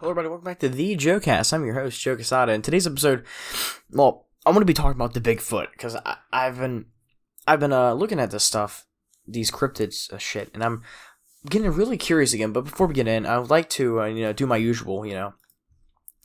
Hello, 0.00 0.12
everybody. 0.12 0.28
Welcome 0.28 0.44
back 0.44 0.60
to 0.60 0.68
the 0.68 0.96
JoeCast. 0.96 1.52
I'm 1.52 1.64
your 1.64 1.74
host, 1.74 2.00
Joe 2.00 2.14
Casada. 2.14 2.54
In 2.54 2.62
today's 2.62 2.86
episode, 2.86 3.26
well, 3.90 4.28
I'm 4.46 4.52
going 4.52 4.60
to 4.60 4.64
be 4.64 4.72
talking 4.72 4.92
about 4.92 5.12
the 5.12 5.20
Bigfoot 5.20 5.72
because 5.72 5.96
I've 6.32 6.60
been, 6.60 6.84
I've 7.48 7.58
been 7.58 7.72
uh, 7.72 7.94
looking 7.94 8.20
at 8.20 8.30
this 8.30 8.44
stuff, 8.44 8.86
these 9.26 9.50
cryptids 9.50 10.12
uh, 10.12 10.18
shit, 10.18 10.52
and 10.54 10.62
I'm 10.62 10.84
getting 11.50 11.68
really 11.72 11.96
curious 11.96 12.32
again. 12.32 12.52
But 12.52 12.62
before 12.62 12.86
we 12.86 12.94
get 12.94 13.08
in, 13.08 13.26
I 13.26 13.40
would 13.40 13.50
like 13.50 13.68
to, 13.70 14.02
uh, 14.02 14.04
you 14.04 14.22
know, 14.22 14.32
do 14.32 14.46
my 14.46 14.56
usual, 14.56 15.04
you 15.04 15.14
know, 15.14 15.34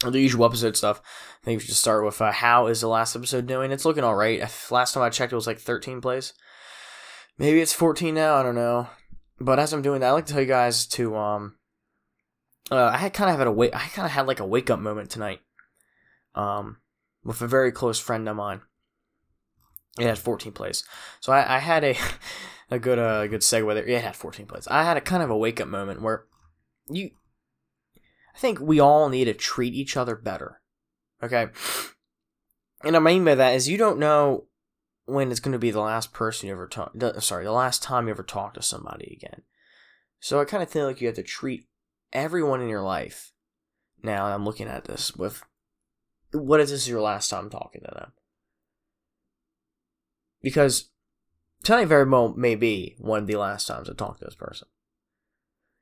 the 0.07 0.21
usual 0.21 0.45
episode 0.45 0.77
stuff. 0.77 1.01
I 1.41 1.45
think 1.45 1.59
we 1.59 1.65
should 1.65 1.73
start 1.73 2.05
with 2.05 2.21
uh, 2.21 2.31
how 2.31 2.67
is 2.67 2.81
the 2.81 2.87
last 2.87 3.15
episode 3.15 3.47
doing? 3.47 3.71
It's 3.71 3.85
looking 3.85 4.03
all 4.03 4.13
right. 4.13 4.39
Last 4.69 4.93
time 4.93 5.01
I 5.01 5.09
checked, 5.09 5.33
it 5.33 5.35
was 5.35 5.47
like 5.47 5.57
13 5.57 5.99
plays. 5.99 6.33
Maybe 7.39 7.59
it's 7.59 7.73
14 7.73 8.13
now. 8.13 8.35
I 8.35 8.43
don't 8.43 8.53
know. 8.53 8.89
But 9.39 9.57
as 9.57 9.73
I'm 9.73 9.81
doing 9.81 10.01
that, 10.01 10.09
I 10.09 10.11
like 10.11 10.27
to 10.27 10.33
tell 10.33 10.43
you 10.43 10.47
guys 10.47 10.85
to 10.89 11.15
um 11.15 11.55
uh, 12.71 12.91
I 12.93 12.98
had 12.98 13.14
kind 13.14 13.30
of 13.30 13.38
had 13.38 13.48
a 13.48 13.52
wait. 13.52 13.75
I 13.75 13.88
kind 13.88 14.05
of 14.05 14.11
had 14.11 14.27
like 14.27 14.39
a 14.39 14.45
wake 14.45 14.70
up 14.70 14.80
moment 14.80 15.09
tonight, 15.09 15.41
um, 16.35 16.77
with 17.23 17.41
a 17.41 17.48
very 17.48 17.71
close 17.71 17.99
friend 17.99 18.27
of 18.27 18.35
mine. 18.35 18.62
It 19.99 20.08
had 20.08 20.17
14 20.17 20.54
plays, 20.54 20.84
so 21.20 21.31
I, 21.31 21.57
I 21.57 21.59
had 21.59 21.84
a 21.84 21.95
a 22.71 22.80
good 22.80 22.99
uh 22.99 23.27
good 23.27 23.41
segue 23.41 23.73
there. 23.73 23.88
Yeah, 23.88 23.98
it 23.98 24.04
had 24.04 24.16
14 24.16 24.45
plays. 24.45 24.68
I 24.68 24.84
had 24.84 24.98
a 24.98 25.02
kind 25.02 25.21
of 25.21 25.30
a 25.30 25.38
wake 25.38 25.62
up 25.62 25.68
moment 25.68 26.02
where 26.02 26.26
you, 26.90 27.12
I 28.35 28.40
think 28.40 28.59
we 28.59 28.80
all 28.80 29.09
need 29.09 29.26
to 29.26 29.34
treat 29.34 29.73
each 29.73 29.95
other 29.95 30.16
better. 30.16 30.62
Okay, 31.21 31.48
and 32.84 32.95
I 32.95 32.99
mean 32.99 33.23
by 33.26 33.35
that 33.35 33.55
is 33.55 33.70
you 33.70 33.77
don't 33.77 33.99
know 33.99 34.45
when 35.05 35.32
it's 35.32 35.40
going 35.40 35.52
to 35.52 35.59
be 35.59 35.71
the 35.71 35.82
last 35.82 36.13
person 36.13 36.48
you 36.48 36.54
ever 36.54 36.68
talk. 36.68 36.93
Sorry, 37.20 37.43
the 37.43 37.52
last 37.52 37.84
time 37.84 38.07
you 38.07 38.12
ever 38.12 38.23
talk 38.23 38.54
to 38.55 38.62
somebody 38.62 39.18
again. 39.21 39.41
So 40.20 40.40
I 40.40 40.45
kind 40.45 40.63
of 40.63 40.70
feel 40.70 40.85
like 40.85 41.02
you 41.02 41.07
have 41.07 41.18
to 41.18 41.23
treat 41.23 41.68
everyone 42.13 42.62
in 42.62 42.70
your 42.70 42.81
life. 42.81 43.34
Now 44.02 44.26
I'm 44.26 44.45
looking 44.45 44.67
at 44.67 44.85
this 44.85 45.16
with 45.16 45.44
what 46.31 46.59
if 46.59 46.70
this 46.70 46.81
is 46.81 46.90
your 46.90 47.02
last 47.02 47.30
time 47.30 47.49
talking 47.49 47.82
to 47.82 47.91
them? 47.93 48.12
Because 50.41 50.90
tonight 51.63 51.85
very 51.85 52.10
well 52.10 52.34
may 52.35 52.55
be 52.55 52.96
one 52.98 53.20
of 53.20 53.27
the 53.27 53.35
last 53.35 53.68
times 53.68 53.90
I 53.90 53.93
talk 53.93 54.20
to 54.20 54.26
this 54.26 54.35
person. 54.35 54.68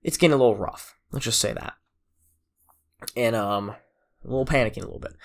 It's 0.01 0.17
getting 0.17 0.33
a 0.33 0.37
little 0.37 0.57
rough. 0.57 0.95
Let's 1.11 1.25
just 1.25 1.39
say 1.39 1.53
that. 1.53 1.73
And 3.15 3.35
um 3.35 3.75
a 4.23 4.27
little 4.27 4.45
panicking 4.45 4.83
a 4.83 4.85
little 4.85 4.99
bit. 4.99 5.15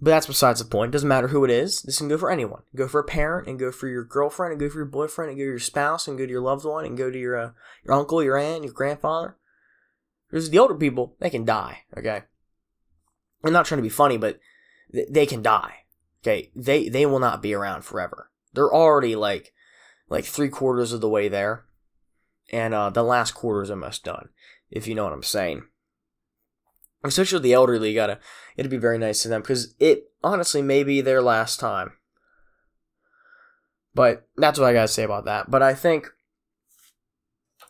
But 0.00 0.10
that's 0.10 0.26
besides 0.26 0.60
the 0.60 0.66
point. 0.66 0.92
Doesn't 0.92 1.08
matter 1.08 1.28
who 1.28 1.44
it 1.44 1.50
is. 1.50 1.82
This 1.82 1.98
can 1.98 2.08
go 2.08 2.16
for 2.16 2.30
anyone. 2.30 2.62
Go 2.76 2.86
for 2.86 3.00
a 3.00 3.04
parent 3.04 3.48
and 3.48 3.58
go 3.58 3.72
for 3.72 3.88
your 3.88 4.04
girlfriend 4.04 4.52
and 4.52 4.60
go 4.60 4.68
for 4.68 4.78
your 4.78 4.86
boyfriend 4.86 5.30
and 5.30 5.38
go 5.38 5.42
to 5.42 5.50
your 5.50 5.58
spouse 5.58 6.06
and 6.06 6.16
go 6.16 6.24
to 6.26 6.30
your 6.30 6.40
loved 6.40 6.64
one 6.64 6.84
and 6.84 6.96
go 6.96 7.10
to 7.10 7.18
your 7.18 7.36
uh, 7.36 7.50
your 7.84 7.94
uncle, 7.94 8.22
your 8.22 8.38
aunt, 8.38 8.64
your 8.64 8.72
grandfather. 8.72 9.36
Because 10.30 10.50
the 10.50 10.58
older 10.58 10.74
people, 10.74 11.14
they 11.20 11.30
can 11.30 11.44
die, 11.44 11.82
okay? 11.96 12.22
I'm 13.44 13.52
not 13.52 13.66
trying 13.66 13.78
to 13.78 13.82
be 13.82 13.88
funny, 13.88 14.18
but 14.18 14.40
th- 14.92 15.08
they 15.10 15.26
can 15.26 15.42
die. 15.42 15.84
Okay? 16.22 16.50
They 16.56 16.88
they 16.88 17.06
will 17.06 17.20
not 17.20 17.42
be 17.42 17.54
around 17.54 17.82
forever. 17.82 18.30
They're 18.52 18.72
already 18.72 19.14
like 19.14 19.52
like 20.08 20.24
three 20.24 20.48
quarters 20.48 20.92
of 20.92 21.00
the 21.00 21.08
way 21.08 21.28
there. 21.28 21.64
And 22.52 22.74
uh, 22.74 22.90
the 22.90 23.02
last 23.02 23.32
quarter 23.32 23.62
is 23.62 23.70
almost 23.70 24.04
done, 24.04 24.28
if 24.70 24.86
you 24.86 24.94
know 24.94 25.04
what 25.04 25.12
I'm 25.12 25.22
saying. 25.22 25.64
Especially 27.02 27.40
the 27.40 27.52
elderly, 27.52 27.94
gotta 27.94 28.18
it'd 28.56 28.70
be 28.70 28.76
very 28.76 28.98
nice 28.98 29.22
to 29.22 29.28
them 29.28 29.42
because 29.42 29.74
it 29.78 30.10
honestly 30.22 30.62
may 30.62 30.82
be 30.82 31.00
their 31.00 31.22
last 31.22 31.60
time. 31.60 31.92
But 33.94 34.28
that's 34.36 34.58
what 34.58 34.66
I 34.66 34.72
gotta 34.72 34.88
say 34.88 35.04
about 35.04 35.24
that. 35.26 35.50
But 35.50 35.62
I 35.62 35.74
think 35.74 36.08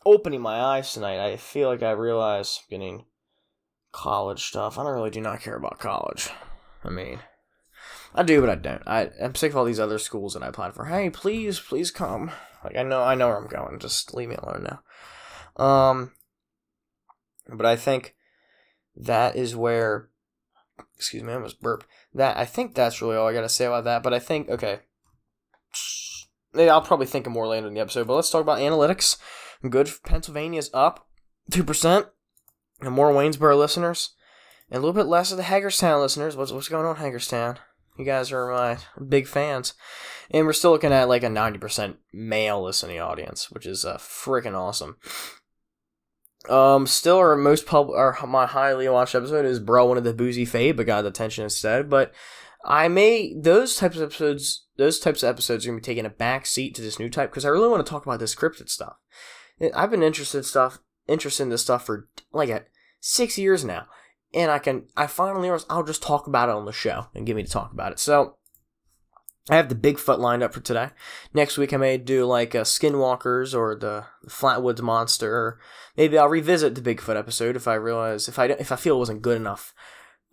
opening 0.06 0.40
my 0.40 0.60
eyes 0.60 0.94
tonight, 0.94 1.20
I 1.20 1.36
feel 1.36 1.68
like 1.68 1.82
I 1.82 1.90
realize 1.90 2.60
getting 2.70 3.04
college 3.92 4.44
stuff. 4.44 4.78
I 4.78 4.84
don't 4.84 4.94
really 4.94 5.10
do 5.10 5.20
not 5.20 5.40
care 5.40 5.56
about 5.56 5.80
college. 5.80 6.30
I 6.84 6.90
mean, 6.90 7.18
I 8.14 8.22
do, 8.22 8.40
but 8.40 8.48
I 8.48 8.54
don't. 8.54 8.82
I, 8.86 9.10
I'm 9.22 9.34
sick 9.34 9.50
of 9.50 9.56
all 9.56 9.64
these 9.64 9.80
other 9.80 9.98
schools 9.98 10.34
that 10.34 10.42
I 10.42 10.48
applied 10.48 10.74
for. 10.74 10.86
Hey, 10.86 11.10
please, 11.10 11.58
please 11.58 11.90
come. 11.90 12.30
Like 12.64 12.76
I 12.76 12.82
know, 12.84 13.02
I 13.02 13.14
know 13.14 13.28
where 13.28 13.36
I'm 13.36 13.48
going. 13.48 13.78
Just 13.78 14.14
leave 14.14 14.28
me 14.28 14.36
alone 14.36 14.66
now. 15.58 15.62
Um, 15.62 16.12
but 17.48 17.66
I 17.66 17.76
think 17.76 18.14
that 18.94 19.36
is 19.36 19.56
where. 19.56 20.08
Excuse 20.96 21.22
me, 21.22 21.32
I 21.32 21.36
almost 21.36 21.60
burped. 21.60 21.86
That 22.14 22.36
I 22.36 22.44
think 22.44 22.74
that's 22.74 23.02
really 23.02 23.16
all 23.16 23.26
I 23.26 23.34
gotta 23.34 23.48
say 23.48 23.66
about 23.66 23.84
that. 23.84 24.02
But 24.02 24.14
I 24.14 24.18
think 24.18 24.48
okay. 24.48 24.80
I'll 26.54 26.80
probably 26.80 27.06
think 27.06 27.26
of 27.26 27.32
more 27.32 27.46
later 27.46 27.66
in 27.66 27.74
the 27.74 27.80
episode. 27.80 28.06
But 28.06 28.14
let's 28.14 28.30
talk 28.30 28.40
about 28.40 28.60
analytics. 28.60 29.18
Good. 29.68 29.90
Pennsylvania's 30.04 30.70
up 30.72 31.08
2%. 31.50 32.08
And 32.80 32.94
more 32.94 33.12
Waynesboro 33.12 33.56
listeners. 33.56 34.14
And 34.70 34.78
a 34.78 34.80
little 34.80 35.00
bit 35.00 35.08
less 35.08 35.30
of 35.30 35.36
the 35.36 35.44
Hagerstown 35.44 36.00
listeners. 36.00 36.36
What's, 36.36 36.52
what's 36.52 36.68
going 36.68 36.86
on, 36.86 36.96
Hagerstown? 36.96 37.58
You 37.98 38.04
guys 38.04 38.32
are 38.32 38.50
my 38.50 38.78
big 39.02 39.26
fans. 39.26 39.74
And 40.30 40.44
we're 40.44 40.52
still 40.52 40.72
looking 40.72 40.92
at 40.92 41.08
like 41.08 41.22
a 41.22 41.28
90% 41.28 41.96
male 42.12 42.62
listening 42.62 43.00
audience, 43.00 43.50
which 43.50 43.66
is 43.66 43.84
uh, 43.84 43.96
freaking 43.96 44.58
awesome. 44.58 44.96
Um, 46.48 46.86
still 46.86 47.16
our 47.16 47.36
most 47.36 47.66
pub 47.66 47.90
our 47.90 48.16
my 48.26 48.46
highly 48.46 48.88
watched 48.88 49.14
episode 49.14 49.44
is 49.44 49.58
Bro 49.58 49.86
one 49.86 49.98
of 49.98 50.04
the 50.04 50.12
boozy 50.12 50.44
fade, 50.44 50.76
but 50.76 50.86
got 50.86 51.02
the 51.02 51.08
attention 51.08 51.44
instead. 51.44 51.90
But 51.90 52.12
I 52.64 52.88
may 52.88 53.34
those 53.36 53.76
types 53.76 53.96
of 53.96 54.02
episodes 54.02 54.66
those 54.76 55.00
types 55.00 55.22
of 55.22 55.28
episodes 55.28 55.64
are 55.64 55.70
gonna 55.70 55.80
be 55.80 55.84
taking 55.84 56.06
a 56.06 56.10
back 56.10 56.46
seat 56.46 56.74
to 56.76 56.82
this 56.82 56.98
new 56.98 57.08
type 57.08 57.30
because 57.30 57.44
I 57.44 57.48
really 57.48 57.68
want 57.68 57.84
to 57.84 57.90
talk 57.90 58.06
about 58.06 58.20
this 58.20 58.34
cryptid 58.34 58.68
stuff. 58.68 58.96
I've 59.74 59.90
been 59.90 60.02
interested 60.02 60.38
in 60.38 60.44
stuff, 60.44 60.78
interested 61.08 61.44
in 61.44 61.48
this 61.50 61.62
stuff 61.62 61.86
for 61.86 62.08
like 62.32 62.70
six 63.00 63.38
years 63.38 63.64
now, 63.64 63.86
and 64.34 64.50
I 64.50 64.58
can 64.58 64.84
I 64.96 65.06
finally 65.06 65.50
I'll 65.70 65.84
just 65.84 66.02
talk 66.02 66.26
about 66.26 66.48
it 66.48 66.54
on 66.54 66.66
the 66.66 66.72
show 66.72 67.06
and 67.14 67.26
get 67.26 67.36
me 67.36 67.42
to 67.42 67.50
talk 67.50 67.72
about 67.72 67.92
it. 67.92 67.98
So 67.98 68.36
I 69.48 69.56
have 69.56 69.68
the 69.68 69.76
Bigfoot 69.76 70.18
lined 70.18 70.42
up 70.42 70.52
for 70.52 70.60
today. 70.60 70.90
Next 71.32 71.56
week 71.56 71.72
I 71.72 71.76
may 71.76 71.98
do 71.98 72.26
like 72.26 72.52
Skinwalkers 72.52 73.54
or 73.54 73.76
the 73.76 74.06
Flatwoods 74.28 74.82
Monster. 74.82 75.32
Or 75.32 75.60
maybe 75.96 76.18
I'll 76.18 76.28
revisit 76.28 76.74
the 76.74 76.80
Bigfoot 76.80 77.16
episode 77.16 77.54
if 77.54 77.68
I 77.68 77.74
realize 77.74 78.28
if 78.28 78.38
I 78.38 78.46
if 78.46 78.72
I 78.72 78.76
feel 78.76 78.96
it 78.96 79.00
wasn't 79.00 79.22
good 79.22 79.36
enough 79.36 79.72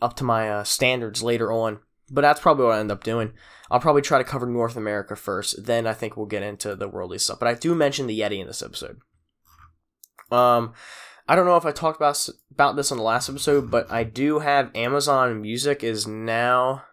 up 0.01 0.15
to 0.17 0.23
my 0.23 0.49
uh, 0.49 0.63
standards 0.63 1.21
later 1.21 1.51
on. 1.51 1.79
But 2.09 2.21
that's 2.21 2.41
probably 2.41 2.65
what 2.65 2.75
I 2.75 2.79
end 2.79 2.91
up 2.91 3.03
doing. 3.03 3.33
I'll 3.69 3.79
probably 3.79 4.01
try 4.01 4.17
to 4.17 4.23
cover 4.23 4.45
North 4.45 4.75
America 4.75 5.15
first. 5.15 5.65
Then 5.65 5.87
I 5.87 5.93
think 5.93 6.17
we'll 6.17 6.25
get 6.25 6.43
into 6.43 6.75
the 6.75 6.87
worldly 6.87 7.19
stuff. 7.19 7.39
But 7.39 7.47
I 7.47 7.53
do 7.53 7.75
mention 7.75 8.07
the 8.07 8.19
Yeti 8.19 8.39
in 8.39 8.47
this 8.47 8.63
episode. 8.63 8.97
Um, 10.33 10.73
I 11.27 11.35
don't 11.35 11.45
know 11.45 11.57
if 11.57 11.65
I 11.65 11.71
talked 11.71 11.97
about 11.97 12.27
about 12.51 12.75
this 12.75 12.91
on 12.91 12.97
the 12.97 13.03
last 13.03 13.29
episode, 13.29 13.69
but 13.71 13.91
I 13.91 14.03
do 14.03 14.39
have 14.39 14.75
Amazon 14.75 15.41
Music 15.41 15.83
is 15.83 16.05
now 16.07 16.83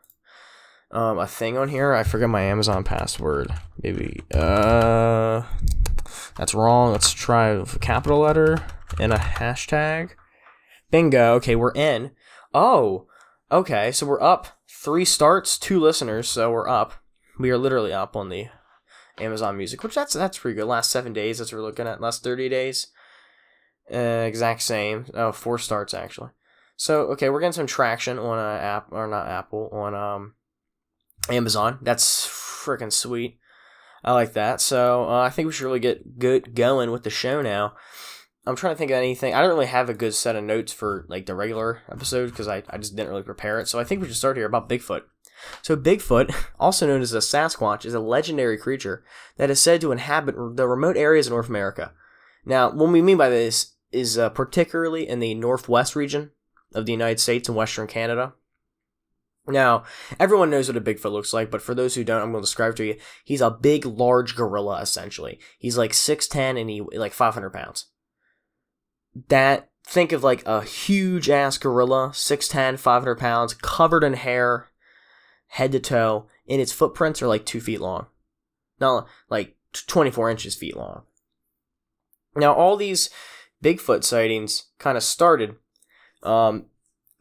um, 0.91 1.19
a 1.19 1.27
thing 1.27 1.57
on 1.57 1.69
here. 1.69 1.95
I 1.95 2.03
forget 2.03 2.29
my 2.29 2.43
Amazon 2.43 2.85
password. 2.85 3.53
Maybe 3.83 4.21
uh, 4.35 5.43
that's 6.37 6.55
wrong. 6.55 6.93
Let's 6.93 7.13
try 7.13 7.49
a 7.49 7.65
capital 7.65 8.21
letter 8.21 8.59
and 8.99 9.13
a 9.13 9.19
hashtag. 9.19 10.11
Bingo. 10.91 11.35
Okay, 11.35 11.57
we're 11.57 11.73
in. 11.73 12.11
Oh, 12.53 13.07
okay. 13.51 13.91
So 13.91 14.07
we're 14.07 14.23
up 14.23 14.49
three 14.69 15.05
starts, 15.05 15.59
two 15.59 15.81
listeners. 15.81 16.29
So 16.29 16.51
we're 16.51 16.69
up. 16.69 16.95
We 17.39 17.51
are 17.51 17.59
literally 17.59 17.93
up 17.93 18.17
on 18.17 18.29
the 18.29 18.49
Amazon 19.19 19.57
Music, 19.57 19.83
which 19.83 19.95
that's 19.95 20.13
that's 20.13 20.39
pretty 20.39 20.57
good. 20.57 20.67
Last 20.67 20.91
seven 20.91 21.13
days. 21.13 21.39
That's 21.39 21.53
what 21.53 21.59
we're 21.59 21.65
looking 21.65 21.87
at. 21.87 22.01
Last 22.01 22.23
thirty 22.23 22.49
days. 22.49 22.89
Uh, 23.93 24.25
exact 24.27 24.63
same. 24.63 25.07
Oh, 25.15 25.33
four 25.33 25.59
starts 25.59 25.95
actually. 25.95 26.31
So 26.77 27.03
okay, 27.13 27.29
we're 27.29 27.41
getting 27.41 27.53
some 27.53 27.67
traction 27.67 28.19
on 28.19 28.39
uh, 28.39 28.59
app 28.59 28.87
or 28.91 29.07
not 29.07 29.29
Apple 29.29 29.69
on 29.73 29.95
um 29.95 30.35
Amazon. 31.29 31.79
That's 31.83 32.27
freaking 32.27 32.93
sweet. 32.93 33.39
I 34.03 34.13
like 34.13 34.33
that. 34.33 34.61
So 34.61 35.05
uh, 35.05 35.21
I 35.21 35.31
think 35.31 35.47
we 35.47 35.53
should 35.53 35.67
really 35.67 35.81
get 35.81 36.19
good 36.19 36.55
going 36.55 36.91
with 36.91 37.03
the 37.03 37.11
show 37.11 37.43
now. 37.43 37.75
I'm 38.47 38.57
trying 38.57 38.75
to 38.75 38.79
think 38.79 38.91
of 38.91 38.97
anything. 38.97 39.35
I 39.35 39.41
don't 39.41 39.51
really 39.51 39.67
have 39.67 39.91
a 39.91 39.95
good 39.95 40.15
set 40.15 40.37
of 40.37 40.45
notes 40.45 40.73
for 40.73 41.05
like 41.09 41.27
the 41.27 41.35
regular 41.35 41.83
episode 41.91 42.31
because 42.31 42.49
I, 42.49 42.63
I 42.71 42.79
just 42.79 42.97
didn't 42.97 43.11
really 43.11 43.23
prepare 43.23 43.61
it. 43.61 43.69
So 43.69 43.79
I 43.79 43.85
think 43.85 44.01
we 44.01 44.09
should 44.09 44.17
start 44.17 44.39
here 44.39 44.47
about 44.47 44.69
Bigfoot. 44.69 45.03
So 45.63 45.77
Bigfoot, 45.77 46.35
also 46.59 46.87
known 46.87 47.03
as 47.03 47.13
a 47.13 47.19
Sasquatch, 47.19 47.85
is 47.85 47.95
a 47.95 48.01
legendary 48.01 48.57
creature 48.57 49.05
that 49.37 49.51
is 49.51 49.61
said 49.61 49.83
to 49.83 49.93
inhabit 49.93 50.37
the 50.57 50.67
remote 50.67 50.97
areas 50.97 51.27
of 51.27 51.33
North 51.33 51.49
America. 51.49 51.93
Now, 52.47 52.71
what 52.71 52.91
we 52.91 53.03
mean 53.03 53.19
by 53.19 53.29
this 53.29 53.75
is 53.93 54.19
uh, 54.19 54.31
particularly 54.31 55.09
in 55.09 55.21
the 55.21 55.35
northwest 55.35 55.97
region 55.97 56.31
of 56.75 56.87
the 56.87 56.93
United 56.93 57.21
States 57.21 57.49
and 57.49 57.57
Western 57.57 57.87
Canada. 57.87 58.35
Now, 59.47 59.85
everyone 60.19 60.51
knows 60.51 60.69
what 60.69 60.77
a 60.77 60.81
Bigfoot 60.81 61.13
looks 61.13 61.33
like, 61.33 61.51
but 61.51 61.63
for 61.63 61.75
those 61.75 61.95
who 61.95 62.05
don't, 62.05 62.23
I'm 62.23 62.31
going 62.31 62.43
to 62.43 62.47
describe 62.47 62.77
to 62.77 62.85
you. 62.85 62.97
He's 63.25 63.41
a 63.41 63.51
big, 63.51 63.85
large 63.85 64.37
gorilla, 64.37 64.81
essentially. 64.81 65.41
He's 65.59 65.79
like 65.79 65.93
6'10 65.93 66.61
and 66.61 66.71
he 66.71 66.81
like 66.81 67.13
500 67.13 67.51
pounds. 67.51 67.87
That, 69.29 69.71
think 69.85 70.13
of 70.13 70.23
like 70.23 70.47
a 70.47 70.63
huge 70.63 71.29
ass 71.29 71.59
gorilla, 71.59 72.11
6'10, 72.11 72.79
500 72.79 73.19
pounds, 73.19 73.55
covered 73.55 74.05
in 74.05 74.13
hair, 74.13 74.69
head 75.49 75.73
to 75.73 75.81
toe, 75.81 76.27
and 76.49 76.61
its 76.61 76.73
footprints 76.73 77.21
are 77.23 77.29
like 77.29 77.45
two 77.45 77.61
feet 77.61 77.81
long. 77.81 78.07
Not 78.79 79.09
like 79.29 79.57
24 79.73 80.31
inches 80.31 80.55
feet 80.55 80.77
long. 80.77 81.03
Now, 82.37 82.53
all 82.53 82.77
these 82.77 83.11
Bigfoot 83.63 84.05
sightings 84.05 84.69
kind 84.79 84.97
of 84.97 85.03
started 85.03 85.57
um, 86.23 86.67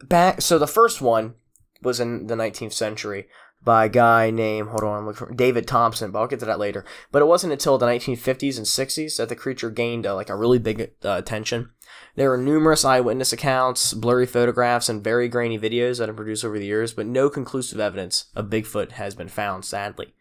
back. 0.03 0.41
So 0.41 0.57
the 0.57 0.67
first 0.67 1.01
one 1.01 1.35
was 1.81 1.99
in 1.99 2.27
the 2.27 2.35
19th 2.35 2.73
century 2.73 3.27
by 3.61 3.85
a 3.85 3.89
guy 3.89 4.29
named 4.29 4.69
hold 4.69 4.83
on, 4.83 5.13
for 5.13 5.33
David 5.33 5.67
Thompson, 5.67 6.11
but 6.11 6.19
I'll 6.19 6.27
get 6.27 6.39
to 6.39 6.45
that 6.45 6.59
later. 6.59 6.85
But 7.11 7.21
it 7.21 7.25
wasn't 7.25 7.53
until 7.53 7.77
the 7.77 7.85
1950s 7.85 8.57
and 8.57 8.65
60s 8.65 9.17
that 9.17 9.29
the 9.29 9.35
creature 9.35 9.69
gained 9.69 10.07
uh, 10.07 10.15
like 10.15 10.29
a 10.29 10.35
really 10.35 10.59
big 10.59 10.91
uh, 11.03 11.11
attention. 11.11 11.71
There 12.15 12.29
were 12.29 12.37
numerous 12.37 12.85
eyewitness 12.85 13.33
accounts, 13.33 13.93
blurry 13.93 14.25
photographs, 14.25 14.87
and 14.87 15.03
very 15.03 15.27
grainy 15.27 15.59
videos 15.59 15.99
that 15.99 16.07
have 16.07 16.15
produced 16.15 16.45
over 16.45 16.57
the 16.57 16.65
years, 16.65 16.93
but 16.93 17.05
no 17.05 17.29
conclusive 17.29 17.79
evidence 17.79 18.25
of 18.35 18.49
Bigfoot 18.49 18.93
has 18.93 19.15
been 19.15 19.29
found, 19.29 19.65
sadly. 19.65 20.13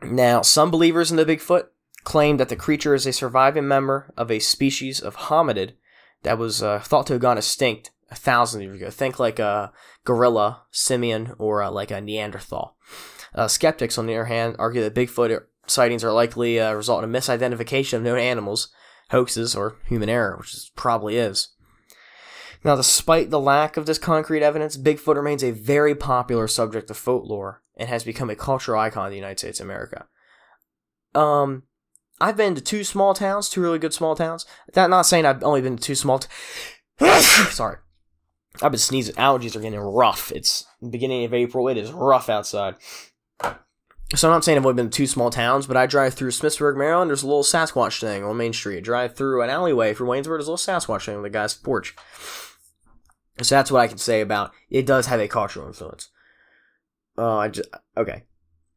Now, 0.00 0.42
some 0.42 0.70
believers 0.70 1.10
in 1.10 1.16
the 1.16 1.24
Bigfoot 1.24 1.66
claim 2.04 2.36
that 2.36 2.48
the 2.48 2.56
creature 2.56 2.94
is 2.94 3.06
a 3.06 3.12
surviving 3.12 3.68
member 3.68 4.12
of 4.16 4.30
a 4.30 4.38
species 4.38 5.00
of 5.00 5.16
hominid 5.16 5.72
that 6.22 6.38
was 6.38 6.62
uh, 6.62 6.80
thought 6.80 7.06
to 7.06 7.14
have 7.14 7.22
gone 7.22 7.38
extinct 7.38 7.90
a 8.10 8.14
thousand 8.14 8.62
years 8.62 8.76
ago. 8.76 8.90
Think 8.90 9.18
like 9.18 9.38
a 9.38 9.72
gorilla, 10.04 10.62
simian, 10.70 11.34
or 11.38 11.62
uh, 11.62 11.70
like 11.70 11.90
a 11.90 12.00
Neanderthal. 12.00 12.76
Uh, 13.34 13.48
skeptics, 13.48 13.96
on 13.96 14.06
the 14.06 14.14
other 14.14 14.26
hand, 14.26 14.56
argue 14.58 14.82
that 14.82 14.94
Bigfoot 14.94 15.44
sightings 15.66 16.04
are 16.04 16.12
likely 16.12 16.58
a 16.58 16.76
result 16.76 17.04
of 17.04 17.10
misidentification 17.10 17.94
of 17.94 18.02
known 18.02 18.18
animals, 18.18 18.68
hoaxes, 19.10 19.54
or 19.54 19.76
human 19.86 20.08
error, 20.08 20.36
which 20.36 20.52
is, 20.52 20.70
probably 20.76 21.16
is. 21.16 21.48
Now, 22.64 22.76
despite 22.76 23.30
the 23.30 23.40
lack 23.40 23.76
of 23.76 23.86
this 23.86 23.98
concrete 23.98 24.42
evidence, 24.42 24.76
Bigfoot 24.76 25.16
remains 25.16 25.42
a 25.42 25.50
very 25.50 25.94
popular 25.94 26.46
subject 26.46 26.90
of 26.90 26.96
folklore 26.96 27.62
and 27.76 27.88
has 27.88 28.04
become 28.04 28.30
a 28.30 28.36
cultural 28.36 28.80
icon 28.80 29.06
in 29.06 29.10
the 29.10 29.16
United 29.16 29.38
States 29.38 29.60
of 29.60 29.66
America. 29.66 30.06
Um, 31.14 31.64
I've 32.22 32.36
been 32.36 32.54
to 32.54 32.60
two 32.60 32.84
small 32.84 33.14
towns, 33.14 33.48
two 33.48 33.60
really 33.60 33.80
good 33.80 33.92
small 33.92 34.14
towns. 34.14 34.46
That 34.74 34.88
not 34.88 35.06
saying 35.06 35.26
I've 35.26 35.42
only 35.42 35.60
been 35.60 35.76
to 35.76 35.82
two 35.82 35.96
small. 35.96 36.20
T- 36.20 36.28
Sorry, 37.50 37.78
I've 38.62 38.70
been 38.70 38.78
sneezing. 38.78 39.16
Allergies 39.16 39.56
are 39.56 39.60
getting 39.60 39.80
rough. 39.80 40.30
It's 40.30 40.64
beginning 40.88 41.24
of 41.24 41.34
April. 41.34 41.66
It 41.66 41.76
is 41.76 41.90
rough 41.90 42.28
outside. 42.28 42.76
So 44.14 44.28
I'm 44.28 44.34
not 44.34 44.44
saying 44.44 44.56
I've 44.56 44.64
only 44.64 44.76
been 44.76 44.90
to 44.90 44.96
two 44.96 45.08
small 45.08 45.30
towns, 45.30 45.66
but 45.66 45.76
I 45.76 45.86
drive 45.86 46.14
through 46.14 46.30
Smithsburg, 46.30 46.76
Maryland. 46.76 47.10
There's 47.10 47.24
a 47.24 47.26
little 47.26 47.42
Sasquatch 47.42 48.00
thing 48.00 48.22
on 48.22 48.36
Main 48.36 48.52
Street. 48.52 48.76
I 48.76 48.80
drive 48.80 49.16
through 49.16 49.42
an 49.42 49.50
alleyway 49.50 49.92
from 49.92 50.06
Waynesboro. 50.06 50.36
There's 50.36 50.46
a 50.46 50.52
little 50.52 50.56
Sasquatch 50.58 51.06
thing 51.06 51.16
on 51.16 51.22
the 51.22 51.30
guy's 51.30 51.54
porch. 51.54 51.96
So 53.40 53.56
that's 53.56 53.72
what 53.72 53.80
I 53.80 53.88
can 53.88 53.98
say 53.98 54.20
about 54.20 54.52
it. 54.70 54.86
Does 54.86 55.06
have 55.06 55.18
a 55.18 55.26
cultural 55.26 55.66
influence. 55.66 56.10
Uh, 57.18 57.38
I 57.38 57.48
just 57.48 57.68
okay. 57.96 58.22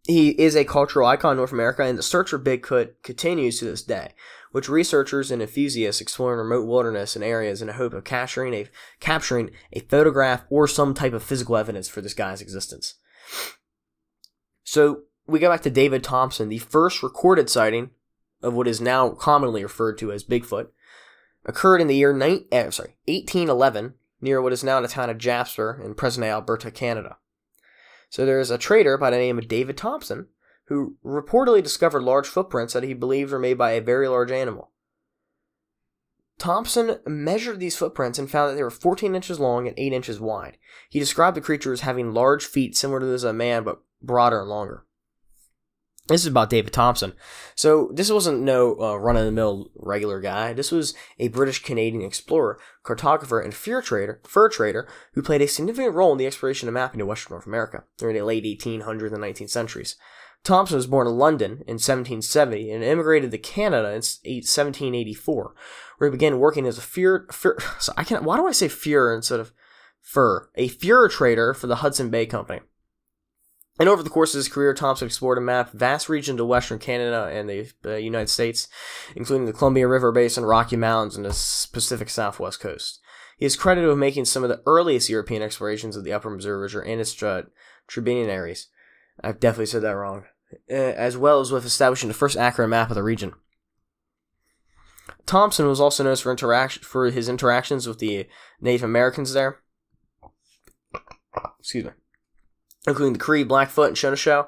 He 0.05 0.29
is 0.29 0.55
a 0.55 0.65
cultural 0.65 1.07
icon 1.07 1.31
in 1.31 1.37
North 1.37 1.51
America, 1.51 1.83
and 1.83 1.97
the 1.97 2.03
search 2.03 2.29
for 2.29 2.39
Bigfoot 2.39 2.93
continues 3.01 3.59
to 3.59 3.65
this 3.65 3.81
day, 3.81 4.11
which 4.51 4.69
researchers 4.69 5.31
and 5.31 5.41
enthusiasts 5.41 5.99
explore 5.99 6.33
in 6.33 6.39
remote 6.39 6.67
wilderness 6.67 7.15
and 7.15 7.25
areas 7.25 7.61
in 7.61 7.67
the 7.67 7.73
hope 7.73 7.93
of 7.93 8.03
capturing 8.03 8.53
a 8.53 8.67
capturing 8.99 9.49
a 9.73 9.79
photograph 9.79 10.43
or 10.49 10.67
some 10.67 10.93
type 10.93 11.13
of 11.13 11.23
physical 11.23 11.57
evidence 11.57 11.87
for 11.87 12.01
this 12.01 12.13
guy's 12.13 12.41
existence. 12.41 12.95
So 14.63 15.03
we 15.25 15.39
go 15.39 15.49
back 15.49 15.61
to 15.61 15.71
David 15.71 16.03
Thompson, 16.03 16.49
the 16.49 16.59
first 16.59 17.01
recorded 17.01 17.49
sighting 17.49 17.89
of 18.43 18.53
what 18.53 18.67
is 18.67 18.79
now 18.79 19.09
commonly 19.09 19.63
referred 19.63 19.97
to 19.97 20.11
as 20.11 20.23
Bigfoot, 20.23 20.67
occurred 21.45 21.81
in 21.81 21.87
the 21.87 21.95
year 21.95 22.13
ni- 22.13 22.45
eh, 22.51 22.69
sorry, 22.69 22.95
1811 23.07 23.95
near 24.21 24.41
what 24.41 24.53
is 24.53 24.63
now 24.63 24.79
the 24.81 24.87
town 24.87 25.09
of 25.09 25.17
Jasper 25.17 25.81
in 25.83 25.95
present-day 25.95 26.29
Alberta, 26.29 26.69
Canada. 26.69 27.17
So 28.15 28.25
there 28.25 28.39
is 28.39 28.49
a 28.49 28.57
trader 28.57 28.97
by 28.97 29.09
the 29.09 29.17
name 29.17 29.37
of 29.37 29.49
David 29.49 29.75
Thompson 29.75 30.27
who 30.67 30.95
reportedly 31.03 31.61
discovered 31.61 32.01
large 32.01 32.29
footprints 32.29 32.71
that 32.71 32.83
he 32.83 32.93
believed 32.93 33.33
were 33.33 33.39
made 33.39 33.57
by 33.57 33.71
a 33.71 33.81
very 33.81 34.07
large 34.07 34.31
animal. 34.31 34.71
Thompson 36.39 36.99
measured 37.05 37.59
these 37.59 37.75
footprints 37.75 38.17
and 38.17 38.31
found 38.31 38.49
that 38.49 38.55
they 38.55 38.63
were 38.63 38.69
14 38.69 39.15
inches 39.15 39.37
long 39.37 39.67
and 39.67 39.77
8 39.77 39.91
inches 39.91 40.21
wide. 40.21 40.57
He 40.89 40.97
described 40.97 41.35
the 41.35 41.41
creature 41.41 41.73
as 41.73 41.81
having 41.81 42.13
large 42.13 42.45
feet 42.45 42.77
similar 42.77 43.01
to 43.01 43.05
those 43.05 43.25
of 43.25 43.31
a 43.31 43.33
man, 43.33 43.65
but 43.65 43.81
broader 44.01 44.39
and 44.39 44.49
longer. 44.49 44.84
This 46.07 46.21
is 46.21 46.27
about 46.27 46.51
David 46.51 46.71
Thompson. 46.71 47.13
So 47.55 47.89
this 47.91 48.11
wasn't 48.11 48.41
no 48.41 48.79
uh, 48.79 48.95
run 48.95 49.17
of 49.17 49.25
the 49.25 49.31
mill 49.31 49.71
regular 49.75 50.21
guy. 50.21 50.53
This 50.53 50.71
was 50.71 50.93
a 51.17 51.29
British 51.29 51.63
Canadian 51.63 52.03
explorer, 52.03 52.59
cartographer, 52.83 53.43
and 53.43 53.55
fur 53.55 53.81
trader, 53.81 54.21
fur 54.23 54.47
trader 54.47 54.87
who 55.13 55.23
played 55.23 55.41
a 55.41 55.47
significant 55.47 55.95
role 55.95 56.11
in 56.11 56.19
the 56.19 56.27
exploration 56.27 56.67
and 56.67 56.75
mapping 56.75 57.01
of 57.01 57.07
Western 57.07 57.33
North 57.33 57.47
America 57.47 57.85
during 57.97 58.15
the 58.15 58.23
late 58.23 58.43
1800s 58.43 59.13
and 59.13 59.23
19th 59.23 59.49
centuries. 59.49 59.95
Thompson 60.43 60.75
was 60.75 60.85
born 60.85 61.07
in 61.07 61.17
London 61.17 61.51
in 61.65 61.79
1770 61.79 62.71
and 62.71 62.83
immigrated 62.83 63.31
to 63.31 63.39
Canada 63.39 63.87
in 63.87 63.95
1784, 63.95 65.55
where 65.97 66.09
he 66.09 66.15
began 66.15 66.37
working 66.37 66.67
as 66.67 66.77
a 66.77 66.81
fur 66.81 67.25
so 67.79 67.93
I 67.97 68.03
can 68.03 68.23
why 68.23 68.37
do 68.37 68.47
I 68.47 68.51
say 68.51 68.67
fur 68.67 69.15
instead 69.15 69.39
of 69.39 69.51
fur? 70.01 70.49
A 70.53 70.67
fur 70.67 71.09
trader 71.09 71.55
for 71.55 71.65
the 71.65 71.77
Hudson 71.77 72.11
Bay 72.11 72.27
Company. 72.27 72.61
And 73.77 73.89
over 73.89 74.01
the 74.01 74.09
course 74.09 74.33
of 74.33 74.39
his 74.39 74.47
career, 74.47 74.73
Thompson 74.73 75.07
explored 75.07 75.37
and 75.37 75.45
mapped 75.45 75.73
vast 75.73 76.07
regions 76.07 76.39
of 76.39 76.47
western 76.47 76.79
Canada 76.79 77.29
and 77.31 77.49
the 77.49 77.71
uh, 77.85 77.95
United 77.95 78.29
States, 78.29 78.69
including 79.15 79.45
the 79.45 79.53
Columbia 79.53 79.87
River 79.87 80.13
Basin, 80.13 80.45
Rocky 80.45 80.77
Mountains, 80.77 81.17
and 81.17 81.25
the 81.25 81.67
Pacific 81.73 82.09
Southwest 82.09 82.61
coast. 82.61 83.01
He 83.37 83.45
is 83.45 83.57
credited 83.57 83.89
with 83.89 83.97
making 83.97 84.25
some 84.25 84.43
of 84.43 84.49
the 84.49 84.61
earliest 84.65 85.09
European 85.09 85.41
explorations 85.41 85.97
of 85.97 86.05
the 86.05 86.13
Upper 86.13 86.29
Missouri 86.29 86.61
River 86.61 86.81
and 86.81 87.01
its 87.01 87.21
uh, 87.21 87.43
tributaries. 87.85 88.69
I've 89.21 89.41
definitely 89.41 89.65
said 89.65 89.81
that 89.81 89.91
wrong. 89.91 90.23
Uh, 90.69 90.73
as 90.73 91.17
well 91.17 91.41
as 91.41 91.51
with 91.51 91.65
establishing 91.65 92.07
the 92.07 92.13
first 92.13 92.37
accurate 92.37 92.69
map 92.69 92.89
of 92.89 92.95
the 92.95 93.03
region. 93.03 93.33
Thompson 95.25 95.67
was 95.67 95.81
also 95.81 96.03
known 96.03 96.15
for 96.15 96.31
interaction 96.31 96.83
for 96.83 97.09
his 97.09 97.27
interactions 97.27 97.87
with 97.87 97.99
the 97.99 98.27
Native 98.61 98.83
Americans 98.83 99.33
there. 99.33 99.59
Excuse 101.59 101.85
me 101.85 101.91
including 102.87 103.13
the 103.13 103.19
Cree, 103.19 103.43
Blackfoot, 103.43 103.89
and 103.89 103.97
Shonosho, 103.97 104.47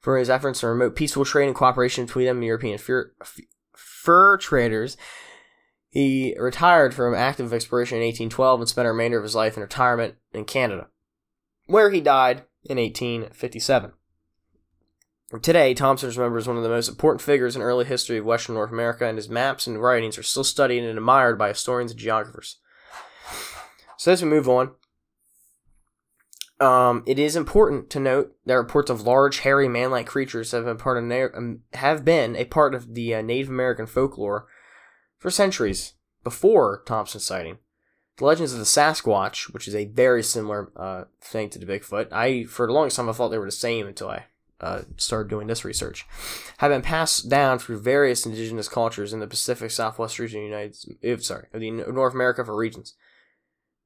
for 0.00 0.18
his 0.18 0.30
efforts 0.30 0.60
to 0.60 0.66
promote 0.66 0.96
peaceful 0.96 1.24
trade 1.24 1.46
and 1.46 1.54
cooperation 1.54 2.06
between 2.06 2.26
them 2.26 2.36
and 2.36 2.44
European 2.44 2.78
fur, 2.78 3.12
fur 3.74 4.36
traders. 4.36 4.96
He 5.90 6.34
retired 6.38 6.92
from 6.92 7.14
active 7.14 7.52
exploration 7.52 7.98
in 7.98 8.04
1812 8.04 8.60
and 8.60 8.68
spent 8.68 8.84
the 8.84 8.90
remainder 8.90 9.16
of 9.18 9.22
his 9.22 9.36
life 9.36 9.56
in 9.56 9.62
retirement 9.62 10.16
in 10.32 10.44
Canada, 10.44 10.88
where 11.66 11.90
he 11.90 12.00
died 12.00 12.42
in 12.64 12.78
1857. 12.78 13.92
Today, 15.40 15.74
Thompson 15.74 16.08
is 16.08 16.18
remembered 16.18 16.40
as 16.40 16.48
one 16.48 16.56
of 16.56 16.62
the 16.62 16.68
most 16.68 16.88
important 16.88 17.22
figures 17.22 17.56
in 17.56 17.62
early 17.62 17.84
history 17.84 18.18
of 18.18 18.24
Western 18.24 18.54
North 18.54 18.70
America, 18.70 19.06
and 19.06 19.16
his 19.18 19.28
maps 19.28 19.66
and 19.66 19.80
writings 19.80 20.18
are 20.18 20.22
still 20.22 20.44
studied 20.44 20.84
and 20.84 20.96
admired 20.98 21.38
by 21.38 21.48
historians 21.48 21.90
and 21.90 22.00
geographers. 22.00 22.58
So 23.96 24.12
as 24.12 24.22
we 24.22 24.28
move 24.28 24.48
on, 24.48 24.72
um, 26.60 27.02
it 27.06 27.18
is 27.18 27.36
important 27.36 27.90
to 27.90 28.00
note 28.00 28.34
that 28.46 28.54
reports 28.54 28.90
of 28.90 29.02
large, 29.02 29.40
hairy, 29.40 29.68
man-like 29.68 30.06
creatures 30.06 30.52
have 30.52 30.64
been 30.64 30.76
part 30.76 30.98
of 30.98 31.04
na- 31.04 31.28
um, 31.34 31.60
have 31.72 32.04
been 32.04 32.36
a 32.36 32.44
part 32.44 32.74
of 32.74 32.94
the 32.94 33.14
uh, 33.14 33.22
Native 33.22 33.48
American 33.48 33.86
folklore 33.86 34.46
for 35.18 35.30
centuries 35.30 35.94
before 36.22 36.82
Thompson's 36.86 37.26
sighting. 37.26 37.58
The 38.18 38.24
legends 38.24 38.52
of 38.52 38.60
the 38.60 38.64
Sasquatch, 38.64 39.52
which 39.52 39.66
is 39.66 39.74
a 39.74 39.86
very 39.86 40.22
similar 40.22 40.70
uh, 40.76 41.04
thing 41.20 41.50
to 41.50 41.58
the 41.58 41.66
Bigfoot, 41.66 42.12
I 42.12 42.44
for 42.44 42.66
the 42.66 42.72
longest 42.72 42.96
time 42.96 43.08
I 43.08 43.12
thought 43.12 43.30
they 43.30 43.38
were 43.38 43.46
the 43.46 43.52
same 43.52 43.88
until 43.88 44.08
I 44.08 44.26
uh, 44.60 44.82
started 44.96 45.28
doing 45.28 45.48
this 45.48 45.64
research, 45.64 46.06
have 46.58 46.70
been 46.70 46.82
passed 46.82 47.28
down 47.28 47.58
through 47.58 47.80
various 47.80 48.24
indigenous 48.24 48.68
cultures 48.68 49.12
in 49.12 49.18
the 49.18 49.26
Pacific 49.26 49.70
Southwest 49.70 50.18
region 50.20 50.40
of 50.40 50.42
the 50.44 50.96
United, 51.02 51.24
sorry, 51.24 51.48
of 51.52 51.60
the 51.60 51.70
North 51.70 52.14
America 52.14 52.44
for 52.44 52.56
regions. 52.56 52.94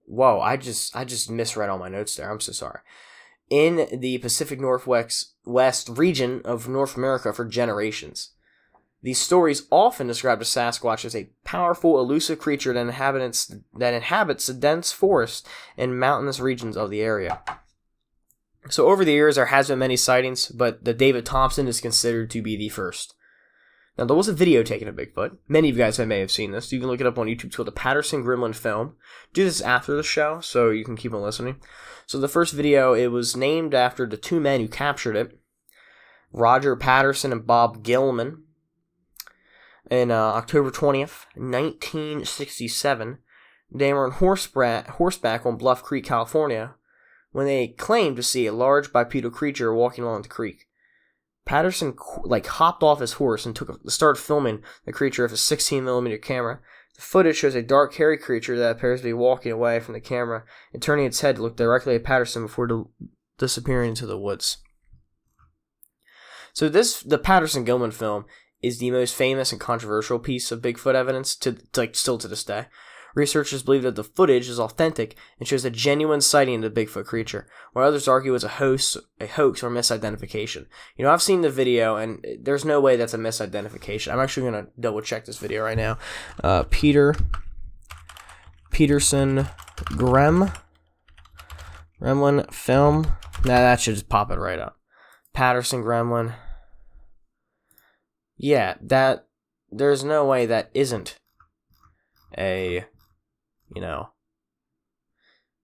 Whoa, 0.09 0.41
I 0.41 0.57
just 0.57 0.97
I 0.97 1.05
just 1.05 1.31
misread 1.31 1.69
all 1.69 1.79
my 1.79 1.88
notes 1.88 2.17
there. 2.17 2.31
I'm 2.31 2.41
so 2.41 2.53
sorry. 2.53 2.81
In 3.50 4.00
the 4.00 4.19
Pacific 4.19 4.59
Northwest 4.59 5.35
West 5.45 5.88
region 5.91 6.41
of 6.45 6.69
North 6.69 6.97
America 6.97 7.33
for 7.33 7.45
generations. 7.45 8.31
These 9.00 9.21
stories 9.21 9.67
often 9.71 10.09
describe 10.09 10.41
the 10.41 10.45
Sasquatch 10.45 11.05
as 11.05 11.15
a 11.15 11.31
powerful, 11.45 12.00
elusive 12.00 12.41
creature 12.41 12.73
that 12.73 12.81
inhabits 12.81 13.55
that 13.77 13.95
inhabits 13.95 14.47
the 14.47 14.55
dense 14.55 14.93
forest 14.93 15.47
and 15.77 16.00
mountainous 16.00 16.41
regions 16.41 16.77
of 16.77 16.91
the 16.91 17.00
area. 17.00 17.41
So 18.71 18.88
over 18.88 19.05
the 19.05 19.12
years 19.12 19.37
there 19.37 19.47
has 19.47 19.69
been 19.69 19.79
many 19.79 19.97
sightings, 19.97 20.49
but 20.49 20.85
the 20.85 20.95
David 20.95 21.25
Thompson 21.25 21.69
is 21.69 21.81
considered 21.81 22.31
to 22.31 22.43
be 22.43 22.57
the 22.57 22.71
first. 22.71 23.15
Now, 23.99 24.05
there 24.05 24.17
was 24.17 24.28
a 24.28 24.33
video 24.33 24.62
taken 24.62 24.87
of 24.87 24.95
Bigfoot. 24.95 25.38
Many 25.49 25.71
of 25.71 25.76
you 25.76 25.83
guys 25.83 25.99
may 25.99 26.21
have 26.21 26.31
seen 26.31 26.52
this. 26.52 26.71
You 26.71 26.78
can 26.78 26.88
look 26.88 27.00
it 27.00 27.07
up 27.07 27.19
on 27.19 27.26
YouTube. 27.26 27.47
It's 27.47 27.57
called 27.57 27.67
the 27.67 27.73
Patterson 27.73 28.23
Gremlin 28.23 28.55
Film. 28.55 28.95
Do 29.33 29.43
this 29.43 29.61
after 29.61 29.97
the 29.97 30.05
show, 30.05 30.38
so 30.40 30.71
you 30.71 30.85
can 30.85 30.97
keep 30.97 31.12
on 31.12 31.21
listening. 31.21 31.61
So 32.07 32.21
the 32.21 32.28
first 32.28 32.55
video, 32.55 32.95
it 32.95 33.09
was 33.09 33.37
named 33.37 33.75
after 33.75 34.07
the 34.07 34.17
two 34.17 34.38
men 34.38 34.61
who 34.61 34.69
captured 34.69 35.17
it, 35.17 35.40
Roger 36.33 36.76
Patterson 36.76 37.33
and 37.33 37.45
Bob 37.45 37.83
Gimlin. 37.83 38.43
In 39.90 40.12
uh, 40.12 40.14
October 40.14 40.71
20th, 40.71 41.26
1967, 41.35 43.19
they 43.73 43.93
were 43.93 44.05
on 44.05 44.12
horseback, 44.12 44.87
horseback 44.90 45.45
on 45.45 45.57
Bluff 45.57 45.83
Creek, 45.83 46.05
California, 46.05 46.76
when 47.33 47.47
they 47.47 47.67
claimed 47.67 48.14
to 48.14 48.23
see 48.23 48.47
a 48.47 48.52
large 48.52 48.93
bipedal 48.93 49.33
creature 49.33 49.75
walking 49.75 50.05
along 50.05 50.23
the 50.23 50.28
creek. 50.28 50.68
Patterson 51.49 51.97
like 52.25 52.47
hopped 52.47 52.83
off 52.83 53.00
his 53.00 53.14
horse 53.14 53.47
and 53.47 53.57
took 53.57 53.71
a, 53.71 53.90
started 53.90 54.21
filming 54.21 54.62
the 54.85 54.93
creature 54.93 55.23
with 55.23 55.33
a 55.33 55.38
16 55.38 55.83
millimeter 55.83 56.19
camera. 56.19 56.61
The 56.95 57.00
footage 57.00 57.37
shows 57.37 57.55
a 57.55 57.62
dark, 57.62 57.95
hairy 57.95 58.19
creature 58.19 58.59
that 58.59 58.76
appears 58.76 59.00
to 59.00 59.05
be 59.05 59.12
walking 59.14 59.50
away 59.50 59.81
from 59.81 59.95
the 59.95 60.00
camera 60.00 60.45
and 60.75 60.83
turning 60.83 61.07
its 61.07 61.23
head 61.23 61.37
to 61.37 61.43
look 61.43 61.57
directly 61.57 61.95
at 61.95 62.05
Patterson 62.05 62.43
before 62.43 62.67
di- 62.67 62.83
disappearing 63.38 63.90
into 63.90 64.05
the 64.05 64.19
woods. 64.19 64.59
So 66.52 66.69
this, 66.69 67.02
the 67.02 67.17
Patterson 67.17 67.64
Gimlin 67.64 67.95
film, 67.95 68.26
is 68.61 68.78
the 68.78 68.90
most 68.90 69.14
famous 69.14 69.50
and 69.50 69.61
controversial 69.61 70.19
piece 70.19 70.52
of 70.52 70.61
Bigfoot 70.61 70.95
evidence 70.95 71.35
to, 71.37 71.52
to 71.52 71.81
like 71.81 71.95
still 71.95 72.19
to 72.19 72.28
this 72.28 72.45
day. 72.45 72.67
Researchers 73.19 73.65
believe 73.65 73.83
that 73.83 73.97
the 73.97 74.05
footage 74.05 74.49
is 74.49 74.61
authentic 74.61 75.17
and 75.41 75.49
shows 75.49 75.65
a 75.65 75.71
genuine 75.71 76.21
sighting 76.21 76.63
of 76.63 76.73
the 76.73 76.87
Bigfoot 76.87 77.05
creature, 77.05 77.49
while 77.73 77.85
others 77.85 78.07
argue 78.07 78.33
it's 78.33 78.45
a 78.45 78.49
hoax, 78.49 78.97
a 79.21 79.27
hoax 79.27 79.61
or 79.61 79.71
misidentification. 79.71 80.67
You 80.97 81.05
know, 81.05 81.11
I've 81.11 81.21
seen 81.21 81.41
the 81.41 81.51
video, 81.51 81.97
and 81.97 82.25
there's 82.41 82.65
no 82.65 82.81
way 82.81 82.95
that's 82.95 83.15
a 83.15 83.19
misidentification. 83.19 84.13
I'm 84.13 84.21
actually 84.21 84.49
gonna 84.49 84.69
double 84.79 85.01
check 85.01 85.25
this 85.25 85.39
video 85.39 85.65
right 85.65 85.77
now. 85.77 85.99
Uh, 86.45 86.63
Peter 86.71 87.13
Peterson 88.71 89.49
Grem 89.97 90.57
Gremlin 92.01 92.55
film. 92.55 93.03
Nah, 93.45 93.59
that 93.59 93.81
should 93.81 93.95
just 93.95 94.09
pop 94.09 94.31
it 94.31 94.39
right 94.39 94.61
up. 94.61 94.77
Patterson 95.35 95.83
Gremlin. 95.83 96.37
Yeah, 98.37 98.77
that 98.81 99.27
there's 99.73 100.05
no 100.05 100.25
way 100.25 100.47
that 100.47 100.71
isn't 100.73 101.19
a 102.37 102.85
you 103.75 103.81
know 103.81 104.11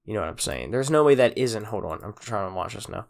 you 0.05 0.13
know 0.13 0.21
what 0.21 0.29
I'm 0.29 0.39
saying. 0.39 0.71
There's 0.71 0.91
no 0.91 1.03
way 1.03 1.15
that 1.15 1.37
isn't 1.39 1.65
hold 1.65 1.85
on, 1.85 2.05
I'm 2.05 2.15
trying 2.15 2.51
to 2.51 2.55
watch 2.55 2.75
this 2.75 2.89
now. 2.89 3.07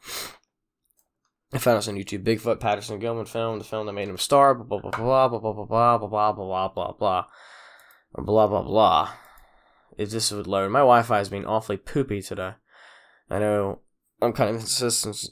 I 1.53 1.59
found 1.59 1.79
this 1.79 1.89
on 1.89 1.97
YouTube. 1.97 2.25
Bigfoot 2.25 2.59
Patterson 2.59 3.01
Gimlin 3.01 3.29
film, 3.29 3.59
the 3.59 3.65
film 3.65 3.87
that 3.87 3.93
made 3.93 4.09
him 4.09 4.19
star, 4.19 4.55
blah 4.55 4.81
blah 4.81 4.91
blah 4.91 5.29
blah 5.29 5.39
blah 5.39 5.53
blah 5.53 5.67
blah 5.67 5.99
blah 5.99 6.33
blah 6.33 6.33
blah 6.33 6.69
blah 6.69 6.93
blah 6.93 7.27
blah 8.17 8.47
blah 8.49 8.63
blah. 8.63 9.13
If 9.97 10.11
this 10.11 10.33
would 10.33 10.49
load. 10.49 10.73
My 10.73 10.81
Wi 10.81 11.03
Fi 11.03 11.21
is 11.21 11.29
being 11.29 11.47
awfully 11.47 11.77
poopy 11.77 12.23
today. 12.23 12.55
I 13.31 13.39
know 13.39 13.81
I'm 14.21 14.33
kind 14.33 14.51
of 14.51 14.57
inconsistent 14.57 15.31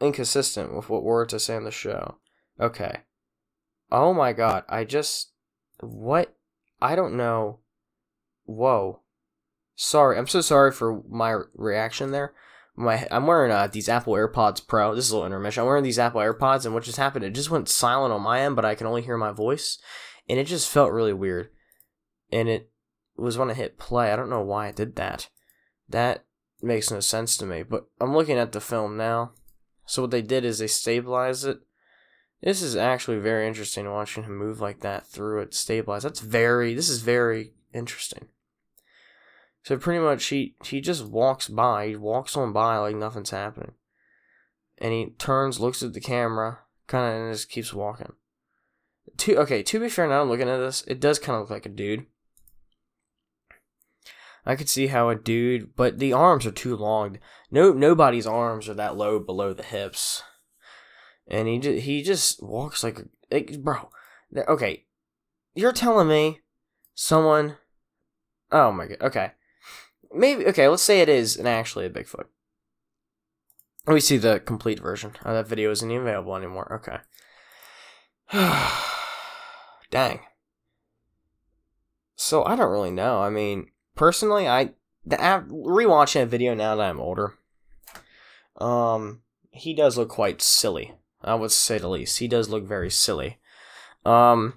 inconsistent 0.00 0.74
with 0.74 0.88
what 0.88 1.04
word 1.04 1.28
to 1.28 1.38
say 1.38 1.54
on 1.54 1.64
the 1.64 1.70
show. 1.70 2.16
Okay. 2.60 3.02
Oh 3.90 4.12
my 4.12 4.32
god, 4.32 4.64
I 4.68 4.84
just 4.84 5.32
what 5.80 6.34
I 6.80 6.96
don't 6.96 7.16
know. 7.16 7.60
Whoa. 8.56 9.00
Sorry, 9.74 10.18
I'm 10.18 10.26
so 10.26 10.40
sorry 10.40 10.72
for 10.72 11.02
my 11.08 11.38
reaction 11.54 12.10
there. 12.10 12.34
My 12.76 13.06
I'm 13.10 13.26
wearing 13.26 13.50
uh, 13.50 13.66
these 13.66 13.88
Apple 13.88 14.14
AirPods 14.14 14.66
Pro. 14.66 14.94
This 14.94 15.06
is 15.06 15.10
a 15.10 15.14
little 15.14 15.26
intermission. 15.26 15.62
I'm 15.62 15.66
wearing 15.66 15.84
these 15.84 15.98
Apple 15.98 16.20
AirPods, 16.20 16.64
and 16.64 16.74
what 16.74 16.84
just 16.84 16.98
happened? 16.98 17.24
It 17.24 17.34
just 17.34 17.50
went 17.50 17.68
silent 17.68 18.12
on 18.12 18.22
my 18.22 18.40
end, 18.40 18.56
but 18.56 18.64
I 18.64 18.74
can 18.74 18.86
only 18.86 19.02
hear 19.02 19.16
my 19.16 19.32
voice, 19.32 19.78
and 20.28 20.38
it 20.38 20.46
just 20.46 20.70
felt 20.70 20.92
really 20.92 21.12
weird. 21.12 21.50
And 22.30 22.48
it 22.48 22.70
was 23.16 23.36
when 23.36 23.50
I 23.50 23.54
hit 23.54 23.78
play. 23.78 24.12
I 24.12 24.16
don't 24.16 24.30
know 24.30 24.42
why 24.42 24.68
it 24.68 24.76
did 24.76 24.96
that. 24.96 25.28
That 25.88 26.24
makes 26.62 26.90
no 26.90 27.00
sense 27.00 27.36
to 27.38 27.46
me. 27.46 27.62
But 27.62 27.86
I'm 28.00 28.14
looking 28.14 28.38
at 28.38 28.52
the 28.52 28.60
film 28.60 28.96
now. 28.96 29.32
So 29.86 30.02
what 30.02 30.10
they 30.10 30.22
did 30.22 30.44
is 30.44 30.58
they 30.58 30.66
stabilized 30.66 31.46
it. 31.46 31.60
This 32.42 32.62
is 32.62 32.74
actually 32.74 33.18
very 33.18 33.46
interesting 33.46 33.90
watching 33.90 34.24
him 34.24 34.36
move 34.36 34.60
like 34.60 34.80
that 34.80 35.06
through 35.06 35.42
it 35.42 35.54
stabilized. 35.54 36.04
That's 36.04 36.20
very 36.20 36.74
this 36.74 36.88
is 36.88 37.02
very 37.02 37.52
interesting. 37.74 38.28
So 39.64 39.78
pretty 39.78 40.00
much 40.00 40.24
he 40.26 40.56
he 40.64 40.80
just 40.80 41.04
walks 41.06 41.48
by, 41.48 41.88
he 41.88 41.96
walks 41.96 42.36
on 42.36 42.52
by 42.52 42.78
like 42.78 42.96
nothing's 42.96 43.30
happening. 43.30 43.72
And 44.78 44.92
he 44.92 45.10
turns, 45.18 45.60
looks 45.60 45.82
at 45.82 45.92
the 45.92 46.00
camera, 46.00 46.60
kinda 46.88 47.06
and 47.06 47.32
just 47.32 47.48
keeps 47.48 47.72
walking. 47.72 48.12
To 49.18 49.36
okay, 49.38 49.62
to 49.62 49.80
be 49.80 49.88
fair, 49.88 50.08
now 50.08 50.22
I'm 50.22 50.28
looking 50.28 50.48
at 50.48 50.58
this, 50.58 50.82
it 50.86 51.00
does 51.00 51.18
kinda 51.18 51.40
look 51.40 51.50
like 51.50 51.66
a 51.66 51.70
dude. 51.70 52.06
I 54.44 54.56
could 54.56 54.68
see 54.68 54.88
how 54.88 55.08
a 55.08 55.14
dude, 55.14 55.76
but 55.76 56.00
the 56.00 56.12
arms 56.12 56.46
are 56.46 56.52
too 56.52 56.74
long. 56.74 57.18
No, 57.50 57.72
nobody's 57.72 58.26
arms 58.26 58.68
are 58.68 58.74
that 58.74 58.96
low 58.96 59.20
below 59.20 59.52
the 59.52 59.62
hips, 59.62 60.24
and 61.28 61.46
he 61.46 61.58
just 61.60 61.84
he 61.84 62.02
just 62.02 62.42
walks 62.42 62.82
like, 62.82 63.00
like 63.30 63.62
bro. 63.62 63.90
Okay, 64.36 64.86
you're 65.54 65.72
telling 65.72 66.08
me 66.08 66.40
someone? 66.94 67.58
Oh 68.50 68.72
my 68.72 68.86
god. 68.88 68.98
Okay, 69.00 69.32
maybe 70.14 70.46
okay. 70.46 70.68
Let's 70.68 70.82
say 70.82 71.00
it 71.00 71.08
is 71.08 71.36
an 71.36 71.46
actually 71.46 71.86
a 71.86 71.90
Bigfoot. 71.90 72.26
Let 73.86 73.94
me 73.94 74.00
see 74.00 74.16
the 74.16 74.40
complete 74.40 74.80
version. 74.80 75.12
Oh, 75.24 75.34
that 75.34 75.48
video 75.48 75.70
isn't 75.72 75.90
even 75.90 76.06
available 76.06 76.36
anymore. 76.36 76.80
Okay. 76.80 76.98
Dang. 79.90 80.20
So 82.14 82.44
I 82.44 82.54
don't 82.54 82.70
really 82.70 82.92
know. 82.92 83.20
I 83.20 83.30
mean, 83.30 83.70
personally, 83.96 84.48
I 84.48 84.70
the, 85.04 85.16
rewatching 85.16 86.22
a 86.22 86.26
video 86.26 86.54
now 86.54 86.76
that 86.76 86.88
I'm 86.88 87.00
older. 87.00 87.34
Um, 88.58 89.22
he 89.50 89.74
does 89.74 89.98
look 89.98 90.08
quite 90.08 90.40
silly. 90.40 90.94
I 91.20 91.34
would 91.34 91.50
say 91.50 91.78
the 91.78 91.88
least. 91.88 92.18
He 92.18 92.28
does 92.28 92.48
look 92.48 92.64
very 92.64 92.90
silly. 92.90 93.38
Um, 94.04 94.54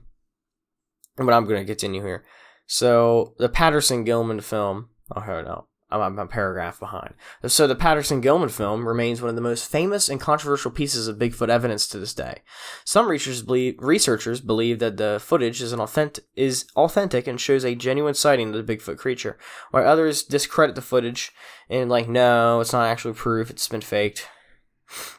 but 1.16 1.34
I'm 1.34 1.46
gonna 1.46 1.66
continue 1.66 2.04
here. 2.04 2.24
So 2.68 3.34
the 3.38 3.50
Patterson 3.50 4.06
Gimlin 4.06 4.44
film. 4.44 4.90
Oh, 5.14 5.22
hold 5.22 5.48
on. 5.48 5.64
I'm, 5.92 6.18
a 6.18 6.26
paragraph 6.26 6.80
behind. 6.80 7.14
So 7.46 7.68
the 7.68 7.76
Patterson 7.76 8.22
Gimlin 8.22 8.50
film 8.50 8.88
remains 8.88 9.22
one 9.22 9.30
of 9.30 9.36
the 9.36 9.42
most 9.42 9.70
famous 9.70 10.10
and 10.10 10.20
controversial 10.20 10.72
pieces 10.72 11.08
of 11.08 11.18
Bigfoot 11.18 11.50
evidence 11.50 11.88
to 11.88 12.00
this 12.00 12.14
day. 12.14 12.42
Some 12.84 13.08
researchers 13.08 13.44
believe, 13.44 13.76
researchers 13.80 14.42
believe 14.42 14.80
that 14.80 14.98
the 14.98 15.22
footage 15.24 15.62
is 15.62 15.74
an 15.74 15.80
authentic 15.80 16.26
is 16.36 16.66
authentic 16.76 17.28
and 17.28 17.40
shows 17.40 17.64
a 17.64 17.76
genuine 17.76 18.16
sighting 18.16 18.54
of 18.54 18.66
the 18.66 18.76
Bigfoot 18.76 18.98
creature, 18.98 19.38
while 19.72 19.88
others 19.88 20.24
discredit 20.24 20.76
the 20.76 20.82
footage 20.82 21.32
and 21.70 21.90
like, 21.90 22.10
no, 22.10 22.60
it's 22.60 22.74
not 22.74 22.88
actually 22.88 23.14
proof. 23.14 23.52
It's 23.52 23.68
been 23.68 23.82
faked, 23.82 24.28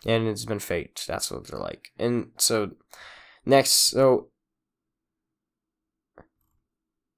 and 0.04 0.26
it's 0.26 0.44
been 0.44 0.58
faked. 0.58 1.06
That's 1.06 1.30
what 1.30 1.46
they're 1.46 1.60
like. 1.60 1.88
And 1.96 2.32
so 2.38 2.72
next, 3.46 3.70
so 3.70 4.30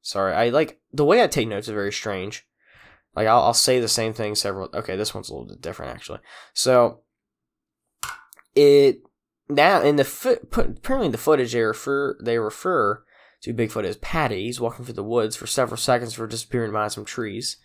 sorry, 0.02 0.34
I 0.34 0.50
like 0.50 0.80
the 0.92 1.06
way 1.06 1.22
I 1.22 1.26
take 1.28 1.48
notes 1.48 1.66
is 1.66 1.74
very 1.74 1.92
strange 1.92 2.44
like 3.18 3.26
I'll, 3.26 3.42
I'll 3.42 3.54
say 3.54 3.80
the 3.80 3.88
same 3.88 4.12
thing 4.12 4.36
several. 4.36 4.68
Okay, 4.72 4.94
this 4.94 5.12
one's 5.12 5.28
a 5.28 5.32
little 5.34 5.48
bit 5.48 5.60
different 5.60 5.92
actually. 5.92 6.20
So 6.54 7.00
it 8.54 9.00
now 9.48 9.82
in 9.82 9.96
the 9.96 10.04
foot 10.04 10.42
apparently 10.56 11.08
the 11.08 11.18
footage 11.18 11.52
they 11.52 11.62
refer 11.62 12.16
they 12.22 12.38
refer 12.38 13.02
to 13.42 13.52
Bigfoot 13.52 13.84
as 13.84 13.96
Patty. 13.96 14.44
He's 14.44 14.60
walking 14.60 14.84
through 14.84 14.94
the 14.94 15.02
woods 15.02 15.34
for 15.34 15.48
several 15.48 15.76
seconds 15.76 16.12
before 16.12 16.28
disappearing 16.28 16.70
behind 16.70 16.92
some 16.92 17.04
trees. 17.04 17.56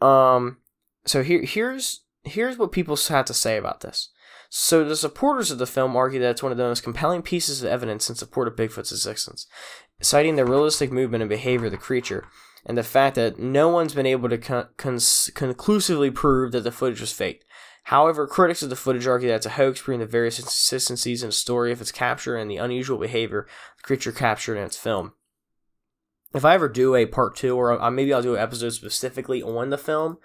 Um, 0.00 0.56
so 1.04 1.22
here 1.22 1.42
here's 1.44 2.02
here's 2.24 2.58
what 2.58 2.72
people 2.72 2.96
had 2.96 3.28
to 3.28 3.34
say 3.34 3.56
about 3.56 3.82
this. 3.82 4.08
So 4.48 4.82
the 4.82 4.96
supporters 4.96 5.52
of 5.52 5.58
the 5.58 5.66
film 5.66 5.94
argue 5.94 6.18
that 6.18 6.30
it's 6.30 6.42
one 6.42 6.50
of 6.50 6.58
the 6.58 6.64
most 6.64 6.82
compelling 6.82 7.22
pieces 7.22 7.62
of 7.62 7.68
evidence 7.68 8.10
in 8.10 8.16
support 8.16 8.48
of 8.48 8.56
Bigfoot's 8.56 8.90
existence, 8.90 9.46
citing 10.00 10.34
the 10.34 10.44
realistic 10.44 10.90
movement 10.90 11.22
and 11.22 11.30
behavior 11.30 11.66
of 11.66 11.72
the 11.72 11.78
creature 11.78 12.24
and 12.66 12.76
the 12.76 12.82
fact 12.82 13.14
that 13.14 13.38
no 13.38 13.68
one's 13.68 13.94
been 13.94 14.06
able 14.06 14.28
to 14.28 14.36
con- 14.36 14.68
con- 14.76 14.98
conclusively 15.34 16.10
prove 16.10 16.50
that 16.52 16.64
the 16.64 16.72
footage 16.72 17.00
was 17.00 17.12
faked. 17.12 17.44
However, 17.84 18.26
critics 18.26 18.64
of 18.64 18.70
the 18.70 18.76
footage 18.76 19.06
argue 19.06 19.28
that 19.28 19.36
it's 19.36 19.46
a 19.46 19.50
hoax, 19.50 19.80
proving 19.80 20.00
the 20.00 20.06
various 20.06 20.40
inconsistencies 20.40 21.22
in 21.22 21.28
the 21.28 21.32
story 21.32 21.70
of 21.70 21.80
its 21.80 21.92
capture 21.92 22.36
and 22.36 22.50
the 22.50 22.56
unusual 22.56 22.98
behavior 22.98 23.46
the 23.76 23.82
creature 23.84 24.10
captured 24.10 24.56
in 24.56 24.64
its 24.64 24.76
film. 24.76 25.12
If 26.34 26.44
I 26.44 26.54
ever 26.54 26.68
do 26.68 26.96
a 26.96 27.06
part 27.06 27.36
two, 27.36 27.56
or 27.56 27.90
maybe 27.92 28.12
I'll 28.12 28.20
do 28.20 28.34
an 28.34 28.42
episode 28.42 28.70
specifically 28.70 29.40
on 29.40 29.70
the 29.70 29.78
film, 29.78 30.18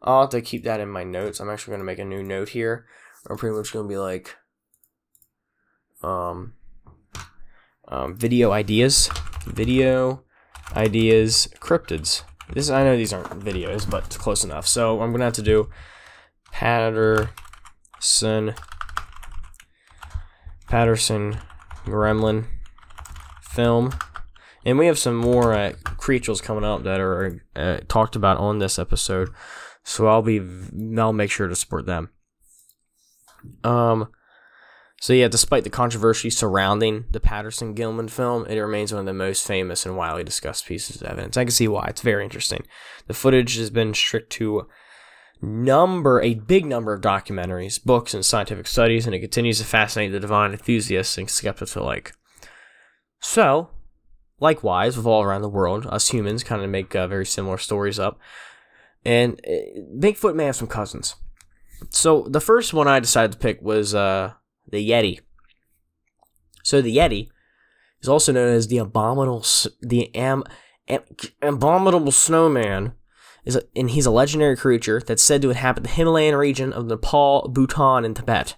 I'll 0.00 0.22
have 0.22 0.30
to 0.30 0.40
keep 0.40 0.64
that 0.64 0.80
in 0.80 0.88
my 0.88 1.04
notes. 1.04 1.38
I'm 1.38 1.50
actually 1.50 1.72
going 1.72 1.80
to 1.80 1.84
make 1.84 1.98
a 1.98 2.04
new 2.04 2.22
note 2.22 2.48
here. 2.48 2.86
I'm 3.28 3.36
pretty 3.36 3.54
much 3.54 3.72
going 3.72 3.84
to 3.84 3.88
be 3.88 3.98
like, 3.98 4.34
um, 6.02 6.54
um, 7.88 8.16
video 8.16 8.52
ideas, 8.52 9.10
video 9.46 10.24
ideas, 10.74 11.48
cryptids. 11.60 12.22
This 12.52 12.70
I 12.70 12.84
know 12.84 12.96
these 12.96 13.12
aren't 13.12 13.40
videos, 13.40 13.88
but 13.88 14.08
close 14.18 14.44
enough. 14.44 14.66
So 14.66 15.00
I'm 15.00 15.12
gonna 15.12 15.24
have 15.24 15.32
to 15.34 15.42
do 15.42 15.68
Patterson 16.52 18.54
Patterson 20.68 21.38
Gremlin 21.84 22.46
film, 23.42 23.94
and 24.64 24.78
we 24.78 24.86
have 24.86 24.98
some 24.98 25.16
more 25.16 25.52
uh, 25.52 25.72
creatures 25.96 26.40
coming 26.40 26.64
up 26.64 26.82
that 26.84 27.00
are 27.00 27.42
uh, 27.54 27.78
talked 27.88 28.16
about 28.16 28.38
on 28.38 28.58
this 28.58 28.78
episode. 28.78 29.30
So 29.84 30.06
I'll 30.06 30.22
be 30.22 30.40
I'll 30.98 31.12
make 31.12 31.30
sure 31.30 31.48
to 31.48 31.56
support 31.56 31.86
them. 31.86 32.10
Um, 33.62 34.08
so 35.00 35.12
yeah, 35.12 35.28
despite 35.28 35.64
the 35.64 35.70
controversy 35.70 36.30
surrounding 36.30 37.04
the 37.10 37.20
Patterson 37.20 37.74
Gimlin 37.74 38.10
film, 38.10 38.46
it 38.46 38.58
remains 38.58 38.92
one 38.92 39.00
of 39.00 39.06
the 39.06 39.12
most 39.12 39.46
famous 39.46 39.84
and 39.84 39.96
widely 39.96 40.24
discussed 40.24 40.66
pieces 40.66 41.00
of 41.00 41.08
evidence. 41.08 41.36
I 41.36 41.44
can 41.44 41.50
see 41.50 41.68
why. 41.68 41.86
It's 41.88 42.00
very 42.00 42.24
interesting. 42.24 42.66
The 43.06 43.14
footage 43.14 43.56
has 43.56 43.70
been 43.70 43.92
strict 43.92 44.30
to 44.32 44.66
number 45.42 46.20
a 46.22 46.34
big 46.34 46.64
number 46.64 46.94
of 46.94 47.02
documentaries, 47.02 47.82
books, 47.82 48.14
and 48.14 48.24
scientific 48.24 48.66
studies, 48.66 49.06
and 49.06 49.14
it 49.14 49.20
continues 49.20 49.58
to 49.58 49.66
fascinate 49.66 50.12
the 50.12 50.20
divine 50.20 50.52
enthusiasts 50.52 51.18
and 51.18 51.28
skeptics 51.28 51.76
alike. 51.76 52.14
So, 53.20 53.68
likewise, 54.40 54.96
with 54.96 55.06
all 55.06 55.22
around 55.22 55.42
the 55.42 55.48
world, 55.48 55.86
us 55.86 56.08
humans 56.08 56.42
kind 56.42 56.62
of 56.62 56.70
make 56.70 56.96
uh, 56.96 57.06
very 57.06 57.26
similar 57.26 57.58
stories 57.58 57.98
up. 57.98 58.18
And 59.04 59.40
uh, 59.46 59.80
Bigfoot 60.00 60.34
may 60.34 60.46
have 60.46 60.56
some 60.56 60.68
cousins. 60.68 61.16
So 61.90 62.26
the 62.28 62.40
first 62.40 62.72
one 62.72 62.88
I 62.88 63.00
decided 63.00 63.32
to 63.32 63.38
pick 63.38 63.60
was 63.60 63.94
uh, 63.94 64.32
the 64.70 64.90
Yeti. 64.90 65.20
So 66.62 66.80
the 66.80 66.96
Yeti 66.96 67.28
is 68.00 68.08
also 68.08 68.32
known 68.32 68.52
as 68.52 68.68
the 68.68 68.78
abominable, 68.78 69.44
the 69.80 70.14
am, 70.14 70.44
am 70.88 71.02
abominable 71.42 72.12
snowman. 72.12 72.92
Is 73.44 73.54
a, 73.54 73.62
and 73.76 73.90
he's 73.90 74.06
a 74.06 74.10
legendary 74.10 74.56
creature 74.56 75.00
that's 75.00 75.22
said 75.22 75.40
to 75.42 75.50
inhabit 75.50 75.84
the 75.84 75.90
Himalayan 75.90 76.34
region 76.34 76.72
of 76.72 76.86
Nepal, 76.86 77.48
Bhutan, 77.48 78.04
and 78.04 78.16
Tibet. 78.16 78.56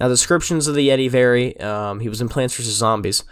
Now, 0.00 0.08
descriptions 0.08 0.66
of 0.66 0.74
the 0.74 0.88
Yeti 0.88 1.08
vary. 1.08 1.56
Um, 1.60 2.00
he 2.00 2.08
was 2.08 2.20
in 2.20 2.28
Plants 2.28 2.56
vs. 2.56 2.74
Zombies 2.74 3.22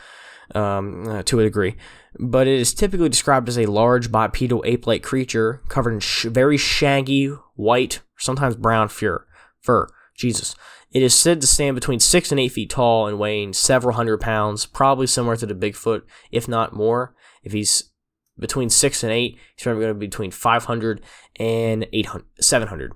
um, 0.55 1.09
uh, 1.09 1.23
to 1.25 1.40
a 1.40 1.43
degree, 1.43 1.76
but 2.21 2.47
it 2.47 2.61
is 2.61 2.75
typically 2.75 3.09
described 3.09 3.49
as 3.49 3.59
a 3.59 3.67
large 3.67 4.12
bipedal 4.12 4.62
ape-like 4.64 5.02
creature 5.02 5.62
covered 5.69 5.95
in 5.95 6.00
sh- 6.00 6.26
very 6.26 6.57
shaggy 6.57 7.26
white, 7.57 8.00
sometimes 8.17 8.55
brown 8.55 8.88
fur. 8.88 9.26
Fur. 9.61 9.88
Jesus. 10.17 10.55
It 10.90 11.02
is 11.02 11.14
said 11.14 11.40
to 11.40 11.47
stand 11.47 11.75
between 11.75 12.00
six 12.00 12.30
and 12.30 12.40
eight 12.40 12.52
feet 12.52 12.71
tall 12.71 13.07
and 13.07 13.18
weighing 13.18 13.52
several 13.52 13.97
hundred 13.97 14.21
pounds, 14.21 14.66
probably 14.66 15.07
similar 15.07 15.37
to 15.37 15.47
the 15.47 15.54
Bigfoot, 15.54 16.02
if 16.33 16.49
not 16.49 16.73
more. 16.73 17.14
If 17.42 17.52
he's 17.52 17.90
between 18.38 18.71
six 18.71 19.02
and 19.02 19.12
eight, 19.12 19.38
he's 19.54 19.64
probably 19.64 19.83
going 19.83 19.95
to 19.95 19.99
be 19.99 20.07
between 20.07 20.30
500 20.30 21.02
and 21.38 21.87
800, 21.92 22.26
700. 22.40 22.92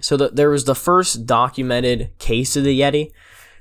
So 0.00 0.16
the, 0.16 0.28
there 0.28 0.50
was 0.50 0.64
the 0.64 0.74
first 0.74 1.24
documented 1.24 2.10
case 2.18 2.56
of 2.56 2.64
the 2.64 2.78
Yeti 2.78 3.12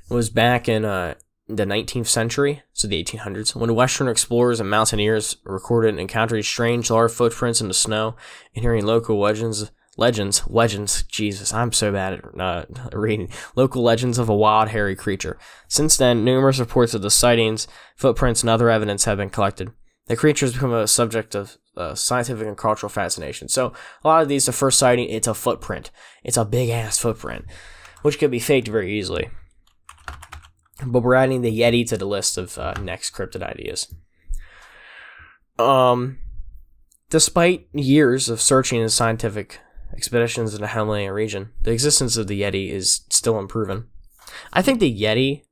it 0.10 0.14
was 0.14 0.30
back 0.30 0.70
in 0.70 0.86
uh, 0.86 1.16
the 1.48 1.66
19th 1.66 2.08
century, 2.08 2.62
so 2.74 2.88
the 2.88 3.04
1800s, 3.04 3.56
when 3.56 3.74
Western 3.74 4.08
explorers 4.08 4.60
and 4.60 4.70
mountaineers 4.70 5.38
recorded 5.44 5.90
and 5.90 6.00
encountered 6.00 6.46
strange 6.46 6.90
large 6.92 7.12
footprints 7.12 7.62
in 7.62 7.68
the 7.68 7.74
snow 7.74 8.16
and 8.54 8.64
hearing 8.64 8.86
local 8.86 9.20
legends 9.20 9.72
legends, 9.98 10.44
legends, 10.48 11.04
Jesus, 11.04 11.54
I'm 11.54 11.72
so 11.72 11.92
bad 11.92 12.14
at 12.14 12.40
uh, 12.40 12.66
reading. 12.94 13.30
Local 13.56 13.82
legends 13.82 14.18
of 14.18 14.30
a 14.30 14.36
wild, 14.36 14.70
hairy 14.70 14.96
creature. 14.96 15.38
Since 15.68 15.98
then, 15.98 16.26
numerous 16.26 16.60
reports 16.60 16.94
of 16.94 17.02
the 17.02 17.12
sightings, 17.12 17.68
footprints, 17.96 18.42
and 18.42 18.50
other 18.50 18.70
evidence 18.70 19.06
have 19.06 19.18
been 19.18 19.30
collected. 19.30 19.72
The 20.08 20.16
creature 20.16 20.46
has 20.46 20.54
become 20.54 20.74
a 20.74 20.88
subject 20.88 21.34
of 21.34 21.58
uh, 21.76 21.96
scientific 21.96 22.48
and 22.48 22.58
cultural 22.58 22.90
fascination. 22.90 23.48
So, 23.48 23.74
a 24.04 24.08
lot 24.08 24.22
of 24.22 24.28
these, 24.28 24.46
the 24.46 24.52
first 24.52 24.78
sighting, 24.78 25.10
it's 25.10 25.28
a 25.28 25.34
footprint. 25.34 25.92
It's 26.24 26.38
a 26.38 26.46
big 26.46 26.70
ass 26.70 26.98
footprint, 26.98 27.46
which 28.02 28.20
could 28.20 28.32
be 28.32 28.40
faked 28.40 28.68
very 28.68 28.98
easily. 28.98 29.30
But 30.86 31.02
we're 31.02 31.16
adding 31.16 31.42
the 31.42 31.60
Yeti 31.60 31.88
to 31.88 31.98
the 31.98 32.06
list 32.06 32.38
of 32.38 32.58
uh, 32.58 32.74
next 32.82 33.16
cryptid 33.16 33.42
ideas. 33.42 33.94
Um, 35.58 36.20
despite 37.10 37.68
years 37.74 38.30
of 38.30 38.42
searching 38.42 38.82
and 38.82 38.92
scientific 38.92 39.60
expeditions 39.96 40.54
in 40.54 40.62
the 40.62 40.68
Himalayan 40.68 41.14
region, 41.14 41.52
the 41.62 41.72
existence 41.72 42.18
of 42.18 42.28
the 42.28 42.42
Yeti 42.42 42.72
is 42.72 43.06
still 43.10 43.40
unproven. 43.40 43.88
I 44.54 44.62
think 44.62 44.80
the 44.80 45.02
Yeti, 45.02 45.44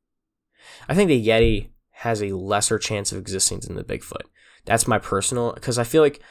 I 0.88 0.96
think 0.96 1.08
the 1.08 1.28
Yeti 1.28 1.70
has 1.98 2.22
a 2.22 2.36
lesser 2.36 2.78
chance 2.78 3.12
of 3.12 3.18
existing 3.18 3.62
than 3.62 3.76
the 3.76 3.84
Bigfoot. 3.84 4.24
That's 4.66 4.88
my 4.88 5.00
personal, 5.00 5.54
because 5.54 5.78
I 5.78 5.84
feel 5.84 6.02
like 6.02 6.22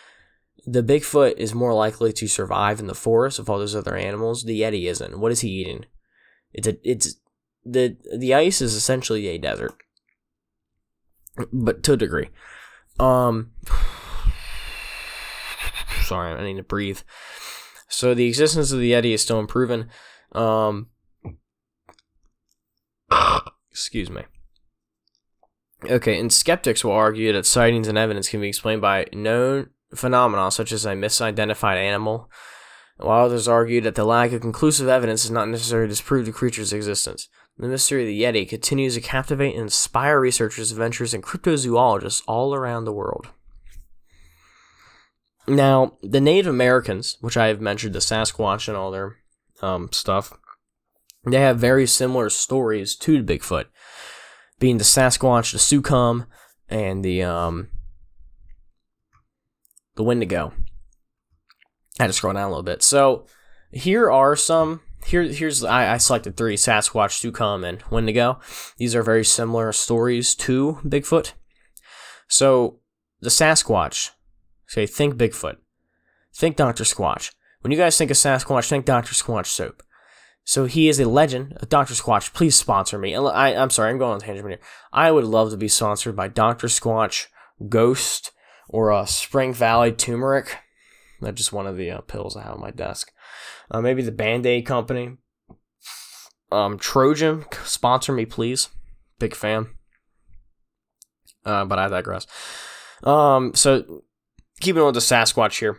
the 0.66 0.83
Bigfoot 0.83 1.37
is 1.38 1.54
more 1.54 1.75
likely 1.75 2.12
to 2.12 2.28
survive 2.28 2.78
in 2.81 2.87
the 2.87 2.95
forest 2.95 3.38
of 3.38 3.49
all 3.50 3.59
those 3.59 3.75
other 3.75 3.97
animals. 3.97 4.45
The 4.45 4.61
Yeti 4.61 4.88
isn't. 4.88 5.19
What 5.19 5.33
is 5.33 5.40
he 5.40 5.49
eating? 5.49 5.87
It's 6.52 6.69
a, 6.69 6.76
it's 6.88 7.16
the 7.64 7.97
the 8.16 8.35
ice 8.35 8.61
is 8.61 8.75
essentially 8.75 9.28
a 9.28 9.38
desert, 9.38 9.75
but 11.52 11.83
to 11.85 11.95
a 11.95 11.97
degree. 11.97 12.28
Um, 13.00 13.52
sorry, 16.04 16.35
I 16.35 16.45
need 16.45 16.59
to 16.59 16.62
breathe. 16.62 17.00
So 17.92 18.14
the 18.14 18.26
existence 18.26 18.72
of 18.72 18.78
the 18.80 18.92
Yeti 18.92 19.12
is 19.12 19.22
still 19.22 19.38
unproven. 19.38 19.90
Um, 20.32 20.88
excuse 23.70 24.11
me. 24.11 24.22
Okay, 25.85 26.18
and 26.18 26.33
skeptics 26.33 26.85
will 26.85 26.92
argue 26.92 27.33
that 27.33 27.44
sightings 27.44 27.88
and 27.88 27.98
evidence 27.98 28.28
can 28.28 28.40
be 28.40 28.48
explained 28.48 28.81
by 28.81 29.07
known 29.12 29.70
phenomena 29.94 30.50
such 30.50 30.72
as 30.72 30.87
a 30.87 30.92
misidentified 30.92 31.76
animal, 31.76 32.31
while 32.96 33.26
others 33.26 33.46
argue 33.46 33.83
that 33.83 33.94
the 33.94 34.05
lack 34.05 34.33
of 34.33 34.40
conclusive 34.40 34.88
evidence 34.88 35.24
is 35.24 35.31
not 35.31 35.48
necessary 35.48 35.85
to 35.85 35.90
disprove 35.90 36.24
the 36.24 36.33
creature's 36.33 36.72
existence. 36.72 37.28
The 37.59 37.68
mystery 37.68 38.02
of 38.02 38.07
the 38.07 38.22
Yeti 38.22 38.48
continues 38.48 38.94
to 38.94 39.02
captivate 39.02 39.52
and 39.52 39.64
inspire 39.64 40.18
researchers, 40.18 40.72
adventurers, 40.72 41.12
and 41.12 41.22
cryptozoologists 41.22 42.22
all 42.26 42.55
around 42.55 42.87
the 42.87 42.92
world. 42.92 43.28
Now, 45.46 45.98
the 46.02 46.20
Native 46.20 46.52
Americans, 46.52 47.16
which 47.20 47.37
I 47.37 47.48
have 47.48 47.61
mentioned, 47.61 47.94
the 47.94 47.98
Sasquatch 47.98 48.68
and 48.68 48.76
all 48.76 48.90
their 48.90 49.16
um, 49.61 49.88
stuff, 49.92 50.33
they 51.24 51.40
have 51.40 51.59
very 51.59 51.87
similar 51.87 52.31
stories 52.31 52.96
to 52.96 53.22
Bigfoot, 53.22 53.66
being 54.59 54.78
the 54.78 54.85
Sasquatch, 54.85 55.52
the 55.52 55.59
Sukum, 55.59 56.26
and 56.68 57.05
the 57.05 57.22
um, 57.22 57.68
the 59.96 60.02
Wendigo. 60.02 60.52
I 61.98 62.05
had 62.05 62.07
to 62.09 62.12
scroll 62.12 62.33
down 62.33 62.44
a 62.44 62.48
little 62.48 62.62
bit. 62.62 62.83
So 62.83 63.26
here 63.70 64.11
are 64.11 64.37
some. 64.37 64.81
Here, 65.05 65.24
here's 65.24 65.64
I, 65.64 65.94
I 65.94 65.96
selected 65.96 66.37
three: 66.37 66.57
Sasquatch, 66.57 67.20
Sukum, 67.20 67.68
and 67.68 67.83
Wendigo. 67.90 68.40
These 68.78 68.94
are 68.94 69.02
very 69.02 69.24
similar 69.24 69.72
stories 69.72 70.35
to 70.37 70.78
Bigfoot. 70.85 71.33
So 72.28 72.81
the 73.20 73.28
Sasquatch 73.28 74.11
Say, 74.72 74.87
think 74.87 75.16
Bigfoot. 75.16 75.56
Think 76.35 76.56
Dr. 76.56 76.85
Squatch. 76.85 77.35
When 77.61 77.72
you 77.72 77.76
guys 77.76 77.98
think 77.98 78.11
of 78.11 78.16
Sasquatch, 78.16 78.70
think 78.70 78.87
Dr. 78.87 79.12
Squatch 79.12 79.44
soap. 79.44 79.82
So 80.44 80.64
he 80.64 80.88
is 80.88 80.98
a 80.98 81.04
legend. 81.04 81.58
Dr. 81.68 81.92
Squatch, 81.92 82.32
please 82.32 82.56
sponsor 82.56 82.98
me. 82.98 83.14
I, 83.14 83.54
I'm 83.54 83.68
sorry, 83.68 83.90
I'm 83.90 83.98
going 83.98 84.14
on 84.14 84.20
tangent 84.20 84.48
here. 84.48 84.61
I 84.90 85.11
would 85.11 85.24
love 85.24 85.50
to 85.50 85.58
be 85.58 85.68
sponsored 85.68 86.16
by 86.16 86.28
Dr. 86.28 86.68
Squatch, 86.68 87.26
Ghost, 87.68 88.32
or 88.66 88.90
uh, 88.90 89.04
Spring 89.04 89.52
Valley 89.52 89.92
Turmeric. 89.92 90.56
That's 91.20 91.37
just 91.37 91.52
one 91.52 91.66
of 91.66 91.76
the 91.76 91.90
uh, 91.90 92.00
pills 92.00 92.35
I 92.35 92.44
have 92.44 92.54
on 92.54 92.61
my 92.62 92.70
desk. 92.70 93.12
Uh, 93.70 93.82
maybe 93.82 94.00
the 94.00 94.11
Band 94.11 94.46
Aid 94.46 94.64
Company. 94.64 95.18
Um, 96.50 96.78
Trojan, 96.78 97.44
sponsor 97.64 98.14
me, 98.14 98.24
please. 98.24 98.70
Big 99.18 99.35
fan. 99.35 99.66
Uh, 101.44 101.66
but 101.66 101.78
I 101.78 101.88
digress. 101.88 102.26
Um, 103.04 103.52
so 103.54 104.04
keeping 104.62 104.81
on 104.81 104.87
with 104.87 104.94
the 104.94 105.01
Sasquatch 105.01 105.59
here. 105.59 105.79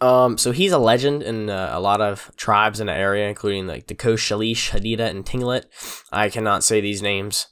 Um, 0.00 0.36
so 0.36 0.52
he's 0.52 0.72
a 0.72 0.78
legend 0.78 1.22
in 1.22 1.48
uh, 1.48 1.70
a 1.72 1.80
lot 1.80 2.00
of 2.00 2.30
tribes 2.36 2.80
in 2.80 2.86
the 2.86 2.92
area, 2.92 3.28
including 3.28 3.66
like 3.66 3.86
the 3.86 3.94
Kosh, 3.94 4.30
Shalish, 4.30 4.70
Hadita, 4.70 5.08
and 5.08 5.24
Tinglet. 5.24 5.64
I 6.12 6.28
cannot 6.28 6.62
say 6.62 6.80
these 6.80 7.02
names. 7.02 7.46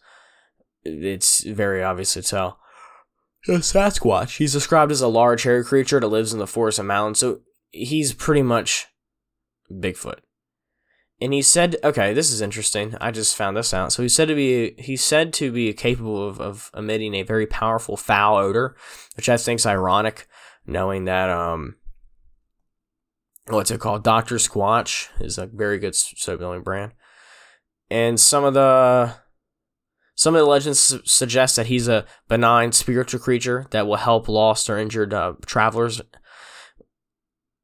It's 0.85 1.43
very 1.43 1.83
obvious 1.83 2.13
to 2.13 2.23
tell. 2.23 2.59
The 3.47 3.55
Sasquatch. 3.55 4.37
He's 4.37 4.53
described 4.53 4.93
as 4.93 5.01
a 5.01 5.09
large, 5.09 5.43
hairy 5.43 5.65
creature 5.65 6.01
that 6.01 6.07
lives 6.07 6.33
in 6.33 6.39
the 6.39 6.47
forest 6.47 6.79
and 6.79 6.89
mountains. 6.89 7.19
So 7.19 7.41
he's 7.71 8.13
pretty 8.13 8.43
much 8.43 8.89
Bigfoot. 9.73 10.19
And 11.25 11.33
he 11.33 11.41
said, 11.41 11.77
okay, 11.83 12.13
this 12.13 12.31
is 12.31 12.43
interesting. 12.43 12.97
I 13.01 13.11
just 13.11 13.35
found 13.35 13.57
this 13.57 13.73
out. 13.73 13.95
So 13.95 14.03
he 14.03 14.11
said 14.11 14.29
to 14.29 14.35
be 14.35 14.75
he's 14.77 15.03
said 15.03 15.33
to 15.35 15.51
be 15.51 15.73
capable 15.73 16.23
of, 16.23 16.39
of 16.39 16.71
emitting 16.77 17.15
a 17.15 17.23
very 17.23 17.47
powerful 17.47 17.97
foul 17.97 18.37
odor, 18.37 18.77
which 19.17 19.31
I 19.31 19.39
think 19.39 19.59
is 19.59 19.65
ironic, 19.65 20.29
knowing 20.67 21.07
that 21.07 21.31
um 21.31 21.77
what's 23.47 23.71
it 23.71 23.81
called? 23.81 24.05
Doctor 24.05 24.35
Squatch 24.35 25.09
is 25.19 25.39
a 25.39 25.47
very 25.47 25.79
good 25.79 25.97
soap 25.97 26.41
building 26.41 26.61
brand, 26.61 26.93
and 27.89 28.21
some 28.21 28.45
of 28.45 28.53
the 28.53 29.15
some 30.15 30.35
of 30.35 30.41
the 30.41 30.47
legends 30.47 30.79
su- 30.79 31.01
suggest 31.07 31.57
that 31.57 31.69
he's 31.69 31.89
a 31.89 32.05
benign 32.29 32.71
spiritual 32.73 33.19
creature 33.19 33.67
that 33.71 33.87
will 33.87 33.97
help 33.97 34.29
lost 34.29 34.69
or 34.69 34.77
injured 34.77 35.15
uh, 35.15 35.33
travelers, 35.47 36.03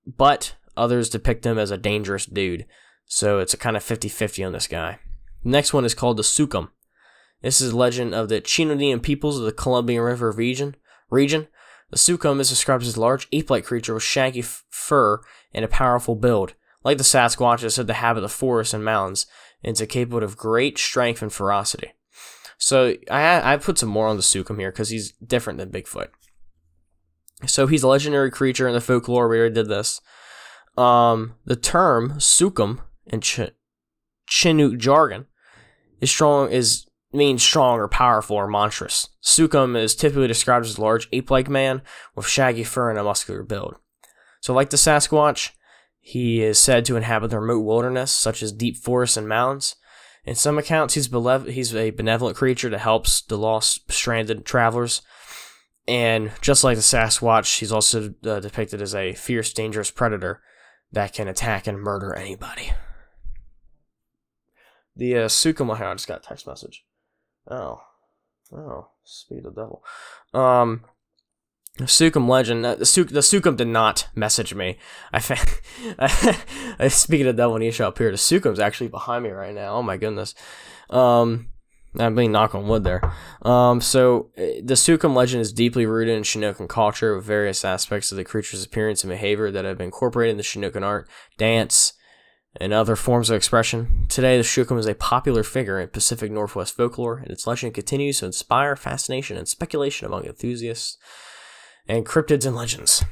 but 0.06 0.54
others 0.78 1.10
depict 1.10 1.44
him 1.44 1.58
as 1.58 1.70
a 1.70 1.76
dangerous 1.76 2.24
dude. 2.24 2.64
So 3.12 3.40
it's 3.40 3.52
a 3.52 3.56
kind 3.58 3.76
of 3.76 3.82
50 3.82 4.08
50 4.08 4.44
on 4.44 4.52
this 4.52 4.68
guy. 4.68 5.00
Next 5.42 5.74
one 5.74 5.84
is 5.84 5.94
called 5.94 6.16
the 6.16 6.22
Sukum. 6.22 6.68
This 7.42 7.60
is 7.60 7.72
a 7.72 7.76
legend 7.76 8.14
of 8.14 8.28
the 8.28 8.40
Chinookan 8.40 9.02
peoples 9.02 9.36
of 9.36 9.44
the 9.44 9.52
Columbian 9.52 10.02
River 10.02 10.30
region. 10.30 10.76
region. 11.10 11.48
The 11.90 11.96
Sukum 11.96 12.38
is 12.38 12.48
described 12.48 12.84
as 12.84 12.96
a 12.96 13.00
large 13.00 13.26
ape-like 13.32 13.64
creature 13.64 13.94
with 13.94 14.04
shaggy 14.04 14.40
f- 14.40 14.64
fur 14.70 15.20
and 15.52 15.64
a 15.64 15.68
powerful 15.68 16.14
build. 16.14 16.54
Like 16.84 16.98
the 16.98 17.04
Sasquatch, 17.04 17.64
it's 17.64 17.74
said 17.74 17.88
to 17.88 17.94
habit 17.94 18.18
of 18.18 18.22
the 18.22 18.28
forests 18.28 18.72
and 18.72 18.84
mountains, 18.84 19.26
and 19.64 19.72
it's 19.72 19.92
capable 19.92 20.22
of 20.22 20.36
great 20.36 20.78
strength 20.78 21.20
and 21.20 21.32
ferocity. 21.32 21.92
So 22.58 22.94
I 23.10 23.54
I 23.54 23.56
put 23.56 23.78
some 23.78 23.88
more 23.88 24.06
on 24.06 24.18
the 24.18 24.22
Sukum 24.22 24.60
here 24.60 24.70
because 24.70 24.90
he's 24.90 25.12
different 25.14 25.58
than 25.58 25.70
Bigfoot. 25.70 26.10
So 27.46 27.66
he's 27.66 27.82
a 27.82 27.88
legendary 27.88 28.30
creature 28.30 28.68
in 28.68 28.74
the 28.74 28.80
folklore. 28.80 29.28
We 29.28 29.40
already 29.40 29.54
did 29.54 29.68
this. 29.68 30.00
Um, 30.76 31.34
the 31.44 31.56
term 31.56 32.12
Sukum 32.18 32.82
in 33.06 33.20
Ch- 33.20 33.52
Chinook 34.26 34.78
jargon 34.78 35.26
is 36.00 36.10
strong 36.10 36.50
is 36.50 36.86
means 37.12 37.42
strong 37.42 37.78
or 37.78 37.88
powerful 37.88 38.36
or 38.36 38.46
monstrous. 38.46 39.08
Skookum 39.22 39.76
is 39.76 39.94
typically 39.94 40.28
described 40.28 40.66
as 40.66 40.78
a 40.78 40.80
large 40.80 41.08
ape-like 41.12 41.48
man 41.48 41.82
with 42.14 42.28
shaggy 42.28 42.64
fur 42.64 42.90
and 42.90 42.98
a 42.98 43.04
muscular 43.04 43.42
build. 43.42 43.76
So, 44.40 44.54
like 44.54 44.70
the 44.70 44.76
Sasquatch, 44.76 45.50
he 45.98 46.42
is 46.42 46.58
said 46.58 46.84
to 46.86 46.96
inhabit 46.96 47.30
the 47.30 47.40
remote 47.40 47.60
wilderness, 47.60 48.12
such 48.12 48.42
as 48.42 48.52
deep 48.52 48.76
forests 48.76 49.16
and 49.16 49.28
mountains. 49.28 49.76
In 50.24 50.34
some 50.34 50.58
accounts, 50.58 50.94
he's, 50.94 51.08
belev- 51.08 51.50
he's 51.50 51.74
a 51.74 51.90
benevolent 51.90 52.36
creature 52.36 52.68
that 52.68 52.78
helps 52.78 53.22
the 53.22 53.36
lost, 53.36 53.90
stranded 53.90 54.44
travelers. 54.44 55.02
And 55.88 56.30
just 56.40 56.62
like 56.62 56.76
the 56.76 56.82
Sasquatch, 56.82 57.58
he's 57.58 57.72
also 57.72 58.14
uh, 58.24 58.40
depicted 58.40 58.80
as 58.80 58.94
a 58.94 59.14
fierce, 59.14 59.52
dangerous 59.52 59.90
predator 59.90 60.40
that 60.92 61.12
can 61.12 61.26
attack 61.26 61.66
and 61.66 61.80
murder 61.80 62.14
anybody. 62.14 62.72
The 65.00 65.16
uh, 65.16 65.24
I 65.24 65.94
just 65.94 66.06
got 66.06 66.18
a 66.18 66.22
text 66.22 66.46
message. 66.46 66.84
Oh, 67.50 67.80
oh, 68.52 68.88
speed 69.02 69.46
of 69.46 69.54
the 69.54 69.62
devil. 69.62 69.82
Um, 70.34 70.84
Skookum 71.78 72.28
legend. 72.28 72.66
Uh, 72.66 72.74
the 72.74 72.84
Suk 72.84 73.08
the 73.08 73.20
Skookum 73.20 73.56
did 73.56 73.68
not 73.68 74.08
message 74.14 74.54
me. 74.54 74.76
I 75.10 75.20
fa- 75.20 76.90
speaking 76.90 77.26
of 77.26 77.36
devil 77.36 77.56
Nisha 77.56 77.80
up 77.80 77.96
here, 77.96 78.10
the 78.10 78.18
Skookum's 78.18 78.60
actually 78.60 78.88
behind 78.88 79.24
me 79.24 79.30
right 79.30 79.54
now. 79.54 79.76
Oh 79.76 79.82
my 79.82 79.96
goodness. 79.96 80.34
Um, 80.90 81.48
I'm 81.98 82.14
being 82.14 82.30
knock 82.30 82.54
on 82.54 82.68
wood 82.68 82.84
there. 82.84 83.00
Um, 83.40 83.80
so 83.80 84.30
uh, 84.36 84.60
the 84.62 84.74
Skookum 84.74 85.14
legend 85.14 85.40
is 85.40 85.50
deeply 85.50 85.86
rooted 85.86 86.14
in 86.14 86.24
Chinookan 86.24 86.68
culture, 86.68 87.16
with 87.16 87.24
various 87.24 87.64
aspects 87.64 88.12
of 88.12 88.18
the 88.18 88.24
creature's 88.24 88.66
appearance 88.66 89.02
and 89.02 89.10
behavior 89.10 89.50
that 89.50 89.64
have 89.64 89.78
been 89.78 89.86
incorporated 89.86 90.32
in 90.32 90.36
the 90.36 90.42
Chinookan 90.42 90.82
art, 90.82 91.08
dance, 91.38 91.94
and 92.56 92.72
other 92.72 92.96
forms 92.96 93.30
of 93.30 93.36
expression. 93.36 94.06
Today, 94.08 94.36
the 94.36 94.42
Shukum 94.42 94.78
is 94.78 94.86
a 94.86 94.94
popular 94.94 95.42
figure 95.42 95.78
in 95.78 95.88
Pacific 95.88 96.32
Northwest 96.32 96.76
folklore, 96.76 97.18
and 97.18 97.30
its 97.30 97.46
legend 97.46 97.74
continues 97.74 98.18
to 98.18 98.26
inspire 98.26 98.74
fascination 98.76 99.36
and 99.36 99.48
speculation 99.48 100.06
among 100.06 100.24
enthusiasts 100.24 100.98
and 101.86 102.06
cryptids 102.06 102.46
and 102.46 102.56
legends. 102.56 103.04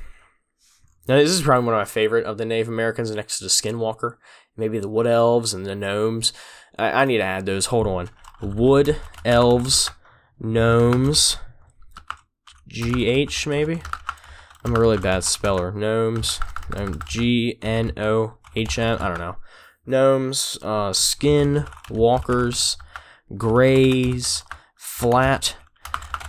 Now, 1.07 1.17
this 1.17 1.31
is 1.31 1.43
probably 1.43 1.67
one 1.67 1.75
of 1.75 1.81
my 1.81 1.85
favorite 1.85 2.27
of 2.27 2.37
the 2.37 2.45
Native 2.45 2.69
Americans 2.69 3.11
next 3.11 3.39
to 3.39 3.45
the 3.45 3.51
Skinwalker. 3.51 4.17
Maybe 4.57 4.79
the 4.79 4.89
Wood 4.89 5.07
Elves 5.07 5.55
and 5.55 5.65
the 5.65 5.75
Gnomes. 5.75 6.33
I, 6.79 7.03
I 7.03 7.05
need 7.05 7.19
to 7.19 7.25
add 7.25 7.47
those. 7.47 7.67
Hold 7.67 7.87
on. 7.87 8.11
Wood 8.43 8.97
Elves, 9.25 9.91
Gnomes, 10.41 11.39
GH 12.69 13.47
maybe? 13.47 13.83
I'm 14.65 14.77
a 14.77 14.81
really 14.81 14.99
bad 14.99 15.25
speller. 15.25 15.73
Gnomes, 15.73 16.41
um, 16.75 17.01
G 17.07 17.59
N 17.63 17.93
O 17.97 18.38
H 18.59 18.79
M. 18.79 18.99
I 19.01 19.09
don't 19.09 19.19
know. 19.19 19.37
Gnomes, 19.87 20.59
uh, 20.63 20.93
Skin 20.93 21.67
Walkers, 21.91 22.77
Greys, 23.37 24.45
Flat 24.77 25.57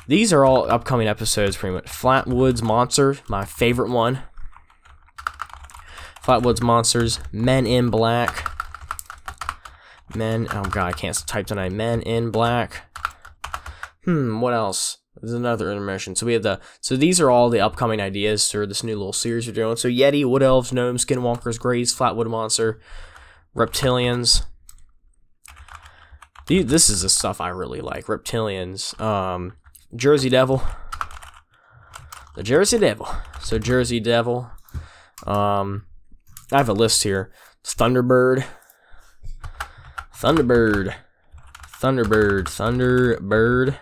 these 0.09 0.33
are 0.33 0.43
all 0.43 0.67
upcoming 0.71 1.07
episodes, 1.07 1.55
pretty 1.55 1.75
much. 1.75 1.85
Flatwoods 1.85 2.63
Monster, 2.63 3.17
my 3.27 3.45
favorite 3.45 3.91
one. 3.91 4.23
Flatwoods 6.23 6.63
Monsters, 6.63 7.19
Men 7.31 7.67
in 7.67 7.91
Black. 7.91 8.49
Men, 10.15 10.47
oh 10.51 10.63
god, 10.63 10.87
I 10.87 10.93
can't 10.93 11.15
type 11.27 11.45
tonight. 11.45 11.73
Men 11.73 12.01
in 12.01 12.31
Black. 12.31 12.91
Hmm, 14.03 14.41
what 14.41 14.55
else? 14.55 14.97
There's 15.21 15.33
another 15.33 15.71
intermission. 15.71 16.15
So 16.15 16.25
we 16.25 16.33
have 16.33 16.43
the, 16.43 16.59
so 16.81 16.95
these 16.95 17.19
are 17.19 17.29
all 17.29 17.49
the 17.49 17.59
upcoming 17.59 17.99
ideas 18.01 18.49
for 18.49 18.65
this 18.65 18.83
new 18.83 18.95
little 18.95 19.13
series 19.13 19.47
we're 19.47 19.53
doing. 19.53 19.75
So 19.75 19.87
Yeti, 19.89 20.25
Wood 20.25 20.43
Elves, 20.43 20.71
Gnomes, 20.71 21.05
Skinwalkers, 21.05 21.59
Greys, 21.59 21.93
Flatwood 21.93 22.29
Monster, 22.29 22.79
Reptilians. 23.55 24.45
This 26.47 26.89
is 26.89 27.03
the 27.03 27.09
stuff 27.09 27.41
I 27.41 27.49
really 27.49 27.81
like. 27.81 28.05
Reptilians. 28.05 28.99
Um, 28.99 29.53
Jersey 29.95 30.29
Devil. 30.29 30.63
The 32.35 32.43
Jersey 32.43 32.79
Devil. 32.79 33.07
So 33.41 33.59
Jersey 33.59 33.99
Devil. 33.99 34.49
Um, 35.27 35.85
I 36.51 36.57
have 36.57 36.69
a 36.69 36.73
list 36.73 37.03
here. 37.03 37.31
Thunderbird. 37.63 38.45
Thunderbird. 40.15 40.95
Thunderbird. 41.79 42.45
Thunderbird. 42.45 43.77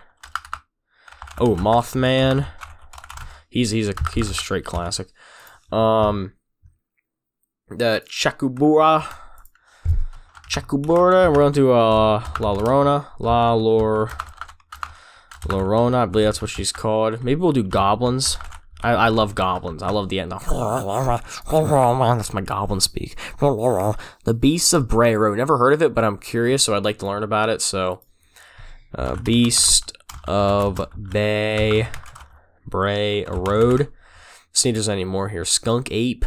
Oh, 1.40 1.54
Mothman. 1.54 2.46
He's 3.48 3.70
he's 3.70 3.88
a 3.88 3.94
he's 4.14 4.30
a 4.30 4.34
straight 4.34 4.64
classic. 4.64 5.08
Um, 5.70 6.34
the 7.68 8.02
Chakubura. 8.08 9.06
Chakubura. 10.50 11.28
We're 11.28 11.34
going 11.34 11.52
to 11.54 11.72
uh 11.72 12.24
La 12.40 12.54
Llorona. 12.54 13.06
La 13.18 13.52
Lor. 13.54 14.10
Lorona, 15.44 16.02
I 16.02 16.06
believe 16.06 16.26
that's 16.26 16.42
what 16.42 16.50
she's 16.50 16.72
called. 16.72 17.22
Maybe 17.22 17.40
we'll 17.40 17.52
do 17.52 17.62
goblins. 17.62 18.36
I, 18.80 18.90
I 18.92 19.08
love 19.08 19.34
goblins. 19.34 19.82
I 19.82 19.90
love 19.90 20.08
the 20.08 20.20
end. 20.20 20.30
That's 20.32 20.46
my 22.32 22.40
goblin 22.42 22.80
speak. 22.80 23.16
The 23.40 24.34
Beasts 24.38 24.72
of 24.72 24.86
Bray. 24.86 25.16
Never 25.16 25.58
heard 25.58 25.72
of 25.72 25.82
it, 25.82 25.94
but 25.94 26.04
I'm 26.04 26.16
curious, 26.16 26.62
so 26.62 26.76
I'd 26.76 26.84
like 26.84 26.98
to 26.98 27.06
learn 27.06 27.24
about 27.24 27.48
it. 27.48 27.60
So, 27.60 28.02
uh, 28.94 29.16
Beast 29.16 29.96
of 30.28 30.86
Bay 31.10 31.88
Bray 32.66 33.24
Road. 33.24 33.90
See 34.52 34.68
if 34.68 34.74
there's 34.74 34.88
any 34.88 35.04
more 35.04 35.30
here. 35.30 35.44
Skunk 35.44 35.88
Ape. 35.90 36.26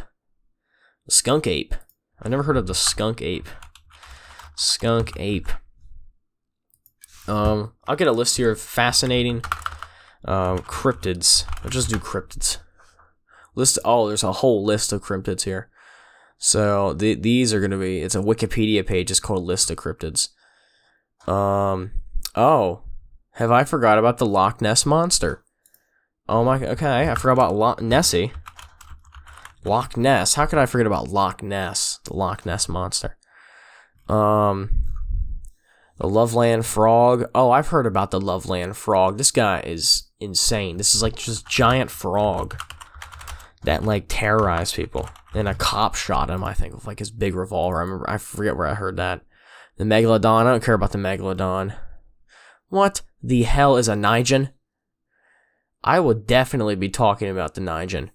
skunk 1.08 1.46
Ape. 1.46 1.76
I 2.22 2.28
never 2.28 2.44
heard 2.44 2.58
of 2.58 2.68
the 2.68 2.74
Skunk 2.74 3.22
Ape. 3.22 3.48
Skunk 4.56 5.14
Ape. 5.18 5.50
Um, 7.28 7.74
I'll 7.88 7.96
get 7.96 8.08
a 8.08 8.12
list 8.12 8.38
here 8.38 8.52
of 8.52 8.60
fascinating 8.60 9.44
um, 10.26 10.60
cryptids. 10.60 11.46
I'll 11.64 11.70
just 11.70 11.90
do 11.90 11.98
cryptids. 11.98 12.58
List. 13.54 13.78
Oh, 13.86 14.08
there's 14.08 14.24
a 14.24 14.32
whole 14.32 14.66
list 14.66 14.92
of 14.92 15.04
cryptids 15.04 15.44
here. 15.44 15.70
So 16.40 16.94
the, 16.94 17.14
these 17.14 17.54
are 17.54 17.60
going 17.60 17.72
to 17.72 17.78
be. 17.78 18.00
It's 18.00 18.16
a 18.16 18.20
Wikipedia 18.20 18.86
page. 18.86 19.12
It's 19.12 19.20
called 19.20 19.44
List 19.44 19.70
of 19.70 19.78
Cryptids. 19.78 20.30
Um. 21.28 21.92
Oh, 22.36 22.84
have 23.34 23.52
I 23.52 23.63
forgot 23.63 23.98
about 23.98 24.17
the 24.17 24.26
Loch 24.26 24.62
Ness 24.62 24.86
monster? 24.86 25.44
Oh 26.28 26.44
my. 26.44 26.65
Okay, 26.65 27.10
I 27.10 27.15
forgot 27.15 27.34
about 27.34 27.56
Loch 27.56 27.82
Nessie. 27.82 28.32
Loch 29.63 29.96
Ness. 29.98 30.36
How 30.36 30.46
could 30.46 30.60
I 30.60 30.65
forget 30.65 30.88
about 30.88 31.10
Loch 31.10 31.41
Ness? 31.44 32.00
The 32.06 32.15
Loch 32.15 32.46
Ness 32.46 32.67
monster. 32.67 33.17
Um. 34.08 34.88
The 35.98 36.08
Loveland 36.08 36.65
Frog. 36.65 37.26
Oh, 37.36 37.52
I've 37.52 37.67
heard 37.67 37.86
about 37.86 38.10
the 38.10 38.20
Loveland 38.20 38.76
Frog. 38.76 39.17
This 39.20 39.30
guy 39.30 39.60
is 39.60 40.10
insane. 40.20 40.78
This 40.78 40.96
is 40.96 41.04
like 41.04 41.15
just 41.15 41.48
giant 41.48 41.91
frog 41.91 42.60
that 43.63 43.84
like 43.84 44.06
terrorized 44.08 44.76
people. 44.76 45.08
And 45.34 45.48
a 45.48 45.54
cop 45.54 45.96
shot 45.96 46.30
him, 46.30 46.44
I 46.44 46.54
think, 46.54 46.74
with 46.74 46.88
like 46.88 47.00
his 47.00 47.12
big 47.12 47.36
revolver. 47.36 47.78
I 47.78 47.82
remember 47.82 48.10
I 48.10 48.17
forget 48.17 48.58
where 48.58 48.67
I 48.67 48.74
heard 48.74 48.98
that. 48.98 49.22
The 49.78 49.84
Megalodon. 49.84 50.46
I 50.46 50.52
don't 50.52 50.63
care 50.63 50.74
about 50.74 50.91
the 50.91 50.98
Megalodon. 50.98 51.76
What 52.70 53.02
the 53.22 53.44
hell 53.44 53.78
is 53.78 53.88
a 53.88 53.94
Ningen? 53.94 54.52
I 55.84 56.00
will 56.00 56.14
definitely 56.14 56.76
be 56.76 56.90
talking 56.90 57.30
about 57.30 57.56
the 57.56 57.62
Ningen. 57.62 58.10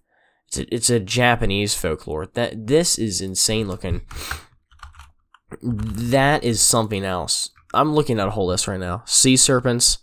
It's 0.48 0.58
a, 0.58 0.74
it's 0.74 0.90
a 0.90 1.00
Japanese 1.00 1.74
folklore. 1.74 2.26
That 2.26 2.66
this 2.66 2.98
is 2.98 3.20
insane 3.20 3.68
looking. 3.68 4.02
That 5.62 6.44
is 6.44 6.60
something 6.60 7.04
else. 7.04 7.50
I'm 7.74 7.94
looking 7.94 8.20
at 8.20 8.28
a 8.28 8.32
whole 8.32 8.46
list 8.46 8.68
right 8.68 8.80
now. 8.80 9.02
Sea 9.06 9.36
serpents. 9.36 9.98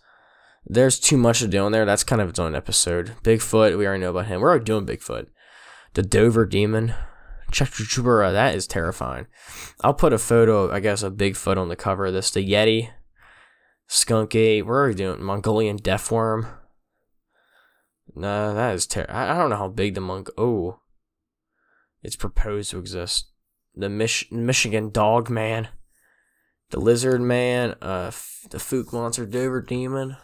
There's 0.66 1.00
too 1.00 1.18
much 1.18 1.40
to 1.40 1.48
do 1.48 1.66
in 1.66 1.72
there. 1.72 1.86
That's 1.86 2.04
kind 2.04 2.22
of 2.22 2.30
its 2.30 2.40
own 2.40 2.56
episode. 2.56 3.14
Bigfoot. 3.24 3.78
We 3.78 3.86
already 3.86 4.02
know 4.02 4.12
about 4.12 4.28
him. 4.28 4.42
We're 4.42 4.50
already 4.50 4.66
doing 4.66 4.86
Bigfoot. 4.86 5.28
The 5.94 6.04
Dover 6.04 6.46
Demon. 6.46 6.94
Chupacabra. 7.52 8.32
That 8.32 8.56
is 8.56 8.68
terrifying. 8.68 9.28
I'll 9.82 9.94
put 9.94 10.14
a 10.14 10.18
photo, 10.18 10.72
I 10.72 10.80
guess, 10.80 11.04
of 11.04 11.14
Bigfoot 11.14 11.58
on 11.58 11.70
the 11.70 11.76
cover 11.76 12.06
of 12.06 12.14
this. 12.14 12.32
The 12.32 12.46
Yeti. 12.46 12.90
Skunk 13.88 14.36
Ape. 14.36 14.66
We're 14.66 14.80
already 14.82 14.96
doing 14.96 15.24
Mongolian 15.24 15.78
Deaf 15.78 16.10
Deathworm. 16.10 16.48
Nah, 18.16 18.54
that 18.54 18.76
is 18.76 18.86
terrible. 18.86 19.16
I 19.16 19.38
don't 19.38 19.50
know 19.50 19.58
how 19.58 19.70
big 19.70 19.96
the 19.96 20.02
monk. 20.02 20.30
Oh, 20.38 20.80
it's 22.02 22.16
proposed 22.16 22.72
to 22.72 22.80
exist. 22.80 23.30
The 23.76 23.90
Mich- 23.90 24.32
Michigan 24.32 24.92
Dog 24.92 25.30
Man 25.30 25.70
the 26.74 26.80
Lizard 26.80 27.22
Man, 27.22 27.76
uh, 27.84 28.08
the 28.50 28.58
Fouke 28.58 28.92
Monster, 28.92 29.28
Dover 29.28 29.62
Demon. 29.62 30.18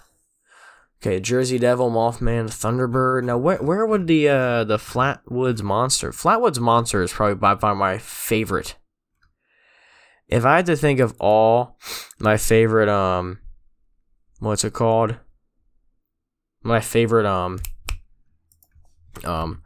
Okay, 1.00 1.20
Jersey 1.20 1.60
Devil, 1.60 1.92
Mothman, 1.92 2.48
Thunderbird. 2.48 3.24
Now, 3.24 3.38
where 3.38 3.58
where 3.58 3.86
would 3.86 4.08
the 4.08 4.28
uh, 4.28 4.64
the 4.64 4.78
Flatwoods 4.78 5.62
Monster? 5.62 6.12
Flatwoods 6.12 6.60
Monster 6.60 7.04
is 7.04 7.14
probably 7.14 7.36
by 7.36 7.56
far 7.56 7.76
my 7.76 8.00
favorite. 8.00 8.76
If 10.28 10.44
I 10.44 10.58
had 10.58 10.66
to 10.66 10.76
think 10.76 11.00
of 11.00 11.16
all 11.20 11.78
my 12.20 12.36
favorite, 12.36 12.90
um, 12.90 13.40
what's 14.40 14.64
it 14.64 14.74
called? 14.74 15.18
My 16.64 16.80
favorite, 16.80 17.26
um, 17.26 17.60
um, 19.24 19.64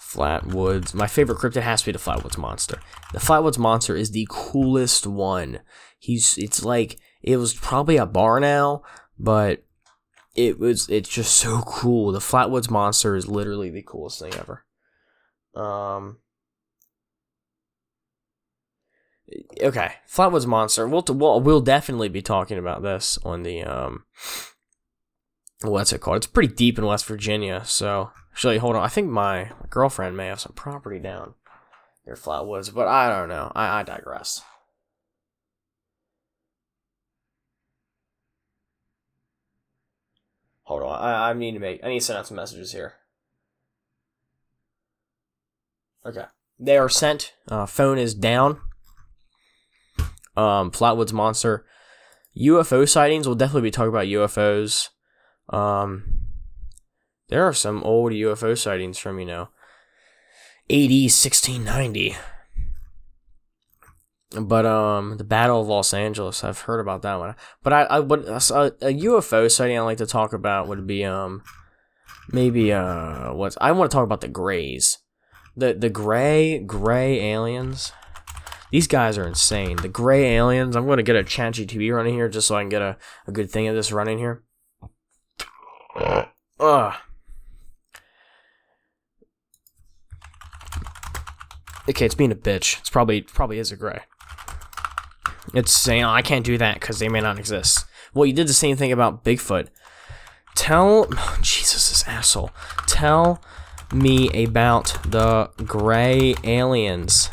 Flatwoods. 0.00 0.94
My 0.94 1.06
favorite 1.06 1.38
cryptid 1.38 1.62
has 1.62 1.80
to 1.80 1.86
be 1.86 1.92
the 1.92 1.98
Flatwoods 1.98 2.38
Monster. 2.38 2.80
The 3.12 3.18
Flatwoods 3.18 3.58
Monster 3.58 3.96
is 3.96 4.12
the 4.12 4.26
coolest 4.30 5.06
one 5.06 5.60
He's 6.04 6.36
it's 6.36 6.62
like 6.62 6.98
It 7.22 7.38
was 7.38 7.54
probably 7.54 7.96
a 7.96 8.04
bar 8.04 8.38
now, 8.38 8.82
but 9.18 9.64
it 10.36 10.58
was 10.58 10.86
it's 10.90 11.08
just 11.08 11.34
so 11.34 11.62
cool. 11.62 12.12
The 12.12 12.18
Flatwoods 12.18 12.70
Monster 12.70 13.16
is 13.16 13.26
literally 13.26 13.70
the 13.70 13.82
coolest 13.82 14.20
thing 14.20 14.34
ever. 14.34 14.66
Um. 15.54 16.18
Okay, 19.60 19.92
Flatwoods 20.08 20.46
Monster. 20.46 20.86
We'll 20.86 21.04
we'll 21.08 21.40
we'll 21.40 21.60
definitely 21.60 22.08
be 22.08 22.22
talking 22.22 22.58
about 22.58 22.82
this 22.82 23.18
on 23.24 23.42
the 23.42 23.62
um. 23.62 24.04
What's 25.62 25.92
it 25.92 26.00
called? 26.00 26.18
It's 26.18 26.26
pretty 26.26 26.54
deep 26.54 26.78
in 26.78 26.84
West 26.84 27.06
Virginia, 27.06 27.62
so 27.64 28.10
actually, 28.32 28.58
hold 28.58 28.76
on. 28.76 28.82
I 28.82 28.88
think 28.88 29.08
my 29.08 29.50
girlfriend 29.70 30.16
may 30.16 30.26
have 30.26 30.40
some 30.40 30.52
property 30.52 30.98
down 30.98 31.34
near 32.04 32.16
Flatwoods, 32.16 32.74
but 32.74 32.86
I 32.86 33.08
don't 33.08 33.30
know. 33.30 33.50
I, 33.54 33.80
I 33.80 33.82
digress. 33.82 34.42
Hold 40.64 40.82
on. 40.82 41.00
I, 41.00 41.30
I 41.30 41.32
need 41.32 41.52
to 41.52 41.58
make. 41.58 41.80
I 41.82 41.88
need 41.88 42.00
to 42.00 42.04
send 42.04 42.18
out 42.18 42.26
some 42.26 42.36
messages 42.36 42.72
here. 42.72 42.94
Okay. 46.04 46.24
They 46.58 46.76
are 46.76 46.88
sent. 46.88 47.34
Uh, 47.48 47.66
phone 47.66 47.98
is 47.98 48.14
down. 48.14 48.60
Um, 50.36 50.70
Flatwoods 50.70 51.12
Monster. 51.12 51.64
UFO 52.36 52.88
sightings. 52.88 53.26
We'll 53.26 53.36
definitely 53.36 53.68
be 53.68 53.70
talking 53.70 53.90
about 53.90 54.06
UFOs. 54.06 54.88
Um, 55.48 56.04
there 57.28 57.44
are 57.46 57.52
some 57.52 57.82
old 57.84 58.12
UFO 58.12 58.58
sightings 58.58 58.98
from, 58.98 59.18
you 59.18 59.26
know, 59.26 59.48
AD 60.70 60.90
1690. 60.90 62.16
But 64.40 64.66
um, 64.66 65.16
the 65.16 65.24
Battle 65.24 65.60
of 65.60 65.68
Los 65.68 65.94
Angeles, 65.94 66.42
I've 66.42 66.60
heard 66.60 66.80
about 66.80 67.02
that 67.02 67.18
one. 67.18 67.36
But 67.62 67.72
I, 67.72 67.82
I 67.82 68.00
would 68.00 68.24
a, 68.26 68.36
a 68.36 68.40
UFO 68.40 69.50
sighting 69.50 69.78
I 69.78 69.82
like 69.82 69.98
to 69.98 70.06
talk 70.06 70.32
about 70.32 70.66
would 70.66 70.86
be 70.86 71.04
um, 71.04 71.42
maybe 72.32 72.72
uh, 72.72 73.32
what 73.32 73.56
I 73.60 73.72
want 73.72 73.90
to 73.90 73.94
talk 73.94 74.04
about 74.04 74.22
the 74.22 74.28
Greys, 74.28 74.98
the 75.56 75.74
the 75.74 75.90
gray 75.90 76.58
gray 76.58 77.20
aliens. 77.32 77.92
These 78.74 78.88
guys 78.88 79.16
are 79.18 79.28
insane. 79.28 79.76
The 79.76 79.88
gray 79.88 80.34
aliens. 80.34 80.74
I'm 80.74 80.86
going 80.86 80.96
to 80.96 81.04
get 81.04 81.14
a 81.14 81.22
ChatGPT 81.22 81.94
running 81.94 82.14
here 82.14 82.28
just 82.28 82.48
so 82.48 82.56
I 82.56 82.62
can 82.62 82.70
get 82.70 82.82
a, 82.82 82.96
a 83.24 83.30
good 83.30 83.48
thing 83.48 83.68
of 83.68 83.76
this 83.76 83.92
running 83.92 84.18
here. 84.18 84.42
Ugh. 86.58 86.94
Okay, 91.88 92.04
it's 92.04 92.16
being 92.16 92.32
a 92.32 92.34
bitch. 92.34 92.80
It's 92.80 92.90
probably 92.90 93.20
probably 93.22 93.60
is 93.60 93.70
a 93.70 93.76
gray. 93.76 94.00
It's 95.54 95.70
saying, 95.70 96.02
oh, 96.02 96.10
I 96.10 96.22
can't 96.22 96.44
do 96.44 96.58
that 96.58 96.80
because 96.80 96.98
they 96.98 97.08
may 97.08 97.20
not 97.20 97.38
exist. 97.38 97.86
Well, 98.12 98.26
you 98.26 98.32
did 98.32 98.48
the 98.48 98.54
same 98.54 98.76
thing 98.76 98.90
about 98.90 99.22
Bigfoot. 99.22 99.68
Tell, 100.56 101.06
Jesus, 101.40 101.90
this 101.90 102.08
asshole. 102.08 102.50
Tell 102.88 103.40
me 103.92 104.30
about 104.44 104.98
the 105.08 105.52
gray 105.64 106.34
aliens. 106.42 107.30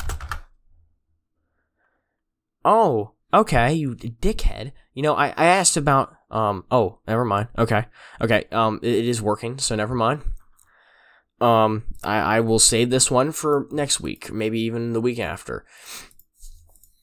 Oh, 2.64 3.12
okay, 3.32 3.72
you 3.72 3.94
dickhead. 3.94 4.72
You 4.94 5.02
know, 5.02 5.14
I, 5.14 5.28
I 5.28 5.46
asked 5.46 5.76
about, 5.76 6.14
um, 6.30 6.64
oh, 6.70 6.98
never 7.06 7.24
mind. 7.24 7.48
Okay, 7.58 7.86
okay, 8.20 8.44
um, 8.52 8.78
it, 8.82 8.94
it 8.94 9.04
is 9.06 9.22
working, 9.22 9.58
so 9.58 9.74
never 9.74 9.94
mind. 9.94 10.22
Um, 11.40 11.84
I, 12.04 12.36
I 12.36 12.40
will 12.40 12.60
save 12.60 12.90
this 12.90 13.10
one 13.10 13.32
for 13.32 13.66
next 13.70 14.00
week, 14.00 14.32
maybe 14.32 14.60
even 14.60 14.92
the 14.92 15.00
week 15.00 15.18
after. 15.18 15.64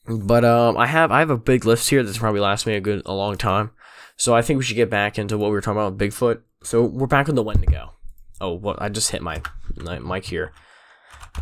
But 0.07 0.45
um, 0.45 0.77
I 0.77 0.87
have 0.87 1.11
I 1.11 1.19
have 1.19 1.29
a 1.29 1.37
big 1.37 1.65
list 1.65 1.89
here 1.89 2.03
that's 2.03 2.17
probably 2.17 2.39
last 2.39 2.65
me 2.65 2.75
a 2.75 2.81
good 2.81 3.03
a 3.05 3.13
long 3.13 3.37
time. 3.37 3.71
So 4.15 4.35
I 4.35 4.41
think 4.41 4.57
we 4.57 4.63
should 4.63 4.75
get 4.75 4.89
back 4.89 5.19
into 5.19 5.37
what 5.37 5.47
we 5.47 5.53
were 5.53 5.61
talking 5.61 5.79
about 5.79 5.93
with 5.93 6.01
Bigfoot. 6.01 6.41
So 6.63 6.83
we're 6.83 7.07
back 7.07 7.29
on 7.29 7.35
the 7.35 7.43
Wendigo. 7.43 7.93
Oh, 8.41 8.53
what 8.53 8.81
I 8.81 8.89
just 8.89 9.11
hit 9.11 9.21
my, 9.21 9.41
my 9.75 9.99
mic 9.99 10.25
here. 10.25 10.51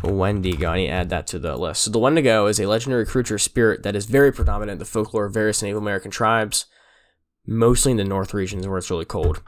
Wendigo. 0.02 0.70
I 0.70 0.76
need 0.76 0.86
to 0.86 0.92
add 0.92 1.10
that 1.10 1.26
to 1.28 1.38
the 1.38 1.56
list. 1.56 1.82
So 1.82 1.90
the 1.90 1.98
Wendigo 1.98 2.46
is 2.46 2.60
a 2.60 2.66
legendary 2.66 3.06
creature 3.06 3.38
spirit 3.38 3.82
that 3.82 3.96
is 3.96 4.06
very 4.06 4.32
predominant 4.32 4.72
in 4.72 4.78
the 4.78 4.84
folklore 4.84 5.26
of 5.26 5.34
various 5.34 5.62
Native 5.62 5.78
American 5.78 6.10
tribes, 6.10 6.66
mostly 7.46 7.92
in 7.92 7.96
the 7.96 8.04
north 8.04 8.34
regions 8.34 8.66
where 8.66 8.78
it's 8.78 8.90
really 8.90 9.04
cold. 9.04 9.42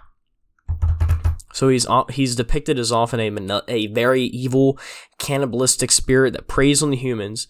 So 1.52 1.68
he's 1.68 1.86
he's 2.10 2.36
depicted 2.36 2.78
as 2.78 2.92
often 2.92 3.20
a 3.20 3.62
a 3.68 3.88
very 3.88 4.24
evil, 4.24 4.78
cannibalistic 5.18 5.90
spirit 5.90 6.32
that 6.32 6.48
preys 6.48 6.82
on 6.82 6.90
the 6.90 6.96
humans 6.96 7.48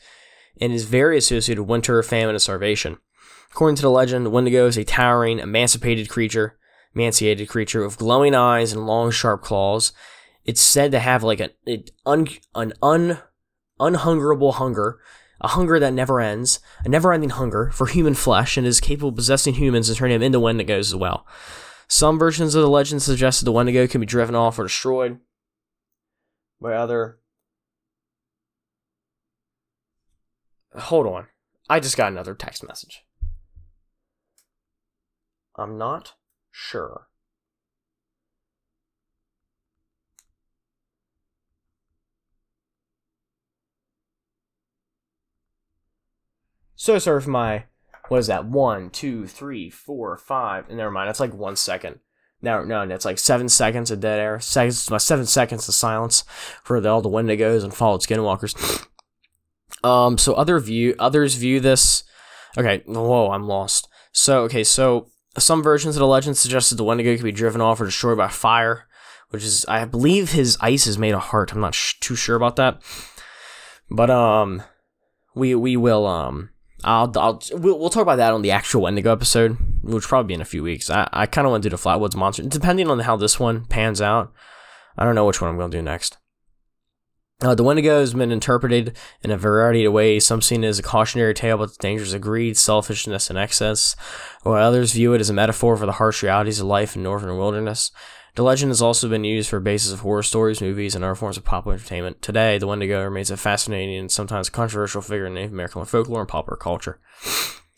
and 0.61 0.73
is 0.73 0.85
very 0.85 1.19
associated 1.19 1.63
with 1.63 1.71
winter, 1.71 2.03
famine, 2.03 2.35
and 2.35 2.43
starvation. 2.43 2.99
According 3.51 3.77
to 3.77 3.83
the 3.83 3.91
legend, 3.91 4.25
the 4.25 4.31
Wendigo 4.31 4.67
is 4.67 4.77
a 4.77 4.85
towering, 4.85 5.39
emancipated 5.39 6.09
creature, 6.09 6.59
emaciated 6.95 7.49
creature 7.49 7.85
with 7.85 7.99
glowing 7.99 8.35
eyes 8.35 8.73
and 8.73 8.87
long, 8.87 9.11
sharp 9.11 9.43
claws. 9.43 9.93
It's 10.45 10.61
said 10.61 10.93
to 10.93 10.99
have 10.99 11.23
like 11.23 11.41
an 11.41 11.51
un, 12.07 12.29
an 12.55 12.73
un, 12.83 13.19
unhungerable 13.79 14.55
hunger, 14.55 15.01
a 15.41 15.49
hunger 15.49 15.79
that 15.79 15.93
never 15.93 16.21
ends, 16.21 16.61
a 16.85 16.89
never-ending 16.89 17.31
hunger 17.31 17.71
for 17.71 17.87
human 17.87 18.15
flesh, 18.15 18.57
and 18.57 18.67
is 18.67 18.81
capable 18.81 19.11
of 19.11 19.17
possessing 19.17 19.55
humans 19.55 19.89
and 19.89 19.97
turning 19.99 20.19
them 20.19 20.27
into 20.27 20.41
Wendigos 20.41 20.81
as 20.81 20.95
well. 20.95 21.27
Some 21.89 22.19
versions 22.19 22.55
of 22.55 22.63
the 22.63 22.69
legend 22.69 23.03
suggest 23.03 23.41
that 23.41 23.45
the 23.47 23.53
Wendigo 23.53 23.87
can 23.87 24.01
be 24.01 24.07
driven 24.07 24.35
off 24.35 24.59
or 24.59 24.65
destroyed 24.65 25.19
by 26.61 26.75
other 26.75 27.21
Hold 30.75 31.07
on. 31.07 31.27
I 31.69 31.81
just 31.81 31.97
got 31.97 32.13
another 32.13 32.35
text 32.35 32.67
message. 32.67 33.05
I'm 35.57 35.77
not 35.77 36.15
sure. 36.51 37.09
So 46.81 46.99
sorry 46.99 47.21
for 47.21 47.29
my 47.29 47.65
what 48.09 48.21
is 48.21 48.29
that? 48.29 48.47
One, 48.47 48.89
two, 48.89 49.27
three, 49.27 49.69
four, 49.69 50.17
five. 50.17 50.67
And 50.69 50.79
never 50.79 50.91
mind, 50.91 51.09
that's 51.09 51.21
like 51.21 51.35
one 51.35 51.55
second. 51.55 51.99
No, 52.41 52.65
no, 52.65 52.81
it's 52.81 53.05
like 53.05 53.19
seven 53.19 53.51
seconds 53.51 53.91
of 53.91 54.01
dead 54.01 54.19
air. 54.19 54.41
Seconds, 54.41 54.89
my 54.89 54.97
seven 54.97 55.27
seconds 55.27 55.69
of 55.69 55.75
silence 55.75 56.25
for 56.65 56.81
the, 56.81 56.89
all 56.89 57.03
the 57.03 57.11
Wendigos 57.11 57.65
and 57.65 57.75
fallen 57.75 58.01
skinwalkers. 58.01 58.87
Um, 59.83 60.19
so 60.19 60.35
other 60.35 60.59
view 60.59 60.95
others 60.99 61.37
view 61.37 61.59
this. 61.59 62.05
Okay, 62.59 62.83
whoa, 62.87 63.31
I'm 63.31 63.47
lost. 63.47 63.89
So 64.13 64.43
okay, 64.43 64.63
so 64.63 65.09
some 65.39 65.63
versions 65.63 65.97
of 65.97 66.01
the 66.01 66.07
legend 66.07 66.37
suggested 66.37 66.75
the 66.75 66.85
Wendigo 66.85 67.15
could 67.15 67.25
be 67.25 67.33
driven 67.33 67.63
off 67.63 67.81
or 67.81 67.87
destroyed 67.87 68.19
by 68.19 68.29
fire, 68.29 68.89
which 69.31 69.43
is 69.43 69.65
I 69.67 69.87
believe 69.87 70.33
his 70.33 70.59
ice 70.61 70.87
is 70.87 70.99
made 70.99 71.15
of 71.15 71.23
heart. 71.23 71.53
I'm 71.53 71.61
not 71.61 71.75
sh- 71.75 71.99
too 72.01 72.15
sure 72.15 72.37
about 72.37 72.57
that, 72.57 72.83
but 73.91 74.11
um, 74.11 74.63
we 75.35 75.55
we 75.55 75.79
will 75.79 76.07
um. 76.07 76.51
I'll, 76.85 77.13
I'll 77.17 77.43
we'll, 77.53 77.79
we'll 77.79 77.91
talk 77.91 78.03
about 78.03 78.17
that 78.17 78.33
on 78.33 78.43
the 78.43 78.51
actual 78.51 78.83
Wendigo 78.83 79.13
episode, 79.13 79.57
which 79.83 80.05
probably 80.05 80.29
be 80.29 80.35
in 80.35 80.41
a 80.41 80.47
few 80.47 80.63
weeks. 80.63 80.91
I, 80.91 81.09
I 81.13 81.27
kind 81.27 81.47
of 81.47 81.51
want 81.51 81.63
to 81.63 81.69
do 81.69 81.77
the 81.77 81.83
Flatwoods 81.83 82.17
Monster, 82.17 82.43
depending 82.45 82.89
on 82.91 83.01
how 83.01 83.17
this 83.17 83.39
one 83.39 83.65
pans 83.67 84.01
out. 84.01 84.33
I 84.97 85.05
don't 85.05 85.15
know 85.15 85.27
which 85.27 85.41
one 85.41 85.51
I'm 85.51 85.57
going 85.57 85.71
to 85.71 85.77
do 85.79 85.83
next. 85.83 86.19
Uh, 87.43 87.55
the 87.55 87.65
Wendigo 87.65 88.01
has 88.01 88.13
been 88.13 88.33
interpreted 88.33 88.97
in 89.23 89.31
a 89.31 89.37
variety 89.37 89.87
of 89.87 89.95
ways. 89.95 90.27
Some 90.27 90.43
seen 90.43 90.63
it 90.63 90.69
as 90.69 90.79
a 90.79 90.83
cautionary 90.83 91.33
tale 91.33 91.57
about 91.57 91.71
the 91.71 91.77
dangers 91.81 92.13
of 92.13 92.21
greed, 92.21 92.59
selfishness, 92.59 93.31
and 93.31 93.39
excess, 93.39 93.97
while 94.43 94.63
others 94.63 94.93
view 94.93 95.15
it 95.15 95.23
as 95.23 95.31
a 95.31 95.35
metaphor 95.35 95.77
for 95.77 95.87
the 95.87 95.93
harsh 95.93 96.23
realities 96.23 96.61
of 96.61 96.67
life 96.67 96.97
in 96.97 97.03
northern 97.03 97.39
wilderness. 97.39 97.93
The 98.41 98.45
legend 98.45 98.71
has 98.71 98.81
also 98.81 99.07
been 99.07 99.23
used 99.23 99.51
for 99.51 99.61
basis 99.61 99.93
of 99.93 100.01
horror 100.01 100.23
stories, 100.23 100.63
movies, 100.63 100.95
and 100.95 101.05
other 101.05 101.15
forms 101.15 101.37
of 101.37 101.45
popular 101.45 101.75
entertainment. 101.75 102.23
Today, 102.23 102.57
the 102.57 102.67
Wendigo 102.67 103.05
remains 103.05 103.31
a 103.31 103.37
fascinating 103.37 103.99
and 103.99 104.11
sometimes 104.11 104.49
controversial 104.49 105.03
figure 105.03 105.27
in 105.27 105.35
Native 105.35 105.53
American 105.53 105.85
folklore 105.85 106.21
and 106.21 106.29
popular 106.29 106.57
culture. 106.57 106.99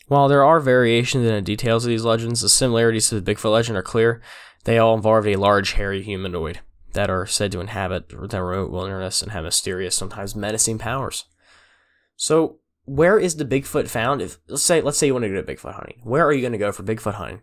While 0.07 0.29
there 0.29 0.41
are 0.41 0.61
variations 0.61 1.25
in 1.25 1.33
the 1.33 1.41
details 1.41 1.83
of 1.83 1.89
these 1.89 2.05
legends, 2.05 2.39
the 2.39 2.47
similarities 2.47 3.09
to 3.09 3.19
the 3.19 3.33
Bigfoot 3.33 3.51
legend 3.51 3.77
are 3.77 3.83
clear. 3.83 4.21
They 4.63 4.77
all 4.77 4.95
involve 4.95 5.27
a 5.27 5.35
large, 5.35 5.73
hairy 5.73 6.01
humanoid 6.01 6.61
that 6.93 7.09
are 7.09 7.27
said 7.27 7.51
to 7.51 7.59
inhabit 7.59 8.07
the 8.07 8.41
remote 8.41 8.71
wilderness 8.71 9.21
and 9.21 9.33
have 9.33 9.43
mysterious, 9.43 9.97
sometimes 9.97 10.33
menacing 10.33 10.77
powers. 10.77 11.25
So, 12.15 12.59
where 12.85 13.19
is 13.19 13.35
the 13.35 13.43
Bigfoot 13.43 13.89
found? 13.89 14.21
If 14.21 14.37
let's 14.47 14.63
say 14.63 14.79
let's 14.79 14.97
say 14.97 15.07
you 15.07 15.13
want 15.13 15.23
to 15.23 15.29
go 15.29 15.41
to 15.41 15.43
Bigfoot 15.43 15.73
hunting, 15.73 15.99
where 16.03 16.25
are 16.25 16.31
you 16.31 16.39
going 16.39 16.53
to 16.53 16.57
go 16.57 16.71
for 16.71 16.83
Bigfoot 16.83 17.15
hunting? 17.15 17.41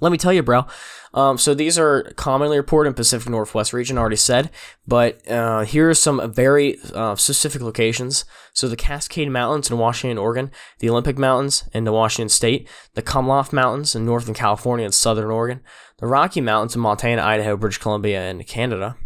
Let 0.00 0.12
me 0.12 0.18
tell 0.18 0.32
you, 0.32 0.42
bro. 0.42 0.66
Um, 1.14 1.38
so 1.38 1.54
these 1.54 1.78
are 1.78 2.12
commonly 2.16 2.58
reported 2.58 2.88
in 2.88 2.94
Pacific 2.94 3.30
Northwest 3.30 3.72
region, 3.72 3.96
already 3.96 4.16
said, 4.16 4.50
but 4.86 5.26
uh, 5.30 5.62
here 5.62 5.88
are 5.88 5.94
some 5.94 6.30
very 6.30 6.78
uh, 6.92 7.16
specific 7.16 7.62
locations. 7.62 8.26
So 8.52 8.68
the 8.68 8.76
Cascade 8.76 9.30
Mountains 9.30 9.70
in 9.70 9.78
Washington, 9.78 10.18
Oregon, 10.18 10.50
the 10.80 10.90
Olympic 10.90 11.16
Mountains 11.16 11.64
in 11.72 11.84
the 11.84 11.92
Washington 11.92 12.28
State, 12.28 12.68
the 12.92 13.00
Klamath 13.00 13.52
Mountains 13.52 13.94
in 13.94 14.04
Northern 14.04 14.34
California 14.34 14.84
and 14.84 14.92
Southern 14.92 15.30
Oregon, 15.30 15.62
the 15.98 16.06
Rocky 16.06 16.42
Mountains 16.42 16.74
in 16.74 16.82
Montana, 16.82 17.22
Idaho, 17.22 17.56
British 17.56 17.78
Columbia, 17.78 18.20
and 18.20 18.46
Canada. 18.46 18.96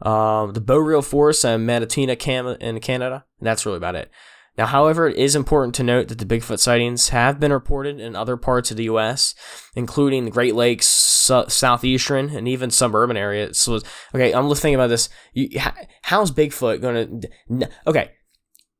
Um, 0.00 0.54
the 0.54 0.60
Boreal 0.60 1.02
Forest 1.02 1.44
in 1.44 1.66
Matatina, 1.66 2.18
Cam- 2.18 2.56
in 2.60 2.80
Canada. 2.80 3.24
And 3.38 3.46
that's 3.46 3.66
really 3.66 3.76
about 3.76 3.94
it. 3.94 4.10
Now, 4.58 4.66
however, 4.66 5.08
it 5.08 5.16
is 5.16 5.34
important 5.34 5.74
to 5.76 5.82
note 5.82 6.08
that 6.08 6.18
the 6.18 6.26
Bigfoot 6.26 6.58
sightings 6.58 7.08
have 7.08 7.40
been 7.40 7.52
reported 7.52 7.98
in 7.98 8.14
other 8.14 8.36
parts 8.36 8.70
of 8.70 8.76
the 8.76 8.84
U.S., 8.84 9.34
including 9.74 10.24
the 10.24 10.30
Great 10.30 10.54
Lakes, 10.54 10.86
su- 10.86 11.44
southeastern, 11.48 12.36
and 12.36 12.46
even 12.46 12.70
suburban 12.70 13.16
areas. 13.16 13.58
So, 13.58 13.80
okay, 14.14 14.32
I'm 14.32 14.48
thinking 14.54 14.74
about 14.74 14.88
this. 14.88 15.08
You, 15.32 15.58
how's 16.02 16.30
Bigfoot 16.30 16.82
going 16.82 17.22
to? 17.22 17.70
Okay, 17.86 18.10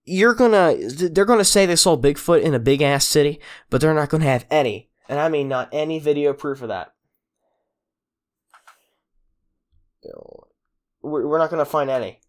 you're 0.05 0.35
gonna. 0.35 0.77
They're 0.77 1.25
gonna 1.25 1.45
say 1.45 1.65
they 1.65 1.77
saw 1.77 1.97
Bigfoot 1.97 2.43
in 2.43 2.55
a 2.55 2.59
big 2.59 2.83
ass 2.83 3.07
city, 3.07 3.41
but 3.71 3.81
they're 3.81 3.95
not 3.95 4.11
gonna 4.11 4.25
have 4.25 4.45
any, 4.51 4.91
and 5.09 5.19
I 5.19 5.29
mean 5.29 5.49
not 5.49 5.69
any 5.73 5.99
video 5.99 6.35
proof 6.35 6.61
of 6.61 6.69
that. 6.69 6.93
We're 11.03 11.39
not 11.39 11.51
gonna 11.51 11.65
find 11.65 11.89
any. 11.89 12.21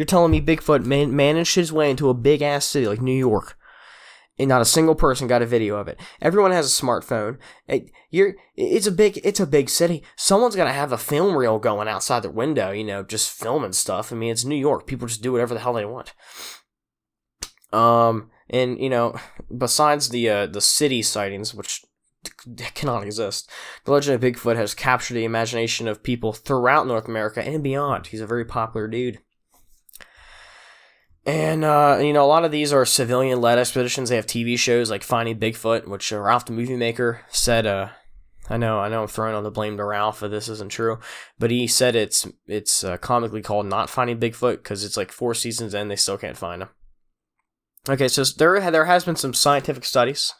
You're 0.00 0.06
telling 0.06 0.30
me 0.30 0.40
Bigfoot 0.40 0.86
man- 0.86 1.14
managed 1.14 1.56
his 1.56 1.74
way 1.74 1.90
into 1.90 2.08
a 2.08 2.14
big 2.14 2.40
ass 2.40 2.64
city 2.64 2.88
like 2.88 3.02
New 3.02 3.12
York, 3.12 3.58
and 4.38 4.48
not 4.48 4.62
a 4.62 4.64
single 4.64 4.94
person 4.94 5.28
got 5.28 5.42
a 5.42 5.46
video 5.46 5.76
of 5.76 5.88
it. 5.88 6.00
Everyone 6.22 6.52
has 6.52 6.64
a 6.64 6.82
smartphone. 6.82 7.36
It, 7.68 7.90
you're, 8.08 8.36
it's 8.56 8.86
a 8.86 8.92
big, 8.92 9.20
it's 9.22 9.40
a 9.40 9.46
big 9.46 9.68
city. 9.68 10.02
Someone's 10.16 10.56
gonna 10.56 10.72
have 10.72 10.90
a 10.90 10.96
film 10.96 11.36
reel 11.36 11.58
going 11.58 11.86
outside 11.86 12.22
their 12.22 12.30
window, 12.30 12.70
you 12.70 12.82
know, 12.82 13.02
just 13.02 13.30
filming 13.30 13.74
stuff. 13.74 14.10
I 14.10 14.16
mean, 14.16 14.32
it's 14.32 14.42
New 14.42 14.56
York. 14.56 14.86
People 14.86 15.06
just 15.06 15.20
do 15.20 15.32
whatever 15.32 15.52
the 15.52 15.60
hell 15.60 15.74
they 15.74 15.84
want. 15.84 16.14
Um, 17.70 18.30
and 18.48 18.80
you 18.80 18.88
know, 18.88 19.16
besides 19.54 20.08
the 20.08 20.30
uh, 20.30 20.46
the 20.46 20.62
city 20.62 21.02
sightings, 21.02 21.54
which 21.54 21.84
cannot 22.72 23.04
exist. 23.04 23.50
The 23.84 23.92
legend 23.92 24.14
of 24.14 24.22
Bigfoot 24.22 24.56
has 24.56 24.72
captured 24.72 25.12
the 25.12 25.24
imagination 25.24 25.86
of 25.86 26.02
people 26.02 26.32
throughout 26.32 26.86
North 26.86 27.06
America 27.06 27.42
and 27.42 27.62
beyond. 27.62 28.06
He's 28.06 28.22
a 28.22 28.26
very 28.26 28.46
popular 28.46 28.88
dude. 28.88 29.18
And, 31.26 31.64
uh, 31.64 31.98
you 32.00 32.12
know, 32.12 32.24
a 32.24 32.26
lot 32.26 32.44
of 32.44 32.50
these 32.50 32.72
are 32.72 32.86
civilian 32.86 33.40
led 33.40 33.58
expeditions. 33.58 34.08
They 34.08 34.16
have 34.16 34.26
TV 34.26 34.58
shows 34.58 34.90
like 34.90 35.02
Finding 35.02 35.38
Bigfoot, 35.38 35.86
which 35.86 36.12
uh, 36.12 36.18
Ralph 36.18 36.46
the 36.46 36.52
Movie 36.52 36.76
Maker 36.76 37.20
said, 37.28 37.66
uh, 37.66 37.90
I 38.48 38.56
know, 38.56 38.80
I 38.80 38.88
know 38.88 39.02
I'm 39.02 39.08
throwing 39.08 39.34
on 39.34 39.44
the 39.44 39.50
blame 39.50 39.76
to 39.76 39.84
Ralph 39.84 40.22
if 40.22 40.30
this 40.30 40.48
isn't 40.48 40.72
true, 40.72 40.98
but 41.38 41.50
he 41.50 41.68
said 41.68 41.94
it's 41.94 42.26
it's 42.46 42.82
uh, 42.82 42.96
comically 42.96 43.42
called 43.42 43.66
Not 43.66 43.88
Finding 43.88 44.18
Bigfoot 44.18 44.56
because 44.56 44.82
it's 44.82 44.96
like 44.96 45.12
four 45.12 45.34
seasons 45.34 45.72
in, 45.72 45.88
they 45.88 45.96
still 45.96 46.18
can't 46.18 46.36
find 46.36 46.62
him. 46.62 46.68
Okay, 47.88 48.08
so 48.08 48.24
there 48.24 48.70
there 48.70 48.86
has 48.86 49.04
been 49.04 49.16
some 49.16 49.34
scientific 49.34 49.84
studies 49.84 50.34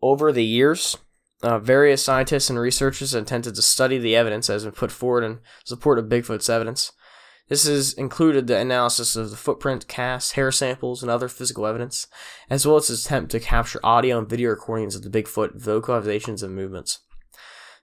over 0.00 0.32
the 0.32 0.44
years. 0.44 0.96
Uh, 1.42 1.58
various 1.58 2.02
scientists 2.02 2.48
and 2.48 2.58
researchers 2.58 3.14
intended 3.14 3.54
to 3.54 3.60
study 3.60 3.98
the 3.98 4.16
evidence 4.16 4.46
has 4.46 4.64
been 4.64 4.72
put 4.72 4.90
forward 4.90 5.24
in 5.24 5.40
support 5.64 5.98
of 5.98 6.06
Bigfoot's 6.06 6.48
evidence. 6.48 6.90
This 7.48 7.66
has 7.66 7.92
included 7.92 8.46
the 8.46 8.58
analysis 8.58 9.16
of 9.16 9.30
the 9.30 9.36
footprint, 9.36 9.86
casts, 9.86 10.32
hair 10.32 10.50
samples, 10.50 11.02
and 11.02 11.10
other 11.10 11.28
physical 11.28 11.66
evidence, 11.66 12.06
as 12.48 12.66
well 12.66 12.76
as 12.76 12.88
its 12.88 13.04
attempt 13.04 13.30
to 13.32 13.40
capture 13.40 13.80
audio 13.84 14.18
and 14.18 14.28
video 14.28 14.50
recordings 14.50 14.96
of 14.96 15.02
the 15.02 15.10
Bigfoot 15.10 15.60
vocalizations 15.60 16.42
and 16.42 16.54
movements. 16.54 17.00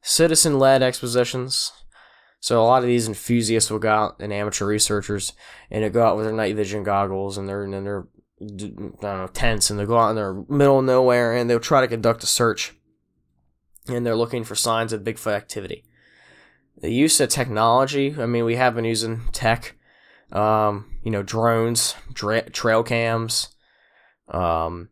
Citizen 0.02 0.58
led 0.58 0.82
expositions. 0.82 1.72
So 2.40 2.60
a 2.60 2.66
lot 2.66 2.82
of 2.82 2.88
these 2.88 3.08
enthusiasts 3.08 3.70
will 3.70 3.78
go 3.78 3.92
out 3.92 4.16
and 4.20 4.34
amateur 4.34 4.66
researchers 4.66 5.34
and 5.70 5.84
they 5.84 5.90
go 5.90 6.04
out 6.04 6.18
with 6.18 6.26
their 6.26 6.34
night 6.34 6.56
vision 6.56 6.82
goggles 6.82 7.38
and 7.38 7.48
their 7.48 7.64
and 7.64 7.86
their 7.86 8.08
I 8.42 8.46
don't 8.46 9.02
know 9.02 9.30
tents 9.32 9.70
and 9.70 9.78
they'll 9.78 9.86
go 9.86 10.00
out 10.00 10.10
in 10.10 10.16
the 10.16 10.46
middle 10.50 10.80
of 10.80 10.86
nowhere 10.86 11.36
and 11.36 11.48
they'll 11.48 11.60
try 11.60 11.82
to 11.82 11.88
conduct 11.88 12.24
a 12.24 12.28
search 12.28 12.74
and 13.88 14.04
they're 14.04 14.16
looking 14.16 14.44
for 14.44 14.56
signs 14.56 14.92
of 14.92 15.04
Bigfoot 15.04 15.36
activity 15.36 15.84
the 16.82 16.92
use 16.92 17.20
of 17.20 17.30
technology. 17.30 18.16
I 18.18 18.26
mean, 18.26 18.44
we 18.44 18.56
have 18.56 18.76
been 18.76 18.86
using 18.86 19.22
tech, 19.32 19.76
um, 20.32 20.98
you 21.04 21.12
know, 21.12 21.24
drones, 21.24 21.96
dra- 22.12 22.50
trail 22.50 22.84
cams, 22.84 23.50
um, 24.30 24.90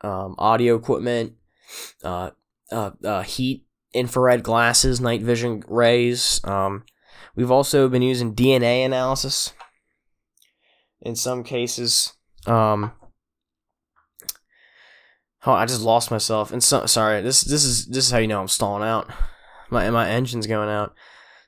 um, 0.00 0.34
audio 0.38 0.76
equipment, 0.76 1.34
uh, 2.02 2.30
uh, 2.72 2.90
uh, 3.04 3.22
heat, 3.22 3.66
infrared 3.92 4.42
glasses, 4.42 5.00
night 5.00 5.22
vision 5.22 5.62
rays. 5.68 6.40
Um, 6.44 6.84
we've 7.36 7.50
also 7.50 7.88
been 7.88 8.02
using 8.02 8.34
DNA 8.34 8.84
analysis 8.84 9.52
in 11.02 11.14
some 11.14 11.44
cases. 11.44 12.14
Um, 12.46 12.92
oh, 15.44 15.52
I 15.52 15.66
just 15.66 15.82
lost 15.82 16.10
myself. 16.10 16.50
And 16.50 16.62
so, 16.64 16.86
sorry, 16.86 17.20
this 17.20 17.42
this 17.42 17.64
is 17.64 17.86
this 17.86 18.06
is 18.06 18.10
how 18.10 18.18
you 18.18 18.28
know 18.28 18.40
I'm 18.40 18.48
stalling 18.48 18.88
out. 18.88 19.10
My 19.70 19.88
my 19.90 20.08
engine's 20.08 20.46
going 20.46 20.70
out. 20.70 20.94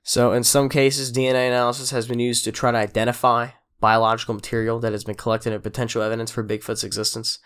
So 0.02 0.32
in 0.32 0.44
some 0.44 0.68
cases, 0.68 1.12
DNA 1.12 1.48
analysis 1.48 1.90
has 1.90 2.08
been 2.08 2.18
used 2.18 2.44
to 2.44 2.52
try 2.52 2.70
to 2.72 2.78
identify 2.78 3.50
biological 3.80 4.34
material 4.34 4.80
that 4.80 4.92
has 4.92 5.04
been 5.04 5.14
collected 5.14 5.52
as 5.52 5.60
potential 5.60 6.02
evidence 6.02 6.30
for 6.30 6.44
Bigfoot's 6.44 6.84
existence. 6.84 7.38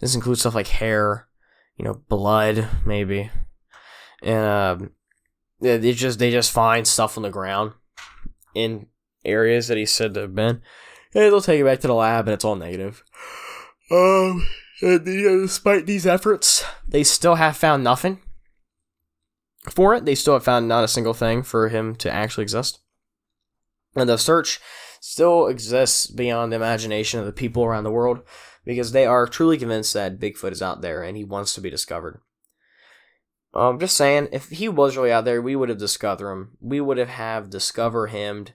This 0.00 0.14
includes 0.14 0.40
stuff 0.40 0.54
like 0.54 0.68
hair, 0.68 1.28
you 1.76 1.84
know, 1.84 2.02
blood, 2.08 2.68
maybe, 2.84 3.30
and 4.22 4.46
um, 4.46 4.90
they 5.60 5.92
just 5.92 6.18
they 6.18 6.30
just 6.30 6.50
find 6.50 6.86
stuff 6.86 7.16
on 7.16 7.22
the 7.22 7.30
ground 7.30 7.72
in 8.54 8.86
areas 9.24 9.68
that 9.68 9.78
he's 9.78 9.92
said 9.92 10.14
to 10.14 10.22
have 10.22 10.34
been, 10.34 10.60
and 11.14 11.24
they'll 11.24 11.40
take 11.40 11.60
it 11.60 11.64
back 11.64 11.80
to 11.80 11.86
the 11.86 11.94
lab, 11.94 12.26
and 12.26 12.34
it's 12.34 12.44
all 12.44 12.56
negative. 12.56 13.04
Um, 13.90 14.48
and, 14.80 15.06
you 15.06 15.30
know, 15.30 15.40
despite 15.42 15.86
these 15.86 16.06
efforts, 16.06 16.64
they 16.88 17.04
still 17.04 17.36
have 17.36 17.56
found 17.56 17.84
nothing 17.84 18.20
for 19.72 19.94
it. 19.94 20.04
They 20.04 20.14
still 20.14 20.34
have 20.34 20.44
found 20.44 20.68
not 20.68 20.84
a 20.84 20.88
single 20.88 21.14
thing 21.14 21.42
for 21.42 21.68
him 21.68 21.94
to 21.96 22.10
actually 22.10 22.42
exist. 22.42 22.80
And 23.94 24.08
the 24.08 24.16
search 24.16 24.60
still 25.00 25.46
exists 25.48 26.06
beyond 26.06 26.52
the 26.52 26.56
imagination 26.56 27.20
of 27.20 27.26
the 27.26 27.32
people 27.32 27.64
around 27.64 27.84
the 27.84 27.90
world 27.90 28.22
because 28.64 28.92
they 28.92 29.06
are 29.06 29.26
truly 29.26 29.58
convinced 29.58 29.92
that 29.94 30.20
Bigfoot 30.20 30.52
is 30.52 30.62
out 30.62 30.80
there 30.80 31.02
and 31.02 31.16
he 31.16 31.24
wants 31.24 31.54
to 31.54 31.60
be 31.60 31.70
discovered. 31.70 32.20
I'm 33.54 33.62
um, 33.62 33.78
just 33.80 33.96
saying, 33.96 34.28
if 34.32 34.48
he 34.48 34.68
was 34.68 34.96
really 34.96 35.12
out 35.12 35.26
there, 35.26 35.42
we 35.42 35.54
would 35.54 35.68
have 35.68 35.78
discovered 35.78 36.30
him. 36.30 36.56
We 36.60 36.80
would 36.80 36.96
have 36.96 37.10
have 37.10 37.50
discovered 37.50 38.06
him 38.06 38.46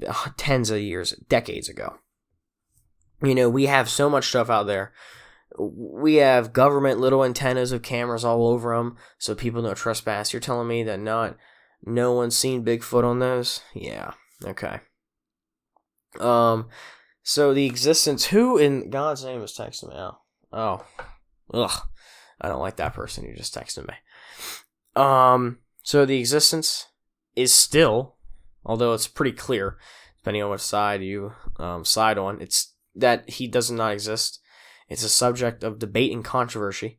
tens 0.36 0.70
of 0.70 0.80
years, 0.80 1.12
decades 1.28 1.68
ago. 1.68 1.96
You 3.22 3.34
know, 3.34 3.48
we 3.48 3.66
have 3.66 3.88
so 3.88 4.08
much 4.08 4.28
stuff 4.28 4.50
out 4.50 4.66
there 4.66 4.92
we 5.58 6.16
have 6.16 6.52
government 6.52 7.00
little 7.00 7.24
antennas 7.24 7.72
of 7.72 7.82
cameras 7.82 8.24
all 8.24 8.46
over 8.48 8.76
them 8.76 8.96
so 9.18 9.34
people 9.34 9.62
don't 9.62 9.76
trespass. 9.76 10.32
You're 10.32 10.40
telling 10.40 10.68
me 10.68 10.82
that 10.84 11.00
not 11.00 11.36
no 11.84 12.12
one's 12.12 12.36
seen 12.36 12.64
Bigfoot 12.64 13.04
on 13.04 13.18
those? 13.18 13.62
Yeah. 13.74 14.12
Okay. 14.44 14.80
Um 16.20 16.68
so 17.22 17.52
the 17.52 17.66
existence 17.66 18.26
who 18.26 18.58
in 18.58 18.90
God's 18.90 19.24
name 19.24 19.42
is 19.42 19.52
texting 19.52 19.88
me 19.88 19.94
now? 19.94 20.18
Oh. 20.52 20.84
Ugh. 21.52 21.82
I 22.40 22.48
don't 22.48 22.60
like 22.60 22.76
that 22.76 22.94
person 22.94 23.24
who 23.24 23.34
just 23.34 23.54
texted 23.54 23.86
me. 23.86 23.94
Um 24.94 25.58
so 25.82 26.04
the 26.04 26.18
existence 26.18 26.88
is 27.34 27.52
still 27.52 28.16
although 28.64 28.94
it's 28.94 29.08
pretty 29.08 29.32
clear 29.32 29.78
depending 30.18 30.42
on 30.42 30.50
which 30.50 30.60
side 30.60 31.02
you 31.02 31.32
um, 31.58 31.84
side 31.84 32.18
on 32.18 32.40
it's 32.40 32.74
that 32.94 33.28
he 33.30 33.46
does 33.46 33.70
not 33.70 33.92
exist 33.92 34.40
it's 34.88 35.02
a 35.02 35.08
subject 35.08 35.64
of 35.64 35.78
debate 35.78 36.12
and 36.12 36.24
controversy. 36.24 36.98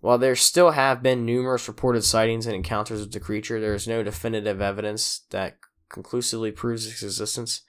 While 0.00 0.18
there 0.18 0.34
still 0.34 0.72
have 0.72 1.02
been 1.02 1.24
numerous 1.24 1.68
reported 1.68 2.02
sightings 2.02 2.46
and 2.46 2.56
encounters 2.56 3.00
with 3.00 3.12
the 3.12 3.20
creature, 3.20 3.60
there 3.60 3.74
is 3.74 3.86
no 3.86 4.02
definitive 4.02 4.60
evidence 4.60 5.22
that 5.30 5.58
conclusively 5.88 6.50
proves 6.50 6.86
its 6.86 7.02
existence. 7.02 7.62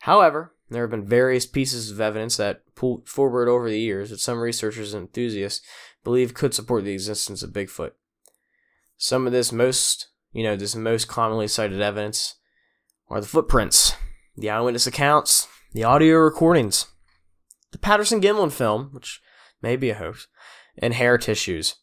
However, 0.00 0.54
there 0.70 0.82
have 0.82 0.90
been 0.90 1.04
various 1.04 1.44
pieces 1.44 1.90
of 1.90 2.00
evidence 2.00 2.36
that 2.36 2.62
pulled 2.76 3.08
forward 3.08 3.48
over 3.48 3.68
the 3.68 3.80
years 3.80 4.10
that 4.10 4.20
some 4.20 4.38
researchers 4.38 4.94
and 4.94 5.02
enthusiasts 5.02 5.66
believe 6.04 6.34
could 6.34 6.54
support 6.54 6.84
the 6.84 6.92
existence 6.92 7.42
of 7.42 7.50
Bigfoot. 7.50 7.92
Some 8.96 9.26
of 9.26 9.32
this 9.32 9.50
most, 9.52 10.08
you 10.32 10.44
know, 10.44 10.54
this 10.54 10.76
most 10.76 11.08
commonly 11.08 11.48
cited 11.48 11.80
evidence 11.80 12.36
are 13.08 13.20
the 13.20 13.26
footprints, 13.26 13.96
the 14.36 14.50
eyewitness 14.50 14.86
accounts, 14.86 15.48
the 15.72 15.84
audio 15.84 16.18
recordings, 16.18 16.86
the 17.72 17.78
Patterson 17.78 18.20
Gimlin 18.20 18.52
film, 18.52 18.90
which 18.92 19.20
may 19.60 19.76
be 19.76 19.90
a 19.90 19.94
hoax, 19.94 20.28
and 20.78 20.94
hair 20.94 21.18
tissues. 21.18 21.76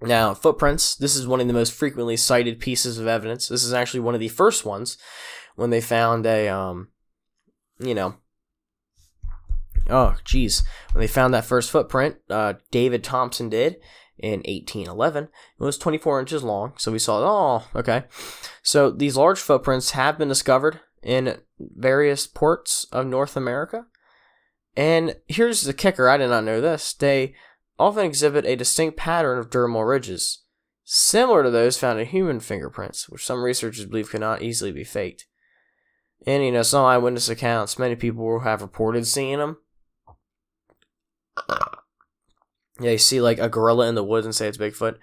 Now, 0.00 0.34
footprints, 0.34 0.96
this 0.96 1.14
is 1.14 1.26
one 1.26 1.40
of 1.40 1.46
the 1.46 1.52
most 1.52 1.72
frequently 1.72 2.16
cited 2.16 2.58
pieces 2.58 2.98
of 2.98 3.06
evidence. 3.06 3.48
This 3.48 3.64
is 3.64 3.72
actually 3.72 4.00
one 4.00 4.14
of 4.14 4.20
the 4.20 4.28
first 4.28 4.64
ones 4.64 4.98
when 5.54 5.70
they 5.70 5.80
found 5.80 6.26
a, 6.26 6.48
um, 6.48 6.88
you 7.78 7.94
know, 7.94 8.16
oh, 9.88 10.16
geez, 10.24 10.62
when 10.92 11.00
they 11.00 11.06
found 11.06 11.32
that 11.34 11.44
first 11.44 11.70
footprint, 11.70 12.16
uh, 12.28 12.54
David 12.70 13.04
Thompson 13.04 13.48
did 13.48 13.76
in 14.18 14.40
1811. 14.40 15.24
It 15.24 15.30
was 15.62 15.78
24 15.78 16.20
inches 16.20 16.42
long, 16.42 16.72
so 16.76 16.90
we 16.90 16.98
saw, 16.98 17.18
oh, 17.18 17.78
okay. 17.78 18.04
So 18.62 18.90
these 18.90 19.16
large 19.16 19.38
footprints 19.38 19.92
have 19.92 20.18
been 20.18 20.28
discovered 20.28 20.80
in 21.02 21.38
various 21.58 22.26
ports 22.26 22.86
of 22.92 23.06
North 23.06 23.36
America. 23.36 23.86
And 24.76 25.16
here's 25.26 25.62
the 25.62 25.74
kicker 25.74 26.08
I 26.08 26.16
did 26.16 26.30
not 26.30 26.44
know 26.44 26.60
this. 26.60 26.94
They 26.94 27.34
often 27.78 28.04
exhibit 28.04 28.46
a 28.46 28.56
distinct 28.56 28.96
pattern 28.96 29.38
of 29.38 29.50
dermal 29.50 29.88
ridges, 29.88 30.44
similar 30.84 31.42
to 31.42 31.50
those 31.50 31.78
found 31.78 32.00
in 32.00 32.06
human 32.06 32.40
fingerprints, 32.40 33.08
which 33.08 33.24
some 33.24 33.42
researchers 33.42 33.86
believe 33.86 34.10
cannot 34.10 34.42
easily 34.42 34.72
be 34.72 34.84
faked. 34.84 35.26
And, 36.26 36.44
you 36.44 36.52
know, 36.52 36.62
some 36.62 36.84
eyewitness 36.84 37.28
accounts, 37.28 37.78
many 37.78 37.96
people 37.96 38.40
have 38.40 38.62
reported 38.62 39.06
seeing 39.06 39.38
them. 39.38 39.58
They 42.78 42.96
see, 42.96 43.20
like, 43.20 43.38
a 43.38 43.48
gorilla 43.48 43.88
in 43.88 43.94
the 43.94 44.04
woods 44.04 44.24
and 44.24 44.34
say 44.34 44.46
it's 44.48 44.58
Bigfoot. 44.58 44.98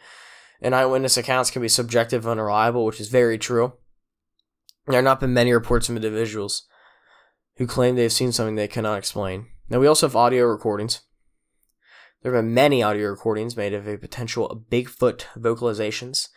And 0.62 0.74
eyewitness 0.74 1.18
accounts 1.18 1.52
can 1.52 1.62
be 1.62 1.70
subjective 1.70 2.26
and 2.26 2.40
unreliable, 2.40 2.86
which 2.86 3.00
is 3.00 3.10
very 3.10 3.38
true. 3.38 3.74
There 4.88 4.96
have 4.96 5.04
not 5.04 5.20
been 5.20 5.34
many 5.34 5.54
reports 5.54 5.86
from 5.86 5.98
individuals 5.98 6.68
who 7.58 7.68
claim 7.68 7.96
they've 7.96 8.12
seen 8.12 8.32
something 8.32 8.56
they 8.56 8.68
cannot 8.68 8.98
explain. 8.98 9.48
Now, 9.70 9.80
we 9.80 9.88
also 9.88 10.08
have 10.08 10.16
audio 10.16 10.46
recordings. 10.46 11.02
There 12.22 12.34
have 12.34 12.44
been 12.44 12.54
many 12.54 12.84
audio 12.84 13.10
recordings 13.10 13.56
made 13.56 13.74
of 13.74 13.88
a 13.88 13.98
potential 13.98 14.66
Bigfoot 14.70 15.26
vocalizations, 15.38 16.30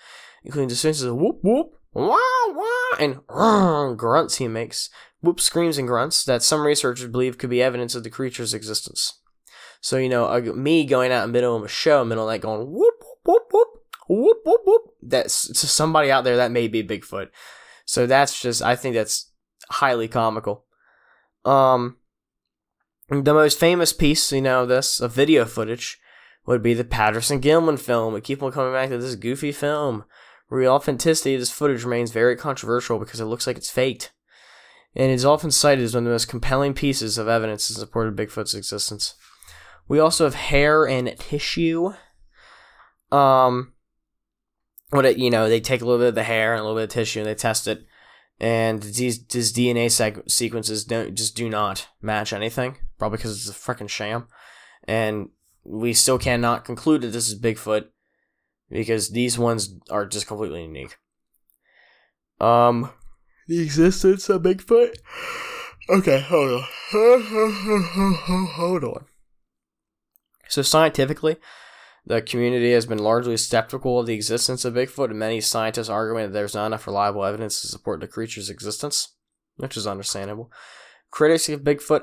including 0.44 0.68
distinct 0.68 1.02
of 1.02 1.16
whoop 1.16 1.40
whoop, 1.42 1.72
wah 1.92 2.18
wah, 2.48 2.96
and 3.00 3.98
grunts 3.98 4.36
he 4.36 4.46
makes, 4.48 4.90
whoop 5.22 5.40
screams 5.40 5.78
and 5.78 5.88
grunts 5.88 6.24
that 6.24 6.42
some 6.42 6.64
researchers 6.64 7.10
believe 7.10 7.38
could 7.38 7.50
be 7.50 7.62
evidence 7.62 7.94
of 7.94 8.04
the 8.04 8.10
creature's 8.10 8.54
existence. 8.54 9.18
So, 9.80 9.96
you 9.96 10.08
know, 10.08 10.40
me 10.54 10.84
going 10.84 11.10
out 11.10 11.24
in 11.24 11.30
the 11.30 11.32
middle 11.32 11.56
of 11.56 11.64
a 11.64 11.68
show, 11.68 12.04
middle 12.04 12.28
of 12.28 12.32
night 12.32 12.42
going 12.42 12.70
whoop 12.70 12.94
whoop 13.24 13.42
whoop 13.50 13.68
whoop 14.08 14.36
whoop 14.44 14.60
whoop, 14.64 14.82
that's 15.02 15.48
to 15.48 15.66
somebody 15.66 16.10
out 16.12 16.22
there 16.22 16.36
that 16.36 16.52
may 16.52 16.68
be 16.68 16.84
Bigfoot. 16.84 17.30
So 17.86 18.06
that's 18.06 18.40
just, 18.40 18.62
I 18.62 18.76
think 18.76 18.94
that's 18.94 19.32
highly 19.68 20.06
comical. 20.06 20.64
Um, 21.44 21.96
the 23.20 23.34
most 23.34 23.58
famous 23.58 23.92
piece, 23.92 24.32
you 24.32 24.40
know, 24.40 24.66
this 24.66 25.00
of 25.00 25.12
video 25.12 25.44
footage 25.44 25.98
would 26.46 26.62
be 26.62 26.74
the 26.74 26.84
Patterson 26.84 27.40
Gimlin 27.40 27.78
film. 27.78 28.14
We 28.14 28.20
keep 28.20 28.42
on 28.42 28.52
coming 28.52 28.72
back 28.72 28.88
to 28.88 28.98
this 28.98 29.14
goofy 29.14 29.52
film. 29.52 30.04
The 30.50 30.68
authenticity 30.68 31.34
of 31.34 31.40
this 31.40 31.50
footage 31.50 31.84
remains 31.84 32.10
very 32.10 32.36
controversial 32.36 32.98
because 32.98 33.20
it 33.20 33.24
looks 33.24 33.46
like 33.46 33.56
it's 33.56 33.70
faked. 33.70 34.12
And 34.94 35.10
it's 35.10 35.24
often 35.24 35.50
cited 35.50 35.84
as 35.84 35.94
one 35.94 36.02
of 36.02 36.06
the 36.06 36.14
most 36.14 36.28
compelling 36.28 36.74
pieces 36.74 37.16
of 37.16 37.28
evidence 37.28 37.70
in 37.70 37.76
support 37.76 38.08
of 38.08 38.14
Bigfoot's 38.14 38.54
existence. 38.54 39.14
We 39.88 39.98
also 39.98 40.24
have 40.24 40.34
hair 40.34 40.86
and 40.86 41.16
tissue. 41.18 41.94
Um, 43.10 43.72
what 44.90 45.06
it, 45.06 45.16
you 45.16 45.30
know, 45.30 45.48
they 45.48 45.60
take 45.60 45.80
a 45.80 45.86
little 45.86 46.00
bit 46.00 46.08
of 46.08 46.14
the 46.14 46.24
hair 46.24 46.52
and 46.52 46.60
a 46.60 46.62
little 46.64 46.76
bit 46.76 46.84
of 46.84 46.90
tissue 46.90 47.20
and 47.20 47.28
they 47.28 47.34
test 47.34 47.66
it 47.66 47.86
and 48.42 48.82
these, 48.82 49.24
these 49.26 49.52
DNA 49.52 49.88
sequences 50.28 50.84
don't 50.84 51.14
just 51.14 51.36
do 51.36 51.48
not 51.48 51.86
match 52.02 52.32
anything, 52.32 52.76
probably 53.02 53.16
because 53.16 53.48
it's 53.48 53.50
a 53.50 53.60
freaking 53.60 53.88
sham, 53.88 54.28
and 54.84 55.30
we 55.64 55.92
still 55.92 56.18
cannot 56.18 56.64
conclude 56.64 57.00
that 57.00 57.08
this 57.08 57.28
is 57.28 57.40
Bigfoot 57.40 57.86
because 58.70 59.10
these 59.10 59.36
ones 59.36 59.74
are 59.90 60.06
just 60.06 60.28
completely 60.28 60.62
unique. 60.62 60.96
Um, 62.40 62.90
the 63.48 63.60
existence 63.60 64.28
of 64.28 64.42
Bigfoot. 64.42 64.94
Okay, 65.90 66.20
hold 66.20 66.62
on, 66.62 66.64
hold 68.54 68.84
on. 68.84 69.06
So 70.48 70.62
scientifically, 70.62 71.38
the 72.06 72.22
community 72.22 72.70
has 72.70 72.86
been 72.86 72.98
largely 72.98 73.36
skeptical 73.36 73.98
of 73.98 74.06
the 74.06 74.14
existence 74.14 74.64
of 74.64 74.74
Bigfoot, 74.74 75.10
and 75.10 75.18
many 75.18 75.40
scientists 75.40 75.88
arguing 75.88 76.26
that 76.26 76.32
there's 76.32 76.54
not 76.54 76.66
enough 76.66 76.86
reliable 76.86 77.24
evidence 77.24 77.60
to 77.62 77.66
support 77.66 77.98
the 77.98 78.06
creature's 78.06 78.48
existence, 78.48 79.16
which 79.56 79.76
is 79.76 79.88
understandable. 79.88 80.52
Critics 81.10 81.48
of 81.48 81.62
Bigfoot 81.62 82.02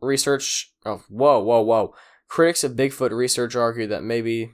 research, 0.00 0.72
oh, 0.84 1.02
whoa, 1.08 1.40
whoa, 1.40 1.60
whoa. 1.60 1.94
Critics 2.28 2.64
of 2.64 2.72
Bigfoot 2.72 3.10
research 3.10 3.56
argue 3.56 3.86
that 3.88 4.02
maybe 4.02 4.52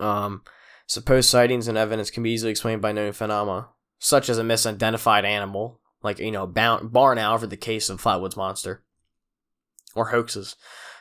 um, 0.00 0.42
supposed 0.86 1.28
sightings 1.28 1.68
and 1.68 1.78
evidence 1.78 2.10
can 2.10 2.22
be 2.22 2.30
easily 2.30 2.50
explained 2.50 2.82
by 2.82 2.92
known 2.92 3.12
phenomena, 3.12 3.68
such 3.98 4.28
as 4.28 4.38
a 4.38 4.42
misidentified 4.42 5.24
animal, 5.24 5.80
like, 6.02 6.18
you 6.18 6.32
know, 6.32 6.46
barn 6.46 7.18
owl 7.18 7.38
for 7.38 7.46
the 7.46 7.56
case 7.56 7.88
of 7.88 8.02
Flatwoods 8.02 8.36
Monster, 8.36 8.82
or 9.94 10.06
hoaxes 10.06 10.56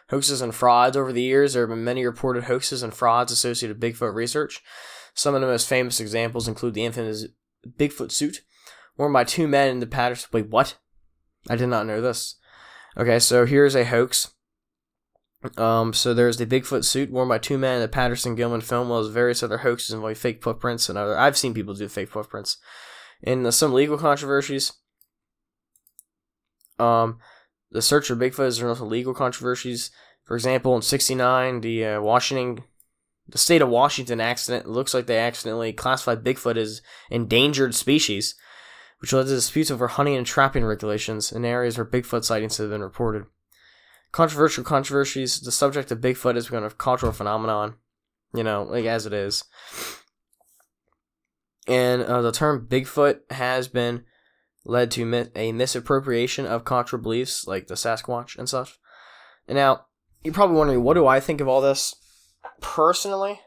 hoaxes 0.09 0.41
and 0.41 0.53
frauds 0.55 0.95
over 0.97 1.11
the 1.11 1.21
years. 1.21 1.53
There 1.53 1.63
have 1.63 1.69
been 1.69 1.83
many 1.83 2.05
reported 2.05 2.45
hoaxes 2.45 2.83
and 2.83 2.93
frauds 2.93 3.31
associated 3.31 3.81
with 3.81 3.95
Bigfoot 3.95 4.13
research. 4.13 4.61
Some 5.13 5.35
of 5.35 5.41
the 5.41 5.47
most 5.47 5.67
famous 5.67 5.99
examples 5.99 6.47
include 6.47 6.73
the 6.73 6.85
infamous 6.85 7.25
Bigfoot 7.67 8.11
suit 8.11 8.41
worn 8.97 9.13
by 9.13 9.23
two 9.23 9.47
men 9.47 9.69
in 9.69 9.79
the 9.79 9.87
Patterson. 9.87 10.29
Wait, 10.31 10.49
what? 10.49 10.77
I 11.49 11.55
did 11.55 11.67
not 11.67 11.85
know 11.85 12.01
this. 12.01 12.35
Okay, 12.97 13.19
so 13.19 13.45
here's 13.45 13.75
a 13.75 13.85
hoax. 13.85 14.33
Um, 15.55 15.93
so 15.93 16.13
there's 16.13 16.37
the 16.37 16.47
Bigfoot 16.47 16.83
suit 16.83 17.11
worn 17.11 17.29
by 17.29 17.37
two 17.37 17.59
men 17.59 17.75
in 17.75 17.81
the 17.81 17.87
Patterson 17.87 18.35
Gimlin 18.35 18.63
film, 18.63 18.89
well 18.89 18.99
as 18.99 19.09
various 19.09 19.43
other 19.43 19.59
hoaxes 19.59 19.93
involving 19.93 20.15
fake 20.15 20.41
footprints 20.41 20.89
and 20.89 20.97
other. 20.97 21.17
I've 21.17 21.37
seen 21.37 21.53
people 21.53 21.75
do 21.75 21.87
fake 21.87 22.09
footprints. 22.09 22.57
In 23.21 23.45
uh, 23.45 23.51
some 23.51 23.71
legal 23.71 23.97
controversies, 23.97 24.73
um, 26.79 27.19
the 27.71 27.83
search 27.83 28.07
for 28.07 28.15
Bigfoot 28.15 28.47
is 28.47 28.63
also 28.63 28.85
legal 28.85 29.13
controversies. 29.13 29.91
For 30.23 30.35
example, 30.35 30.75
in 30.75 30.81
'69, 30.81 31.61
the 31.61 31.85
uh, 31.85 32.01
Washington, 32.01 32.63
the 33.27 33.37
state 33.37 33.61
of 33.61 33.69
Washington 33.69 34.19
accident 34.19 34.67
looks 34.67 34.93
like 34.93 35.05
they 35.05 35.19
accidentally 35.19 35.71
classified 35.71 36.23
Bigfoot 36.23 36.57
as 36.57 36.81
endangered 37.11 37.75
species, 37.75 38.35
which 38.99 39.13
led 39.13 39.27
to 39.27 39.29
disputes 39.29 39.71
over 39.71 39.87
hunting 39.87 40.15
and 40.15 40.25
trapping 40.25 40.65
regulations 40.65 41.31
in 41.31 41.45
areas 41.45 41.77
where 41.77 41.85
Bigfoot 41.85 42.23
sightings 42.23 42.57
have 42.57 42.69
been 42.69 42.81
reported. 42.81 43.25
Controversial 44.11 44.63
controversies. 44.63 45.39
The 45.39 45.51
subject 45.51 45.91
of 45.91 45.99
Bigfoot 45.99 46.35
has 46.35 46.45
become 46.45 46.63
a 46.63 46.71
cultural 46.71 47.11
phenomenon, 47.11 47.75
you 48.33 48.43
know, 48.43 48.63
like 48.63 48.85
as 48.85 49.05
it 49.05 49.13
is. 49.13 49.43
And 51.67 52.01
uh, 52.01 52.21
the 52.21 52.31
term 52.31 52.67
Bigfoot 52.67 53.19
has 53.31 53.67
been 53.67 54.05
led 54.65 54.91
to 54.91 55.29
a 55.35 55.51
misappropriation 55.51 56.45
of 56.45 56.65
cultural 56.65 57.01
beliefs 57.01 57.45
like 57.47 57.67
the 57.67 57.75
Sasquatch 57.75 58.37
and 58.37 58.49
such. 58.49 58.79
And 59.47 59.55
now, 59.55 59.85
you're 60.23 60.33
probably 60.33 60.57
wondering, 60.57 60.83
what 60.83 60.95
do 60.95 61.07
I 61.07 61.19
think 61.19 61.39
of 61.39 61.47
all 61.47 61.61
this? 61.61 61.95
Personally, 62.59 63.39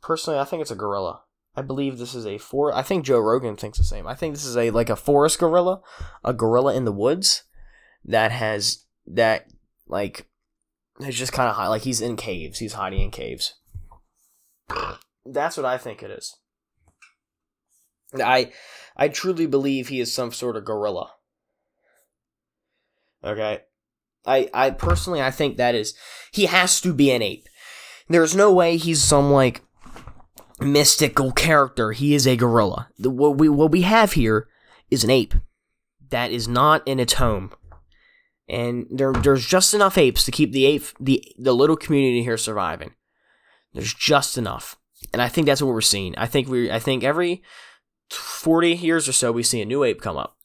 personally, 0.00 0.38
I 0.38 0.44
think 0.44 0.62
it's 0.62 0.70
a 0.70 0.76
gorilla. 0.76 1.22
I 1.56 1.62
believe 1.62 1.98
this 1.98 2.14
is 2.14 2.26
a 2.26 2.38
for. 2.38 2.72
I 2.72 2.82
think 2.82 3.04
Joe 3.04 3.18
Rogan 3.18 3.56
thinks 3.56 3.78
the 3.78 3.84
same. 3.84 4.06
I 4.06 4.14
think 4.14 4.34
this 4.34 4.44
is 4.44 4.56
a 4.56 4.70
like 4.70 4.88
a 4.90 4.96
forest 4.96 5.38
gorilla, 5.38 5.80
a 6.24 6.32
gorilla 6.32 6.74
in 6.74 6.84
the 6.84 6.92
woods 6.92 7.44
that 8.04 8.30
has 8.30 8.84
that 9.06 9.46
like 9.86 10.26
it's 11.00 11.16
just 11.16 11.32
kind 11.32 11.48
of 11.48 11.56
high. 11.56 11.68
Like 11.68 11.82
he's 11.82 12.00
in 12.00 12.16
caves. 12.16 12.58
He's 12.58 12.74
hiding 12.74 13.00
in 13.00 13.10
caves. 13.10 13.54
That's 15.26 15.56
what 15.56 15.66
I 15.66 15.76
think 15.76 16.02
it 16.02 16.10
is. 16.10 16.36
I 18.14 18.52
I 18.96 19.08
truly 19.08 19.46
believe 19.46 19.88
he 19.88 20.00
is 20.00 20.12
some 20.12 20.32
sort 20.32 20.56
of 20.56 20.64
gorilla. 20.64 21.12
Okay. 23.24 23.60
I 24.26 24.48
I 24.54 24.70
personally 24.70 25.22
I 25.22 25.30
think 25.30 25.56
that 25.56 25.74
is 25.74 25.94
he 26.32 26.46
has 26.46 26.80
to 26.82 26.94
be 26.94 27.10
an 27.10 27.22
ape. 27.22 27.48
There's 28.08 28.34
no 28.34 28.52
way 28.52 28.76
he's 28.76 29.02
some 29.02 29.30
like 29.30 29.62
mystical 30.60 31.32
character. 31.32 31.92
He 31.92 32.14
is 32.14 32.26
a 32.26 32.36
gorilla. 32.36 32.88
The, 32.98 33.10
what 33.10 33.36
we 33.36 33.48
what 33.48 33.70
we 33.70 33.82
have 33.82 34.12
here 34.12 34.48
is 34.90 35.04
an 35.04 35.10
ape 35.10 35.34
that 36.10 36.30
is 36.30 36.48
not 36.48 36.86
in 36.86 37.00
its 37.00 37.14
home. 37.14 37.52
And 38.48 38.86
there 38.90 39.12
there's 39.12 39.46
just 39.46 39.74
enough 39.74 39.96
apes 39.96 40.24
to 40.24 40.30
keep 40.30 40.52
the 40.52 40.66
ape 40.66 40.84
the 40.98 41.24
the 41.38 41.54
little 41.54 41.76
community 41.76 42.22
here 42.22 42.36
surviving. 42.36 42.94
There's 43.72 43.94
just 43.94 44.36
enough. 44.36 44.76
And 45.12 45.22
I 45.22 45.28
think 45.28 45.46
that's 45.46 45.62
what 45.62 45.72
we're 45.72 45.80
seeing. 45.80 46.14
I 46.18 46.26
think 46.26 46.48
we 46.48 46.70
I 46.70 46.78
think 46.78 47.04
every 47.04 47.42
40 48.10 48.72
years 48.72 49.08
or 49.08 49.12
so, 49.12 49.32
we 49.32 49.42
see 49.42 49.62
a 49.62 49.66
new 49.66 49.84
ape 49.84 50.00
come 50.00 50.16
up. 50.16 50.36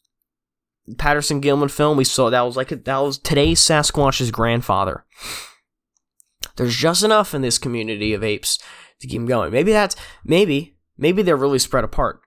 Patterson 0.97 1.41
Gimlin 1.41 1.71
film, 1.71 1.97
we 1.97 2.03
saw 2.03 2.29
that 2.29 2.41
was 2.41 2.55
like 2.55 2.71
a, 2.71 2.75
that 2.75 2.97
was 2.97 3.17
today's 3.17 3.59
Sasquatch's 3.59 4.29
grandfather. 4.29 5.03
There's 6.57 6.75
just 6.75 7.03
enough 7.03 7.33
in 7.33 7.41
this 7.41 7.57
community 7.57 8.13
of 8.13 8.23
apes 8.23 8.59
to 9.01 9.07
keep 9.07 9.19
them 9.19 9.25
going. 9.25 9.51
Maybe 9.51 9.71
that's 9.71 9.95
maybe 10.23 10.77
maybe 10.97 11.21
they're 11.21 11.35
really 11.35 11.59
spread 11.59 11.83
apart. 11.83 12.21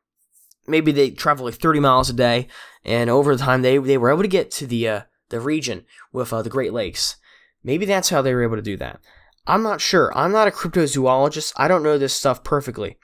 Maybe 0.66 0.92
they 0.92 1.10
travel 1.10 1.46
like 1.46 1.54
30 1.54 1.80
miles 1.80 2.10
a 2.10 2.12
day, 2.12 2.48
and 2.84 3.08
over 3.08 3.36
time 3.36 3.62
they 3.62 3.78
they 3.78 3.98
were 3.98 4.10
able 4.10 4.22
to 4.22 4.28
get 4.28 4.50
to 4.52 4.66
the 4.66 4.88
uh, 4.88 5.00
the 5.30 5.40
region 5.40 5.84
with 6.12 6.32
uh, 6.32 6.42
the 6.42 6.50
Great 6.50 6.72
Lakes. 6.72 7.16
Maybe 7.64 7.86
that's 7.86 8.10
how 8.10 8.22
they 8.22 8.34
were 8.34 8.42
able 8.42 8.56
to 8.56 8.62
do 8.62 8.76
that. 8.76 9.00
I'm 9.46 9.62
not 9.62 9.80
sure. 9.80 10.16
I'm 10.16 10.32
not 10.32 10.46
a 10.46 10.52
cryptozoologist. 10.52 11.54
I 11.56 11.68
don't 11.68 11.82
know 11.82 11.98
this 11.98 12.14
stuff 12.14 12.44
perfectly. 12.44 12.98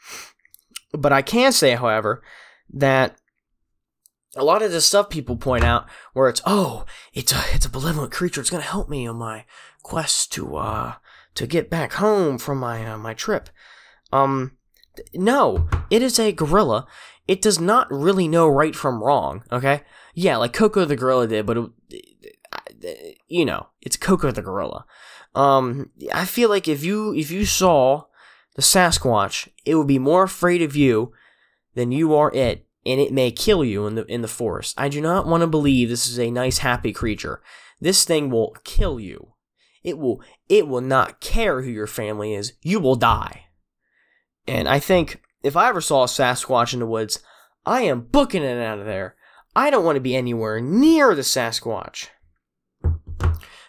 But 0.93 1.13
I 1.13 1.23
can 1.23 1.53
say, 1.53 1.75
however, 1.75 2.23
that 2.73 3.17
a 4.37 4.45
lot 4.45 4.63
of 4.63 4.73
the 4.73 4.81
stuff 4.81 5.09
people 5.09 5.37
point 5.37 5.65
out 5.65 5.87
where 6.13 6.29
it's 6.29 6.43
oh 6.45 6.85
it's 7.13 7.33
a 7.33 7.41
it's 7.53 7.67
a 7.67 7.71
benevolent 7.71 8.13
creature 8.13 8.41
it's 8.41 8.51
gonna 8.51 8.63
help 8.63 8.89
me 8.89 9.07
on 9.07 9.17
my 9.17 9.45
quest 9.83 10.33
to 10.33 10.57
uh 10.57 10.95
to 11.35 11.47
get 11.47 11.71
back 11.71 11.95
home 11.95 12.39
from 12.39 12.59
my 12.59 12.85
uh, 12.85 12.99
my 12.99 13.15
trip 13.15 13.49
um 14.15 14.53
no 15.15 15.69
it 15.91 16.03
is 16.03 16.19
a 16.19 16.33
gorilla 16.33 16.87
it 17.27 17.43
does 17.43 17.59
not 17.59 17.91
really 17.91 18.29
know 18.29 18.47
right 18.49 18.77
from 18.77 19.03
wrong 19.03 19.43
okay 19.51 19.83
yeah 20.15 20.37
like 20.37 20.53
Koko 20.53 20.85
the 20.85 20.97
gorilla 20.97 21.27
did 21.27 21.47
but 21.47 21.71
it, 21.91 23.19
you 23.29 23.45
know 23.45 23.69
it's 23.83 23.97
Koko 23.97 24.31
the 24.31 24.43
gorilla 24.43 24.85
um 25.35 25.91
i 26.13 26.25
feel 26.25 26.49
like 26.49 26.69
if 26.69 26.85
you 26.85 27.15
if 27.15 27.31
you 27.31 27.45
saw 27.45 28.05
the 28.55 28.63
Sasquatch, 28.63 29.49
it 29.65 29.75
would 29.75 29.87
be 29.87 29.99
more 29.99 30.23
afraid 30.23 30.63
of 30.63 30.77
you 30.77 31.13
than 31.75 31.93
you 31.93 32.15
are 32.15 32.33
it, 32.33 32.67
and 32.87 33.01
it 33.01 33.13
may 33.13 33.31
kill 33.31 33.65
you 33.65 33.87
in 33.87 33.97
the 33.97 34.05
in 34.07 34.23
the 34.23 34.29
forest. 34.29 34.75
I 34.79 34.89
do 34.89 35.01
not 35.01 35.27
want 35.27 35.43
to 35.43 35.47
believe 35.47 35.89
this 35.89 36.09
is 36.09 36.19
a 36.19 36.31
nice, 36.31 36.59
happy 36.59 36.93
creature. 36.93 37.43
This 37.81 38.05
thing 38.05 38.31
will 38.31 38.57
kill 38.65 39.01
you. 39.01 39.35
It 39.83 39.99
will 39.99 40.23
it 40.49 40.69
will 40.69 40.81
not 40.81 41.21
care 41.21 41.63
who 41.63 41.71
your 41.71 41.87
family 41.87 42.35
is. 42.35 42.55
You 42.63 42.81
will 42.81 42.97
die. 42.97 43.44
And 44.47 44.69
I 44.69 44.79
think 44.79 45.23
if 45.43 45.57
I 45.57 45.69
ever 45.69 45.81
saw 45.81 46.05
a 46.05 46.07
Sasquatch 46.07 46.73
in 46.75 46.81
the 46.81 46.87
woods, 46.87 47.21
I 47.67 47.83
am 47.83 48.03
booking 48.03 48.43
it 48.43 48.63
out 48.63 48.79
of 48.79 48.87
there. 48.87 49.17
I 49.57 49.71
don't 49.71 49.85
want 49.85 49.97
to 49.97 50.01
be 50.01 50.17
anywhere 50.17 50.61
near 50.61 51.15
the 51.15 51.23
Sasquatch. 51.23 52.09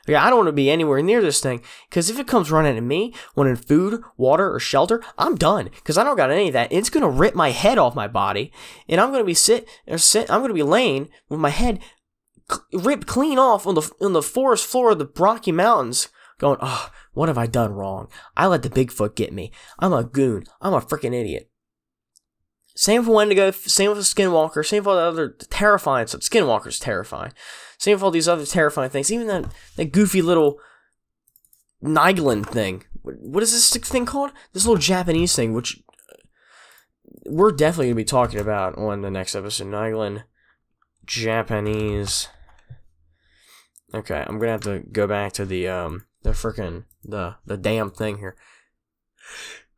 Yeah, 0.08 0.24
I 0.24 0.30
don't 0.30 0.38
want 0.38 0.48
to 0.50 0.54
be 0.54 0.70
anywhere 0.70 1.02
near 1.02 1.22
this 1.22 1.42
thing 1.42 1.62
because 1.90 2.10
if 2.10 2.20
it 2.20 2.28
comes 2.28 2.52
running 2.52 2.78
at 2.78 2.84
me, 2.84 3.14
wanting 3.36 3.56
food, 3.56 4.04
water, 4.18 4.54
or 4.54 4.60
shelter, 4.60 5.02
I'm 5.18 5.36
done 5.36 5.70
because 5.74 5.98
I 5.98 6.04
don't 6.04 6.18
got 6.18 6.30
any 6.30 6.48
of 6.48 6.54
that. 6.54 6.72
It's 6.72 6.92
gonna 6.92 7.10
rip 7.10 7.34
my 7.34 7.50
head 7.50 7.80
off 7.80 7.96
my 7.96 8.08
body, 8.08 8.52
and 8.88 9.02
I'm 9.02 9.12
gonna 9.12 9.24
be 9.24 9.34
sit 9.34 9.68
or 9.88 9.98
sit. 9.98 10.30
I'm 10.30 10.42
gonna 10.42 10.54
be 10.54 10.64
laying 10.64 11.10
with 11.28 11.40
my 11.40 11.50
head 11.50 11.80
ripped 12.72 13.08
clean 13.08 13.40
off 13.40 13.66
on 13.66 13.74
the 13.74 13.92
on 14.00 14.14
the 14.14 14.22
forest 14.22 14.68
floor 14.68 14.92
of 14.92 15.00
the 15.00 15.10
Rocky 15.18 15.52
Mountains, 15.52 16.10
going, 16.38 16.58
"Oh, 16.62 16.90
what 17.16 17.28
have 17.30 17.38
I 17.38 17.48
done 17.48 17.74
wrong? 17.74 18.08
I 18.38 18.46
let 18.46 18.62
the 18.62 18.70
Bigfoot 18.70 19.16
get 19.16 19.34
me. 19.34 19.52
I'm 19.80 19.94
a 19.94 20.04
goon. 20.04 20.46
I'm 20.62 20.74
a 20.74 20.82
freaking 20.82 21.14
idiot." 21.14 21.50
Same 22.76 23.04
for 23.04 23.16
Wendigo. 23.16 23.52
Same 23.52 23.90
with 23.90 24.00
the 24.00 24.04
Skinwalker. 24.04 24.66
Same 24.66 24.84
for 24.84 24.90
all 24.90 24.96
the 24.98 25.02
other 25.02 25.30
terrifying 25.50 26.08
stuff. 26.08 26.22
Skinwalker's 26.22 26.78
terrifying. 26.78 27.32
Same 27.78 27.94
with 27.94 28.04
all 28.04 28.12
these 28.12 28.28
other 28.28 28.46
terrifying 28.46 28.90
things. 28.90 29.12
Even 29.12 29.28
that, 29.28 29.46
that 29.78 29.94
goofy 29.94 30.22
little 30.22 30.60
Niglin 31.82 32.46
thing. 32.46 32.84
What 33.02 33.44
is 33.44 33.52
this 33.52 33.70
thing 33.90 34.06
called? 34.06 34.32
This 34.52 34.66
little 34.66 34.82
Japanese 34.82 35.34
thing, 35.36 35.54
which 35.54 35.82
uh, 36.12 36.16
we're 37.28 37.52
definitely 37.52 37.88
going 37.88 37.96
to 37.96 38.02
be 38.02 38.06
talking 38.06 38.40
about 38.42 38.78
on 38.78 39.02
the 39.02 39.12
next 39.12 39.36
episode. 39.36 39.68
Niglin 39.68 40.24
Japanese. 41.06 42.28
Okay, 43.94 44.24
I'm 44.28 44.40
gonna 44.40 44.52
have 44.52 44.62
to 44.62 44.80
go 44.80 45.08
back 45.08 45.32
to 45.34 45.46
the 45.46 45.68
um 45.68 46.06
the 46.26 46.32
freaking 46.32 46.86
the 47.04 47.36
the 47.46 47.56
damn 47.56 47.92
thing 47.92 48.18
here. 48.18 48.36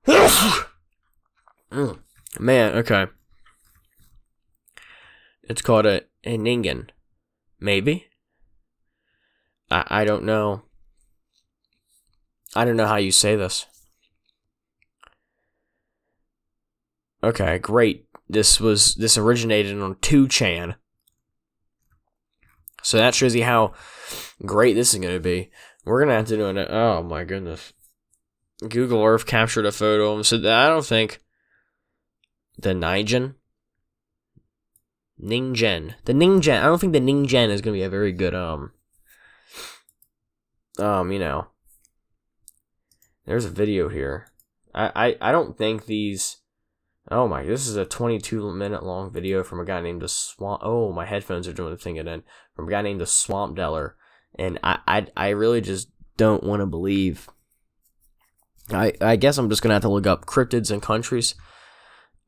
mm, 0.08 2.00
man, 2.40 2.76
okay. 2.78 3.08
It's 5.44 5.62
called 5.62 5.86
a, 5.86 6.04
Ningen. 6.26 6.90
Maybe. 7.60 8.08
I 9.70 9.84
I 9.88 10.06
don't 10.06 10.24
know. 10.24 10.64
I 12.56 12.64
don't 12.64 12.78
know 12.78 12.88
how 12.88 12.96
you 12.96 13.12
say 13.12 13.36
this. 13.36 13.66
Okay, 17.22 17.60
great. 17.60 18.06
This 18.30 18.62
was 18.62 18.96
this 18.96 19.18
originated 19.18 19.82
on 19.82 19.96
2chan. 19.96 20.76
So 22.84 22.98
that 22.98 23.16
shows 23.16 23.36
you 23.36 23.44
how 23.44 23.74
great 24.46 24.76
this 24.76 24.94
is 24.94 25.00
going 25.02 25.14
to 25.14 25.20
be. 25.20 25.52
We're 25.88 26.06
to 26.06 26.14
have 26.14 26.28
to 26.28 26.38
do 26.38 26.50
it. 26.50 26.68
Oh 26.70 27.04
my 27.04 27.24
goodness. 27.24 27.74
Google 28.68 29.04
Earth 29.04 29.26
captured 29.26 29.66
a 29.66 29.72
photo 29.72 30.12
of 30.12 30.18
him. 30.20 30.24
So 30.24 30.38
I 30.38 30.68
don't 30.68 30.86
think 30.86 31.20
the 32.58 32.74
Nigen 32.74 33.36
Ningen. 35.22 35.96
The 36.06 36.14
Ningen. 36.14 36.60
I 36.60 36.66
don't 36.66 36.80
think 36.80 36.94
the 36.94 37.00
Ningen 37.00 37.50
is 37.50 37.62
to 37.62 37.72
be 37.72 37.82
a 37.82 37.90
very 37.90 38.12
good, 38.12 38.36
um, 38.36 38.72
um, 40.80 41.12
you 41.12 41.20
know. 41.20 41.48
There's 43.26 43.46
a 43.46 43.50
video 43.50 43.90
here. 43.90 44.28
I, 44.74 44.92
I, 44.96 45.30
I 45.30 45.32
don't 45.32 45.58
think 45.58 45.86
these. 45.86 46.38
Oh 47.10 47.28
my, 47.28 47.44
this 47.44 47.68
is 47.68 47.78
a 47.78 47.86
22 47.86 48.52
minute 48.52 48.84
long 48.84 49.12
video 49.12 49.42
from 49.42 49.60
a 49.62 49.66
guy 49.66 49.82
named 49.82 50.02
the 50.02 50.10
Swamp. 50.10 50.62
Oh, 50.64 50.92
my 50.92 51.06
headphones 51.06 51.48
are 51.48 51.54
doing 51.54 51.72
the 51.72 51.78
thing 51.78 51.98
again. 51.98 52.24
From 52.54 52.68
a 52.68 52.72
guy 52.72 52.82
named 52.82 53.02
the 53.02 53.08
Swamp 53.08 53.58
Deller. 53.58 53.94
And 54.36 54.60
I, 54.64 54.80
I, 54.88 55.08
I 55.16 55.30
really 55.30 55.62
just 55.62 55.90
don't 56.18 56.44
want 56.44 56.62
to 56.62 56.66
believe. 56.66 57.30
I, 58.70 58.94
I 59.02 59.16
guess 59.16 59.38
I'm 59.38 59.50
just 59.50 59.62
to 59.64 59.70
have 59.70 59.82
to 59.84 59.90
look 59.90 60.08
up 60.08 60.26
cryptids 60.26 60.72
and 60.72 60.82
countries. 60.82 61.36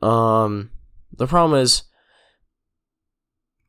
Um, 0.02 0.72
the 1.12 1.28
problem 1.28 1.60
is, 1.60 1.84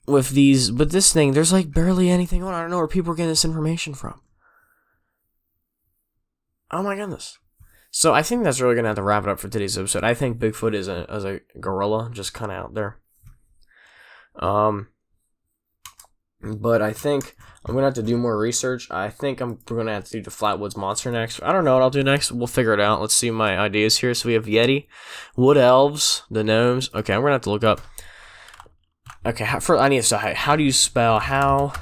with 0.06 0.30
these, 0.30 0.70
but 0.70 0.90
this 0.90 1.12
thing, 1.12 1.32
there's 1.32 1.52
like 1.52 1.72
barely 1.72 2.10
anything 2.10 2.42
on. 2.42 2.54
I 2.54 2.60
don't 2.60 2.70
know 2.70 2.78
where 2.78 2.88
people 2.88 3.12
are 3.12 3.16
getting 3.16 3.30
this 3.30 3.44
information 3.44 3.94
from. 3.94 4.20
Oh 6.70 6.82
my 6.82 6.96
goodness. 6.96 7.38
So 7.90 8.14
I 8.14 8.22
think 8.22 8.44
that's 8.44 8.60
really 8.60 8.76
gonna 8.76 8.88
have 8.88 8.96
to 8.96 9.02
wrap 9.02 9.24
it 9.24 9.28
up 9.28 9.40
for 9.40 9.48
today's 9.48 9.76
episode. 9.76 10.04
I 10.04 10.14
think 10.14 10.38
Bigfoot 10.38 10.74
is 10.74 10.86
a 10.88 11.06
as 11.08 11.24
a 11.24 11.40
gorilla, 11.58 12.10
just 12.12 12.32
kind 12.32 12.52
of 12.52 12.58
out 12.58 12.74
there. 12.74 12.98
Um, 14.36 14.88
but 16.42 16.82
I 16.82 16.92
think 16.92 17.36
I'm 17.64 17.74
gonna 17.74 17.86
have 17.86 17.94
to 17.94 18.02
do 18.02 18.16
more 18.16 18.38
research. 18.38 18.90
I 18.90 19.10
think 19.10 19.40
I'm 19.40 19.58
gonna 19.64 19.92
have 19.92 20.04
to 20.04 20.12
do 20.12 20.22
the 20.22 20.30
Flatwoods 20.30 20.76
Monster 20.76 21.10
next. 21.10 21.42
I 21.42 21.52
don't 21.52 21.64
know 21.64 21.74
what 21.74 21.82
I'll 21.82 21.90
do 21.90 22.02
next. 22.02 22.32
We'll 22.32 22.46
figure 22.46 22.74
it 22.74 22.80
out. 22.80 23.00
Let's 23.00 23.14
see 23.14 23.30
my 23.30 23.58
ideas 23.58 23.98
here. 23.98 24.14
So 24.14 24.28
we 24.28 24.34
have 24.34 24.46
Yeti, 24.46 24.86
Wood 25.36 25.56
Elves, 25.56 26.22
the 26.30 26.42
Gnomes. 26.42 26.90
Okay, 26.94 27.14
I'm 27.14 27.20
gonna 27.20 27.32
have 27.32 27.42
to 27.42 27.50
look 27.50 27.64
up 27.64 27.80
Okay, 29.24 29.44
how, 29.44 29.60
for, 29.60 29.76
I 29.76 29.88
need 29.88 29.98
to 29.98 30.02
say, 30.02 30.32
how 30.34 30.56
do 30.56 30.62
you 30.62 30.72
spell, 30.72 31.18
how 31.18 31.74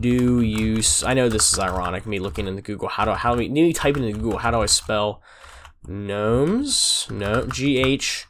do 0.00 0.40
you, 0.40 0.80
I 1.04 1.12
know 1.12 1.28
this 1.28 1.52
is 1.52 1.58
ironic, 1.58 2.06
me 2.06 2.18
looking 2.18 2.46
in 2.46 2.56
the 2.56 2.62
Google, 2.62 2.88
how 2.88 3.04
do, 3.04 3.10
how 3.10 3.32
do 3.32 3.38
we, 3.38 3.48
need 3.48 3.74
to 3.74 3.78
type 3.78 3.98
into 3.98 4.14
Google, 4.14 4.38
how 4.38 4.50
do 4.50 4.62
I 4.62 4.66
spell 4.66 5.20
gnomes, 5.86 7.06
no, 7.10 7.44
G-H, 7.46 8.26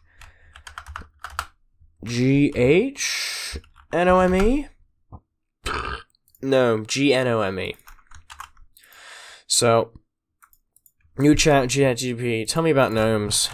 G-H-N-O-M-E, 2.03 3.07
no, 6.43 6.85
G-N-O-M-E, 6.85 7.77
so, 9.47 9.93
new 11.19 11.35
chat, 11.35 11.69
GP, 11.69 12.49
tell 12.49 12.63
me 12.63 12.71
about 12.71 12.93
gnomes, 12.93 13.49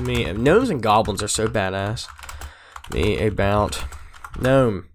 me, 0.00 0.32
gnomes 0.32 0.70
and 0.70 0.82
goblins 0.82 1.22
are 1.22 1.28
so 1.28 1.46
badass, 1.48 2.06
me 2.92 3.26
about, 3.26 3.84
Gnome. 4.38 4.88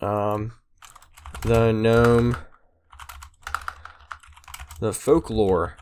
Um, 0.00 0.52
the 1.42 1.70
gnome. 1.70 2.36
The 4.80 4.92
folklore. 4.92 5.76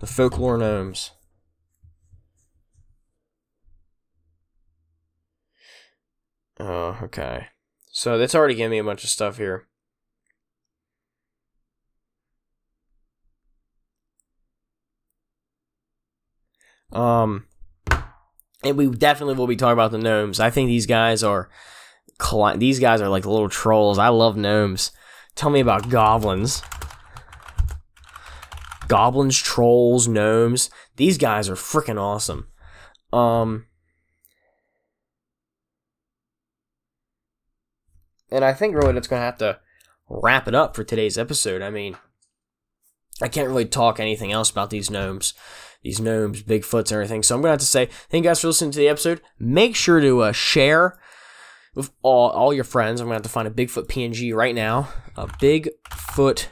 The 0.00 0.06
folklore 0.06 0.58
gnomes. 0.58 1.12
Oh, 6.60 6.98
okay. 7.04 7.46
So 7.90 8.18
that's 8.18 8.34
already 8.34 8.54
giving 8.54 8.70
me 8.70 8.78
a 8.78 8.84
bunch 8.84 9.02
of 9.02 9.08
stuff 9.08 9.38
here. 9.38 9.66
Um, 16.92 17.46
and 18.62 18.76
we 18.76 18.90
definitely 18.90 19.36
will 19.36 19.46
be 19.46 19.56
talking 19.56 19.72
about 19.72 19.90
the 19.90 19.98
gnomes. 19.98 20.38
I 20.38 20.50
think 20.50 20.68
these 20.68 20.86
guys 20.86 21.22
are 21.22 21.48
these 22.56 22.78
guys 22.78 23.00
are 23.00 23.08
like 23.08 23.24
little 23.24 23.48
trolls. 23.48 23.96
I 23.98 24.08
love 24.08 24.36
gnomes. 24.36 24.90
Tell 25.36 25.48
me 25.48 25.60
about 25.60 25.88
goblins. 25.88 26.62
Goblins, 28.88 29.38
trolls, 29.38 30.08
gnomes. 30.08 30.68
These 30.96 31.16
guys 31.16 31.48
are 31.48 31.54
freaking 31.54 31.98
awesome. 31.98 32.48
Um 33.12 33.66
And 38.30 38.44
I 38.44 38.52
think 38.52 38.74
really 38.74 38.92
that's 38.92 39.08
going 39.08 39.20
to 39.20 39.24
have 39.24 39.38
to 39.38 39.58
wrap 40.08 40.48
it 40.48 40.54
up 40.54 40.74
for 40.74 40.84
today's 40.84 41.18
episode. 41.18 41.62
I 41.62 41.70
mean, 41.70 41.96
I 43.22 43.28
can't 43.28 43.48
really 43.48 43.66
talk 43.66 44.00
anything 44.00 44.32
else 44.32 44.50
about 44.50 44.70
these 44.70 44.90
gnomes 44.90 45.34
these 45.82 46.00
gnomes, 46.00 46.42
Bigfoots, 46.42 46.90
and 46.90 46.92
everything. 46.92 47.22
So 47.22 47.34
I'm 47.34 47.40
gonna 47.40 47.52
have 47.52 47.60
to 47.60 47.66
say 47.66 47.88
thank 48.08 48.24
you 48.24 48.30
guys 48.30 48.40
for 48.40 48.48
listening 48.48 48.70
to 48.72 48.78
the 48.78 48.88
episode. 48.88 49.20
Make 49.38 49.76
sure 49.76 50.00
to 50.00 50.20
uh, 50.20 50.32
share 50.32 50.98
with 51.74 51.90
all, 52.02 52.30
all 52.30 52.52
your 52.52 52.64
friends. 52.64 53.00
I'm 53.00 53.06
gonna 53.06 53.16
have 53.16 53.22
to 53.22 53.28
find 53.28 53.48
a 53.48 53.50
Bigfoot 53.50 53.86
PNG 53.86 54.34
right 54.34 54.54
now. 54.54 54.88
A 55.16 55.26
Bigfoot 55.26 56.48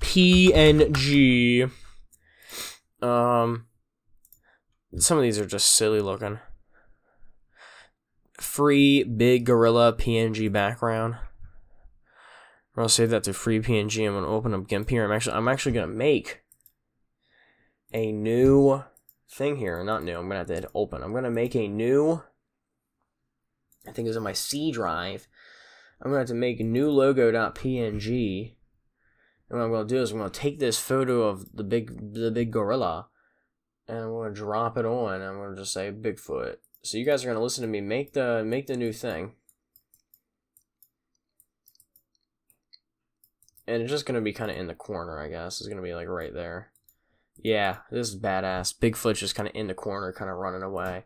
PNG. 0.00 1.70
Um, 3.00 3.66
some 4.98 5.18
of 5.18 5.22
these 5.22 5.38
are 5.38 5.46
just 5.46 5.72
silly 5.72 6.00
looking. 6.00 6.40
Free 8.44 9.02
big 9.02 9.46
gorilla 9.46 9.92
PNG 9.92 10.52
background. 10.52 11.14
I'm 11.14 12.76
gonna 12.76 12.88
save 12.88 13.10
that 13.10 13.24
to 13.24 13.32
free 13.32 13.58
PNG. 13.58 14.06
I'm 14.06 14.14
gonna 14.14 14.28
open 14.28 14.54
up 14.54 14.68
GIMP 14.68 14.90
here. 14.90 15.04
I'm 15.04 15.10
actually 15.10 15.34
I'm 15.34 15.48
actually 15.48 15.72
gonna 15.72 15.88
make 15.88 16.42
a 17.92 18.12
new 18.12 18.84
thing 19.28 19.56
here. 19.56 19.82
Not 19.82 20.04
new. 20.04 20.16
I'm 20.16 20.28
gonna 20.28 20.38
have 20.38 20.46
to 20.46 20.70
open. 20.72 21.02
I'm 21.02 21.12
gonna 21.12 21.32
make 21.32 21.56
a 21.56 21.66
new. 21.66 22.22
I 23.88 23.90
think 23.90 24.06
it's 24.06 24.16
in 24.16 24.22
my 24.22 24.34
C 24.34 24.70
drive. 24.70 25.26
I'm 26.00 26.12
gonna 26.12 26.20
have 26.20 26.28
to 26.28 26.34
make 26.34 26.60
new 26.60 26.90
logo.png. 26.90 28.56
And 29.48 29.58
what 29.58 29.64
I'm 29.64 29.72
gonna 29.72 29.88
do 29.88 30.00
is 30.00 30.12
I'm 30.12 30.18
gonna 30.18 30.30
take 30.30 30.60
this 30.60 30.78
photo 30.78 31.22
of 31.22 31.56
the 31.56 31.64
big 31.64 32.14
the 32.14 32.30
big 32.30 32.52
gorilla, 32.52 33.08
and 33.88 33.98
I'm 33.98 34.12
gonna 34.12 34.32
drop 34.32 34.76
it 34.78 34.84
on. 34.84 35.22
I'm 35.22 35.38
gonna 35.38 35.56
just 35.56 35.72
say 35.72 35.90
Bigfoot. 35.90 36.56
So 36.84 36.98
you 36.98 37.06
guys 37.06 37.24
are 37.24 37.28
gonna 37.28 37.42
listen 37.42 37.62
to 37.62 37.68
me 37.68 37.80
make 37.80 38.12
the 38.12 38.44
make 38.44 38.66
the 38.66 38.76
new 38.76 38.92
thing. 38.92 39.32
And 43.66 43.82
it's 43.82 43.90
just 43.90 44.04
gonna 44.04 44.20
be 44.20 44.34
kind 44.34 44.50
of 44.50 44.58
in 44.58 44.66
the 44.66 44.74
corner, 44.74 45.18
I 45.18 45.28
guess. 45.28 45.60
It's 45.60 45.68
gonna 45.68 45.80
be 45.80 45.94
like 45.94 46.08
right 46.08 46.34
there. 46.34 46.70
Yeah, 47.42 47.78
this 47.90 48.10
is 48.10 48.20
badass. 48.20 48.78
Bigfoot's 48.78 49.18
just 49.18 49.34
kind 49.34 49.48
of 49.48 49.54
in 49.54 49.66
the 49.66 49.74
corner, 49.74 50.12
kind 50.12 50.30
of 50.30 50.36
running 50.36 50.62
away. 50.62 51.04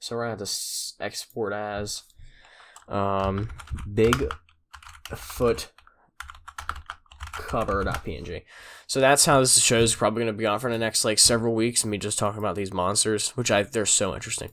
So 0.00 0.16
we're 0.16 0.22
gonna 0.22 0.30
have 0.30 0.38
to 0.40 0.42
s- 0.42 0.94
export 0.98 1.52
as 1.52 2.02
um, 2.88 3.50
Bigfoot 3.88 5.68
cover.png. 7.32 8.42
So 8.88 9.00
that's 9.00 9.26
how 9.26 9.38
this 9.38 9.60
show 9.60 9.78
is 9.78 9.94
probably 9.94 10.24
going 10.24 10.34
to 10.34 10.38
be 10.38 10.46
on 10.46 10.58
for 10.58 10.70
the 10.70 10.78
next 10.78 11.04
like 11.04 11.20
several 11.20 11.54
weeks. 11.54 11.84
Me 11.84 11.98
just 11.98 12.18
talking 12.18 12.40
about 12.40 12.56
these 12.56 12.72
monsters, 12.72 13.30
which 13.30 13.50
I 13.50 13.62
they're 13.62 13.86
so 13.86 14.14
interesting. 14.14 14.50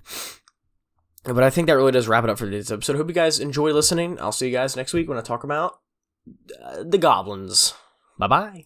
But 1.28 1.43
I 1.43 1.49
think 1.49 1.67
that 1.67 1.75
really 1.75 1.91
does 1.91 2.07
wrap 2.07 2.23
it 2.23 2.30
up 2.30 2.38
for 2.38 2.45
today's 2.45 2.71
episode. 2.71 2.95
Hope 2.95 3.09
you 3.09 3.13
guys 3.13 3.39
enjoy 3.39 3.73
listening. 3.73 4.19
I'll 4.19 4.32
see 4.32 4.47
you 4.47 4.53
guys 4.53 4.78
next 4.78 4.93
week 4.93 5.09
when 5.09 5.17
I 5.17 5.21
talk 5.21 5.43
about 5.43 5.80
uh, 6.63 6.84
the 6.84 6.97
goblins. 6.97 7.73
Bye 8.17 8.28
bye. 8.28 8.65